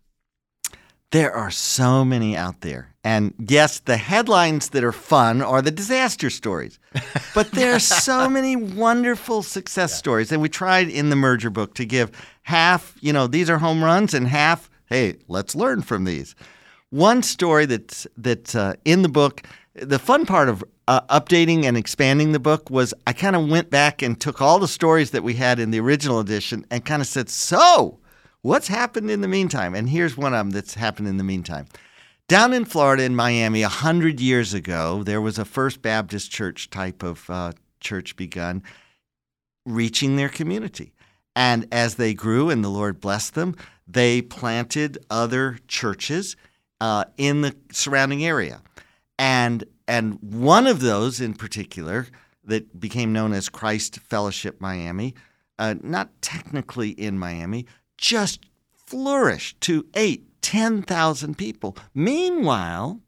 There 1.11 1.34
are 1.34 1.51
so 1.51 2.03
many 2.03 2.36
out 2.36 2.61
there. 2.61 2.93
And 3.03 3.34
yes, 3.39 3.80
the 3.80 3.95
headlines 3.95 4.69
that 4.69 4.84
are 4.84 4.91
fun 4.91 5.41
are 5.41 5.61
the 5.61 5.71
disaster 5.71 6.30
stories. 6.30 6.80
But 7.34 7.51
there 7.51 7.73
are 7.73 7.80
so 7.80 8.28
many 8.30 8.55
wonderful 8.55 9.43
success 9.43 9.91
yeah. 9.91 9.97
stories. 9.97 10.32
And 10.32 10.41
we 10.41 10.49
tried 10.49 10.89
in 10.89 11.09
the 11.09 11.15
merger 11.15 11.49
book 11.49 11.75
to 11.75 11.86
give 11.86 12.11
half, 12.43 12.97
you 12.99 13.13
know, 13.13 13.28
these 13.28 13.49
are 13.49 13.59
home 13.59 13.84
runs 13.84 14.13
and 14.13 14.28
half, 14.28 14.69
hey, 14.88 15.17
let's 15.28 15.55
learn 15.55 15.84
from 15.84 16.03
these. 16.05 16.36
One 16.89 17.21
story 17.21 17.65
that's, 17.67 18.07
that's 18.17 18.55
uh, 18.55 18.73
in 18.86 19.03
the 19.03 19.09
book, 19.09 19.43
the 19.75 19.99
fun 19.99 20.25
part 20.25 20.49
of 20.49 20.63
uh, 20.88 21.01
updating 21.01 21.65
and 21.65 21.78
expanding 21.78 22.32
the 22.32 22.39
book 22.39 22.69
was 22.69 22.93
I 23.05 23.13
kind 23.13 23.36
of 23.36 23.47
went 23.47 23.69
back 23.69 24.01
and 24.01 24.19
took 24.19 24.41
all 24.41 24.57
the 24.57 24.67
stories 24.67 25.11
that 25.11 25.23
we 25.23 25.36
had 25.36 25.59
in 25.59 25.71
the 25.71 25.80
original 25.80 26.19
edition 26.19 26.65
and 26.71 26.84
kind 26.84 27.01
of 27.01 27.07
said, 27.07 27.30
so 27.30 27.99
What's 28.41 28.67
happened 28.67 29.09
in 29.09 29.21
the 29.21 29.27
meantime? 29.27 29.75
And 29.75 29.89
here's 29.89 30.17
one 30.17 30.33
of 30.33 30.39
them 30.39 30.49
that's 30.51 30.75
happened 30.75 31.07
in 31.07 31.17
the 31.17 31.23
meantime. 31.23 31.67
Down 32.27 32.53
in 32.53 32.65
Florida, 32.65 33.03
in 33.03 33.15
Miami, 33.15 33.61
a 33.61 33.69
hundred 33.69 34.19
years 34.19 34.53
ago, 34.53 35.03
there 35.03 35.21
was 35.21 35.39
a 35.39 35.45
First 35.45 35.81
Baptist 35.81 36.29
Church 36.29 36.69
type 36.69 37.01
of 37.01 37.29
uh, 37.29 37.53
church 37.79 38.15
begun, 38.15 38.63
reaching 39.65 40.15
their 40.17 40.29
community. 40.29 40.93
And 41.35 41.67
as 41.71 41.95
they 41.95 42.13
grew 42.13 42.49
and 42.49 42.63
the 42.63 42.69
Lord 42.69 42.99
blessed 42.99 43.35
them, 43.35 43.55
they 43.88 44.21
planted 44.21 44.97
other 45.09 45.59
churches 45.67 46.35
uh, 46.81 47.05
in 47.17 47.41
the 47.41 47.55
surrounding 47.71 48.25
area. 48.25 48.61
And 49.17 49.63
and 49.88 50.19
one 50.21 50.67
of 50.67 50.81
those 50.81 51.21
in 51.21 51.33
particular 51.33 52.07
that 52.43 52.77
became 52.79 53.13
known 53.13 53.33
as 53.33 53.49
Christ 53.49 53.99
Fellowship 53.99 54.59
Miami, 54.59 55.15
uh, 55.59 55.75
not 55.81 56.09
technically 56.21 56.89
in 56.89 57.17
Miami, 57.17 57.65
just 57.98 58.45
flourished 58.74 59.60
to 59.62 59.86
eight, 59.93 60.41
10,000 60.41 61.38
people. 61.38 61.76
Meanwhile, 61.93 63.02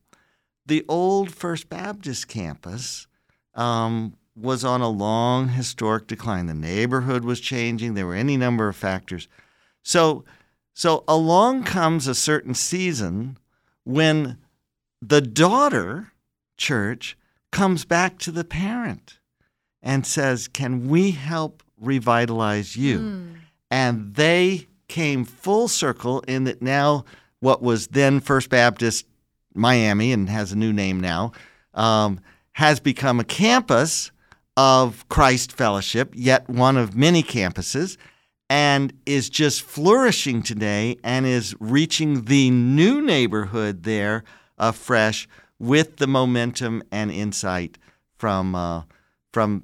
the 0.66 0.86
old 0.88 1.32
First 1.32 1.70
Baptist 1.70 2.28
campus 2.28 3.08
um, 3.56 4.16
was 4.36 4.64
on 4.64 4.82
a 4.82 4.90
long 4.90 5.50
historic 5.50 6.08
decline. 6.08 6.48
The 6.48 6.54
neighborhood 6.54 7.24
was 7.24 7.40
changing. 7.40 7.94
There 7.94 8.08
were 8.08 8.16
any 8.16 8.38
number 8.38 8.68
of 8.68 8.76
factors. 8.76 9.28
So, 9.84 10.26
so 10.74 11.04
along 11.08 11.64
comes 11.64 12.08
a 12.08 12.16
certain 12.16 12.54
season 12.54 13.38
when 13.84 14.38
the 15.02 15.22
daughter 15.22 16.12
church 16.58 17.18
comes 17.52 17.86
back 17.86 18.20
to 18.20 18.32
the 18.32 18.44
parent 18.44 19.20
and 19.82 20.06
says, 20.06 20.48
Can 20.48 20.88
we 20.88 21.12
help 21.12 21.64
revitalize 21.80 22.76
you? 22.76 23.00
Mm. 23.00 23.36
And 23.72 24.16
they 24.16 24.68
came 24.90 25.24
full 25.24 25.68
circle 25.68 26.20
in 26.22 26.44
that 26.44 26.62
now 26.62 27.06
what 27.40 27.62
was 27.62 27.88
then 27.88 28.20
First 28.20 28.50
Baptist 28.50 29.06
Miami 29.54 30.12
and 30.12 30.30
has 30.30 30.52
a 30.52 30.58
new 30.58 30.74
name 30.74 31.00
now 31.00 31.32
um, 31.74 32.20
has 32.54 32.80
become 32.80 33.20
a 33.20 33.24
campus 33.24 34.12
of 34.58 35.08
Christ 35.08 35.54
Fellowship, 35.54 36.12
yet 36.14 36.50
one 36.50 36.76
of 36.76 36.96
many 36.96 37.24
campuses, 37.24 37.96
and 38.50 38.92
is 39.06 39.30
just 39.30 39.62
flourishing 39.62 40.44
today 40.44 40.98
and 41.04 41.26
is 41.26 41.56
reaching 41.60 42.26
the 42.26 42.50
new 42.50 43.02
neighborhood 43.02 43.84
there 43.84 44.24
afresh 44.58 45.30
with 45.60 45.98
the 45.98 46.08
momentum 46.08 46.84
and 46.92 47.12
insight 47.12 47.78
from 48.18 48.56
uh, 48.56 48.84
from 49.32 49.64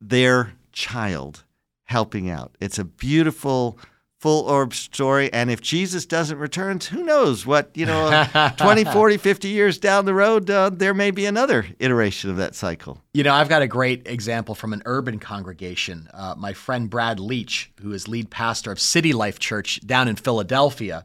their 0.00 0.54
child 0.72 1.44
helping 1.84 2.30
out. 2.30 2.56
It's 2.60 2.78
a 2.78 2.84
beautiful 2.84 3.78
full 4.22 4.44
orb 4.44 4.72
story. 4.72 5.30
And 5.32 5.50
if 5.50 5.60
Jesus 5.60 6.06
doesn't 6.06 6.38
return, 6.38 6.78
who 6.78 7.02
knows 7.02 7.44
what, 7.44 7.72
you 7.74 7.84
know, 7.84 8.24
20, 8.56 8.84
40, 8.84 9.16
50 9.16 9.48
years 9.48 9.78
down 9.78 10.04
the 10.04 10.14
road, 10.14 10.48
uh, 10.48 10.70
there 10.72 10.94
may 10.94 11.10
be 11.10 11.26
another 11.26 11.66
iteration 11.80 12.30
of 12.30 12.36
that 12.36 12.54
cycle. 12.54 13.02
You 13.14 13.24
know, 13.24 13.34
I've 13.34 13.48
got 13.48 13.62
a 13.62 13.66
great 13.66 14.06
example 14.06 14.54
from 14.54 14.72
an 14.72 14.82
urban 14.86 15.18
congregation. 15.18 16.08
Uh, 16.14 16.36
my 16.38 16.52
friend 16.52 16.88
Brad 16.88 17.18
Leach, 17.18 17.72
who 17.80 17.92
is 17.92 18.06
lead 18.06 18.30
pastor 18.30 18.70
of 18.70 18.78
City 18.78 19.12
Life 19.12 19.40
Church 19.40 19.84
down 19.84 20.06
in 20.06 20.14
Philadelphia, 20.14 21.04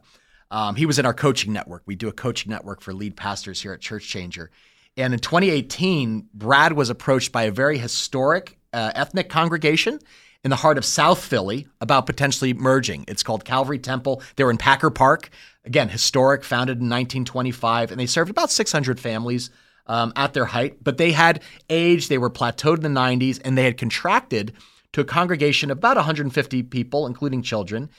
um, 0.52 0.76
he 0.76 0.86
was 0.86 1.00
in 1.00 1.04
our 1.04 1.12
coaching 1.12 1.52
network. 1.52 1.82
We 1.86 1.96
do 1.96 2.06
a 2.06 2.12
coaching 2.12 2.50
network 2.50 2.80
for 2.80 2.94
lead 2.94 3.16
pastors 3.16 3.60
here 3.60 3.72
at 3.72 3.80
Church 3.80 4.08
Changer. 4.08 4.52
And 4.96 5.12
in 5.12 5.18
2018, 5.18 6.28
Brad 6.32 6.72
was 6.72 6.88
approached 6.88 7.32
by 7.32 7.42
a 7.44 7.50
very 7.50 7.78
historic 7.78 8.58
uh, 8.72 8.92
ethnic 8.94 9.28
congregation 9.28 9.98
in 10.44 10.50
the 10.50 10.56
heart 10.56 10.78
of 10.78 10.84
South 10.84 11.22
Philly 11.22 11.66
about 11.80 12.06
potentially 12.06 12.54
merging. 12.54 13.04
It's 13.08 13.22
called 13.22 13.44
Calvary 13.44 13.78
Temple. 13.78 14.22
They're 14.36 14.50
in 14.50 14.58
Packer 14.58 14.90
Park, 14.90 15.30
again, 15.64 15.88
historic, 15.88 16.44
founded 16.44 16.78
in 16.78 16.88
1925, 16.88 17.90
and 17.90 18.00
they 18.00 18.06
served 18.06 18.30
about 18.30 18.50
600 18.50 19.00
families 19.00 19.50
um, 19.86 20.12
at 20.16 20.34
their 20.34 20.46
height. 20.46 20.82
But 20.82 20.98
they 20.98 21.12
had 21.12 21.42
aged, 21.68 22.08
they 22.08 22.18
were 22.18 22.30
plateaued 22.30 22.84
in 22.84 22.94
the 22.94 23.00
90s, 23.00 23.40
and 23.44 23.58
they 23.58 23.64
had 23.64 23.78
contracted 23.78 24.52
to 24.92 25.00
a 25.00 25.04
congregation 25.04 25.70
of 25.70 25.78
about 25.78 25.96
150 25.96 26.62
people, 26.64 27.06
including 27.06 27.42
children. 27.42 27.90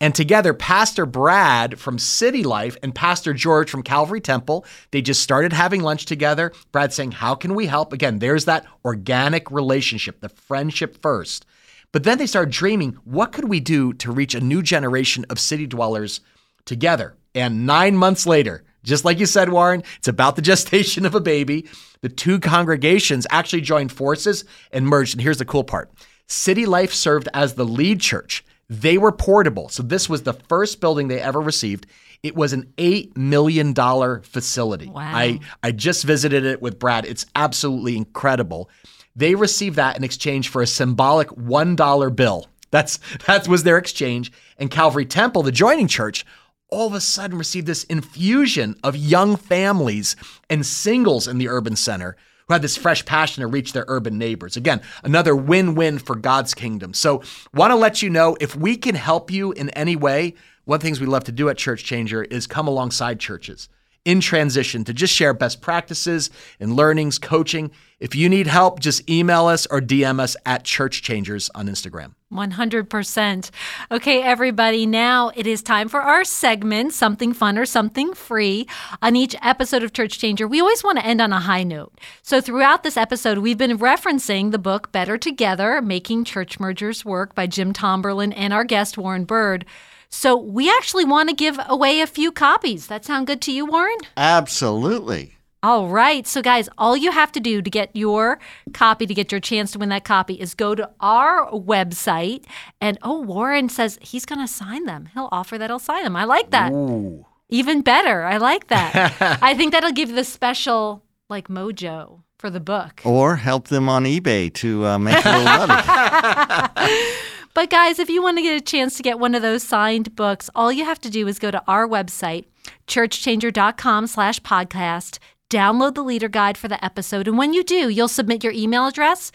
And 0.00 0.14
together, 0.14 0.52
Pastor 0.52 1.06
Brad 1.06 1.78
from 1.78 1.98
City 1.98 2.42
Life 2.42 2.76
and 2.82 2.92
Pastor 2.92 3.32
George 3.32 3.70
from 3.70 3.84
Calvary 3.84 4.20
Temple, 4.20 4.64
they 4.90 5.00
just 5.00 5.22
started 5.22 5.52
having 5.52 5.80
lunch 5.80 6.06
together. 6.06 6.52
Brad 6.72 6.92
saying, 6.92 7.12
How 7.12 7.36
can 7.36 7.54
we 7.54 7.66
help? 7.66 7.92
Again, 7.92 8.18
there's 8.18 8.46
that 8.46 8.66
organic 8.84 9.48
relationship, 9.50 10.20
the 10.20 10.28
friendship 10.28 11.00
first. 11.00 11.46
But 11.92 12.04
then 12.04 12.18
they 12.18 12.26
started 12.26 12.52
dreaming 12.52 12.98
what 13.04 13.32
could 13.32 13.48
we 13.48 13.60
do 13.60 13.92
to 13.94 14.10
reach 14.10 14.34
a 14.34 14.40
new 14.40 14.62
generation 14.62 15.26
of 15.28 15.38
city 15.38 15.66
dwellers 15.66 16.20
together? 16.64 17.14
And 17.34 17.66
nine 17.66 17.96
months 17.96 18.26
later, 18.26 18.64
just 18.82 19.04
like 19.04 19.18
you 19.18 19.26
said, 19.26 19.50
Warren, 19.50 19.84
it's 19.98 20.08
about 20.08 20.36
the 20.36 20.42
gestation 20.50 21.06
of 21.06 21.14
a 21.14 21.20
baby. 21.20 21.68
The 22.00 22.08
two 22.08 22.40
congregations 22.40 23.26
actually 23.30 23.60
joined 23.60 23.92
forces 23.92 24.44
and 24.72 24.86
merged. 24.86 25.14
And 25.14 25.22
here's 25.22 25.38
the 25.38 25.44
cool 25.44 25.64
part 25.64 25.90
City 26.26 26.66
Life 26.66 26.92
served 26.92 27.28
as 27.34 27.54
the 27.54 27.64
lead 27.64 28.00
church. 28.00 28.44
They 28.68 28.96
were 28.96 29.12
portable. 29.12 29.68
So 29.68 29.82
this 29.82 30.08
was 30.08 30.22
the 30.22 30.32
first 30.32 30.80
building 30.80 31.08
they 31.08 31.20
ever 31.20 31.40
received. 31.40 31.86
It 32.22 32.36
was 32.36 32.52
an 32.52 32.72
$8 32.78 33.16
million 33.16 33.74
facility. 34.22 34.88
Wow. 34.88 35.00
I, 35.02 35.40
I 35.62 35.72
just 35.72 36.04
visited 36.04 36.44
it 36.44 36.62
with 36.62 36.78
Brad. 36.78 37.04
It's 37.04 37.26
absolutely 37.34 37.96
incredible. 37.96 38.70
They 39.14 39.34
received 39.34 39.76
that 39.76 39.96
in 39.96 40.04
exchange 40.04 40.48
for 40.48 40.62
a 40.62 40.66
symbolic 40.66 41.28
$1 41.28 42.16
bill. 42.16 42.46
That's 42.70 42.98
that 43.26 43.46
was 43.46 43.62
their 43.62 43.78
exchange. 43.78 44.32
And 44.58 44.70
Calvary 44.70 45.04
Temple, 45.04 45.42
the 45.42 45.52
joining 45.52 45.88
church, 45.88 46.24
all 46.70 46.86
of 46.86 46.94
a 46.94 47.00
sudden 47.00 47.36
received 47.36 47.66
this 47.66 47.84
infusion 47.84 48.76
of 48.82 48.96
young 48.96 49.36
families 49.36 50.16
and 50.48 50.64
singles 50.64 51.28
in 51.28 51.36
the 51.36 51.48
urban 51.48 51.76
center 51.76 52.16
who 52.48 52.54
had 52.54 52.62
this 52.62 52.78
fresh 52.78 53.04
passion 53.04 53.42
to 53.42 53.46
reach 53.46 53.72
their 53.74 53.84
urban 53.88 54.16
neighbors. 54.16 54.56
Again, 54.56 54.80
another 55.04 55.36
win 55.36 55.74
win 55.74 55.98
for 55.98 56.16
God's 56.16 56.54
kingdom. 56.54 56.94
So, 56.94 57.22
want 57.54 57.70
to 57.70 57.76
let 57.76 58.00
you 58.00 58.08
know 58.08 58.36
if 58.40 58.56
we 58.56 58.76
can 58.76 58.94
help 58.94 59.30
you 59.30 59.52
in 59.52 59.68
any 59.70 59.96
way, 59.96 60.34
one 60.64 60.76
of 60.76 60.80
the 60.80 60.86
things 60.86 61.00
we 61.00 61.06
love 61.06 61.24
to 61.24 61.32
do 61.32 61.50
at 61.50 61.58
Church 61.58 61.84
Changer 61.84 62.24
is 62.24 62.46
come 62.46 62.66
alongside 62.66 63.20
churches 63.20 63.68
in 64.04 64.20
transition 64.20 64.84
to 64.84 64.92
just 64.92 65.14
share 65.14 65.34
best 65.34 65.60
practices 65.60 66.30
and 66.58 66.74
learnings, 66.74 67.18
coaching. 67.18 67.70
If 68.02 68.16
you 68.16 68.28
need 68.28 68.48
help, 68.48 68.80
just 68.80 69.08
email 69.08 69.46
us 69.46 69.64
or 69.66 69.80
DM 69.80 70.18
us 70.18 70.36
at 70.44 70.64
Church 70.64 71.02
Changers 71.02 71.48
on 71.54 71.68
Instagram. 71.68 72.14
100%. 72.32 73.50
Okay, 73.92 74.22
everybody, 74.24 74.86
now 74.86 75.30
it 75.36 75.46
is 75.46 75.62
time 75.62 75.88
for 75.88 76.00
our 76.00 76.24
segment, 76.24 76.92
Something 76.92 77.32
Fun 77.32 77.56
or 77.56 77.64
Something 77.64 78.12
Free. 78.12 78.66
On 79.02 79.14
each 79.14 79.36
episode 79.40 79.84
of 79.84 79.92
Church 79.92 80.18
Changer, 80.18 80.48
we 80.48 80.58
always 80.60 80.82
want 80.82 80.98
to 80.98 81.06
end 81.06 81.20
on 81.20 81.32
a 81.32 81.38
high 81.38 81.62
note. 81.62 81.96
So, 82.22 82.40
throughout 82.40 82.82
this 82.82 82.96
episode, 82.96 83.38
we've 83.38 83.56
been 83.56 83.78
referencing 83.78 84.50
the 84.50 84.58
book 84.58 84.90
Better 84.90 85.16
Together 85.16 85.80
Making 85.80 86.24
Church 86.24 86.58
Mergers 86.58 87.04
Work 87.04 87.36
by 87.36 87.46
Jim 87.46 87.72
Tomberlin 87.72 88.32
and 88.32 88.52
our 88.52 88.64
guest, 88.64 88.98
Warren 88.98 89.24
Bird. 89.24 89.64
So 90.10 90.36
we 90.36 90.68
actually 90.68 91.04
want 91.04 91.28
to 91.28 91.34
give 91.36 91.56
away 91.68 92.00
a 92.00 92.08
few 92.08 92.32
copies. 92.32 92.88
That 92.88 93.04
sound 93.04 93.28
good 93.28 93.40
to 93.42 93.52
you, 93.52 93.64
Warren? 93.64 93.96
Absolutely. 94.16 95.36
All 95.62 95.88
right. 95.88 96.26
So, 96.26 96.42
guys, 96.42 96.68
all 96.76 96.96
you 96.96 97.12
have 97.12 97.30
to 97.32 97.40
do 97.40 97.62
to 97.62 97.70
get 97.70 97.94
your 97.94 98.40
copy, 98.72 99.06
to 99.06 99.14
get 99.14 99.30
your 99.30 99.40
chance 99.40 99.70
to 99.72 99.78
win 99.78 99.90
that 99.90 100.04
copy, 100.04 100.34
is 100.34 100.54
go 100.54 100.74
to 100.74 100.90
our 101.00 101.48
website. 101.50 102.44
And 102.80 102.98
oh, 103.02 103.20
Warren 103.20 103.68
says 103.68 103.98
he's 104.02 104.26
going 104.26 104.40
to 104.40 104.48
sign 104.48 104.86
them. 104.86 105.08
He'll 105.14 105.28
offer 105.30 105.58
that 105.58 105.70
he'll 105.70 105.78
sign 105.78 106.02
them. 106.02 106.16
I 106.16 106.24
like 106.24 106.50
that. 106.50 106.72
Ooh. 106.72 107.24
Even 107.48 107.82
better. 107.82 108.24
I 108.24 108.38
like 108.38 108.68
that. 108.68 109.16
I 109.42 109.54
think 109.54 109.72
that'll 109.72 109.92
give 109.92 110.14
the 110.14 110.24
special, 110.24 111.04
like, 111.28 111.48
mojo 111.48 112.22
for 112.38 112.50
the 112.50 112.60
book. 112.60 113.00
Or 113.04 113.36
help 113.36 113.68
them 113.68 113.88
on 113.88 114.04
eBay 114.04 114.52
to 114.54 114.84
uh, 114.86 114.98
make 114.98 115.24
a 115.24 115.28
little 115.28 115.66
money. 115.68 116.98
But 117.54 117.68
guys, 117.68 117.98
if 117.98 118.08
you 118.08 118.22
want 118.22 118.38
to 118.38 118.42
get 118.42 118.56
a 118.56 118.64
chance 118.64 118.96
to 118.96 119.02
get 119.02 119.18
one 119.18 119.34
of 119.34 119.42
those 119.42 119.62
signed 119.62 120.16
books, 120.16 120.48
all 120.54 120.72
you 120.72 120.86
have 120.86 121.00
to 121.02 121.10
do 121.10 121.28
is 121.28 121.38
go 121.38 121.50
to 121.50 121.62
our 121.68 121.86
website, 121.86 122.46
churchchanger.com 122.86 124.06
slash 124.06 124.40
podcast, 124.40 125.18
download 125.52 125.94
the 125.94 126.02
leader 126.02 126.28
guide 126.28 126.56
for 126.56 126.68
the 126.68 126.82
episode, 126.82 127.28
and 127.28 127.36
when 127.36 127.52
you 127.52 127.62
do, 127.62 127.90
you'll 127.90 128.08
submit 128.08 128.42
your 128.42 128.54
email 128.54 128.86
address, 128.86 129.30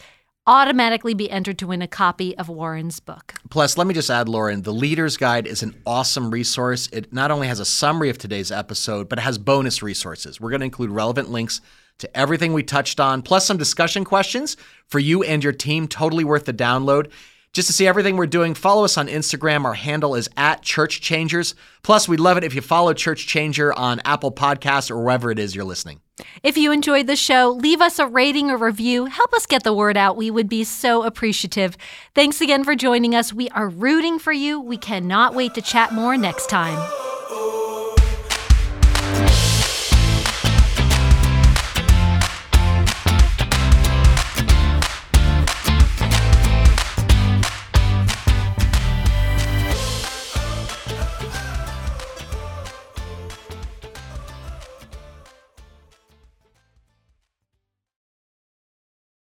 automatically 0.48 1.14
be 1.14 1.30
entered 1.30 1.58
to 1.58 1.66
win 1.68 1.80
a 1.80 1.86
copy 1.86 2.36
of 2.36 2.48
Warren's 2.48 2.98
book. 2.98 3.34
Plus, 3.50 3.78
let 3.78 3.86
me 3.86 3.94
just 3.94 4.10
add, 4.10 4.28
Lauren, 4.28 4.62
the 4.62 4.72
Leader's 4.72 5.16
Guide 5.16 5.46
is 5.46 5.62
an 5.62 5.80
awesome 5.86 6.32
resource. 6.32 6.88
It 6.92 7.12
not 7.12 7.30
only 7.30 7.46
has 7.46 7.60
a 7.60 7.64
summary 7.64 8.10
of 8.10 8.18
today's 8.18 8.50
episode, 8.50 9.08
but 9.08 9.20
it 9.20 9.22
has 9.22 9.38
bonus 9.38 9.80
resources. 9.80 10.40
We're 10.40 10.50
going 10.50 10.60
to 10.60 10.66
include 10.66 10.90
relevant 10.90 11.30
links 11.30 11.60
to 11.98 12.16
everything 12.16 12.52
we 12.52 12.64
touched 12.64 12.98
on, 12.98 13.22
plus 13.22 13.46
some 13.46 13.56
discussion 13.56 14.04
questions 14.04 14.56
for 14.88 14.98
you 14.98 15.22
and 15.22 15.44
your 15.44 15.52
team. 15.52 15.86
Totally 15.86 16.24
worth 16.24 16.46
the 16.46 16.52
download. 16.52 17.12
Just 17.52 17.66
to 17.68 17.72
see 17.72 17.86
everything 17.86 18.16
we're 18.16 18.26
doing, 18.26 18.54
follow 18.54 18.84
us 18.84 18.98
on 18.98 19.08
Instagram. 19.08 19.64
Our 19.64 19.74
handle 19.74 20.14
is 20.14 20.28
at 20.36 20.62
Church 20.62 21.00
Changers. 21.00 21.54
Plus, 21.82 22.08
we'd 22.08 22.20
love 22.20 22.36
it 22.36 22.44
if 22.44 22.54
you 22.54 22.60
follow 22.60 22.92
Church 22.92 23.26
Changer 23.26 23.72
on 23.72 24.00
Apple 24.04 24.30
Podcasts 24.30 24.90
or 24.90 25.02
wherever 25.02 25.30
it 25.30 25.38
is 25.38 25.54
you're 25.54 25.64
listening. 25.64 26.00
If 26.42 26.56
you 26.56 26.72
enjoyed 26.72 27.06
the 27.06 27.16
show, 27.16 27.50
leave 27.50 27.80
us 27.80 27.98
a 27.98 28.06
rating 28.06 28.50
or 28.50 28.56
review. 28.56 29.06
Help 29.06 29.32
us 29.32 29.46
get 29.46 29.62
the 29.62 29.72
word 29.72 29.96
out. 29.96 30.16
We 30.16 30.30
would 30.30 30.48
be 30.48 30.64
so 30.64 31.04
appreciative. 31.04 31.76
Thanks 32.14 32.40
again 32.40 32.64
for 32.64 32.74
joining 32.74 33.14
us. 33.14 33.32
We 33.32 33.48
are 33.50 33.68
rooting 33.68 34.18
for 34.18 34.32
you. 34.32 34.60
We 34.60 34.76
cannot 34.76 35.34
wait 35.34 35.54
to 35.54 35.62
chat 35.62 35.92
more 35.92 36.16
next 36.16 36.48
time. 36.48 37.07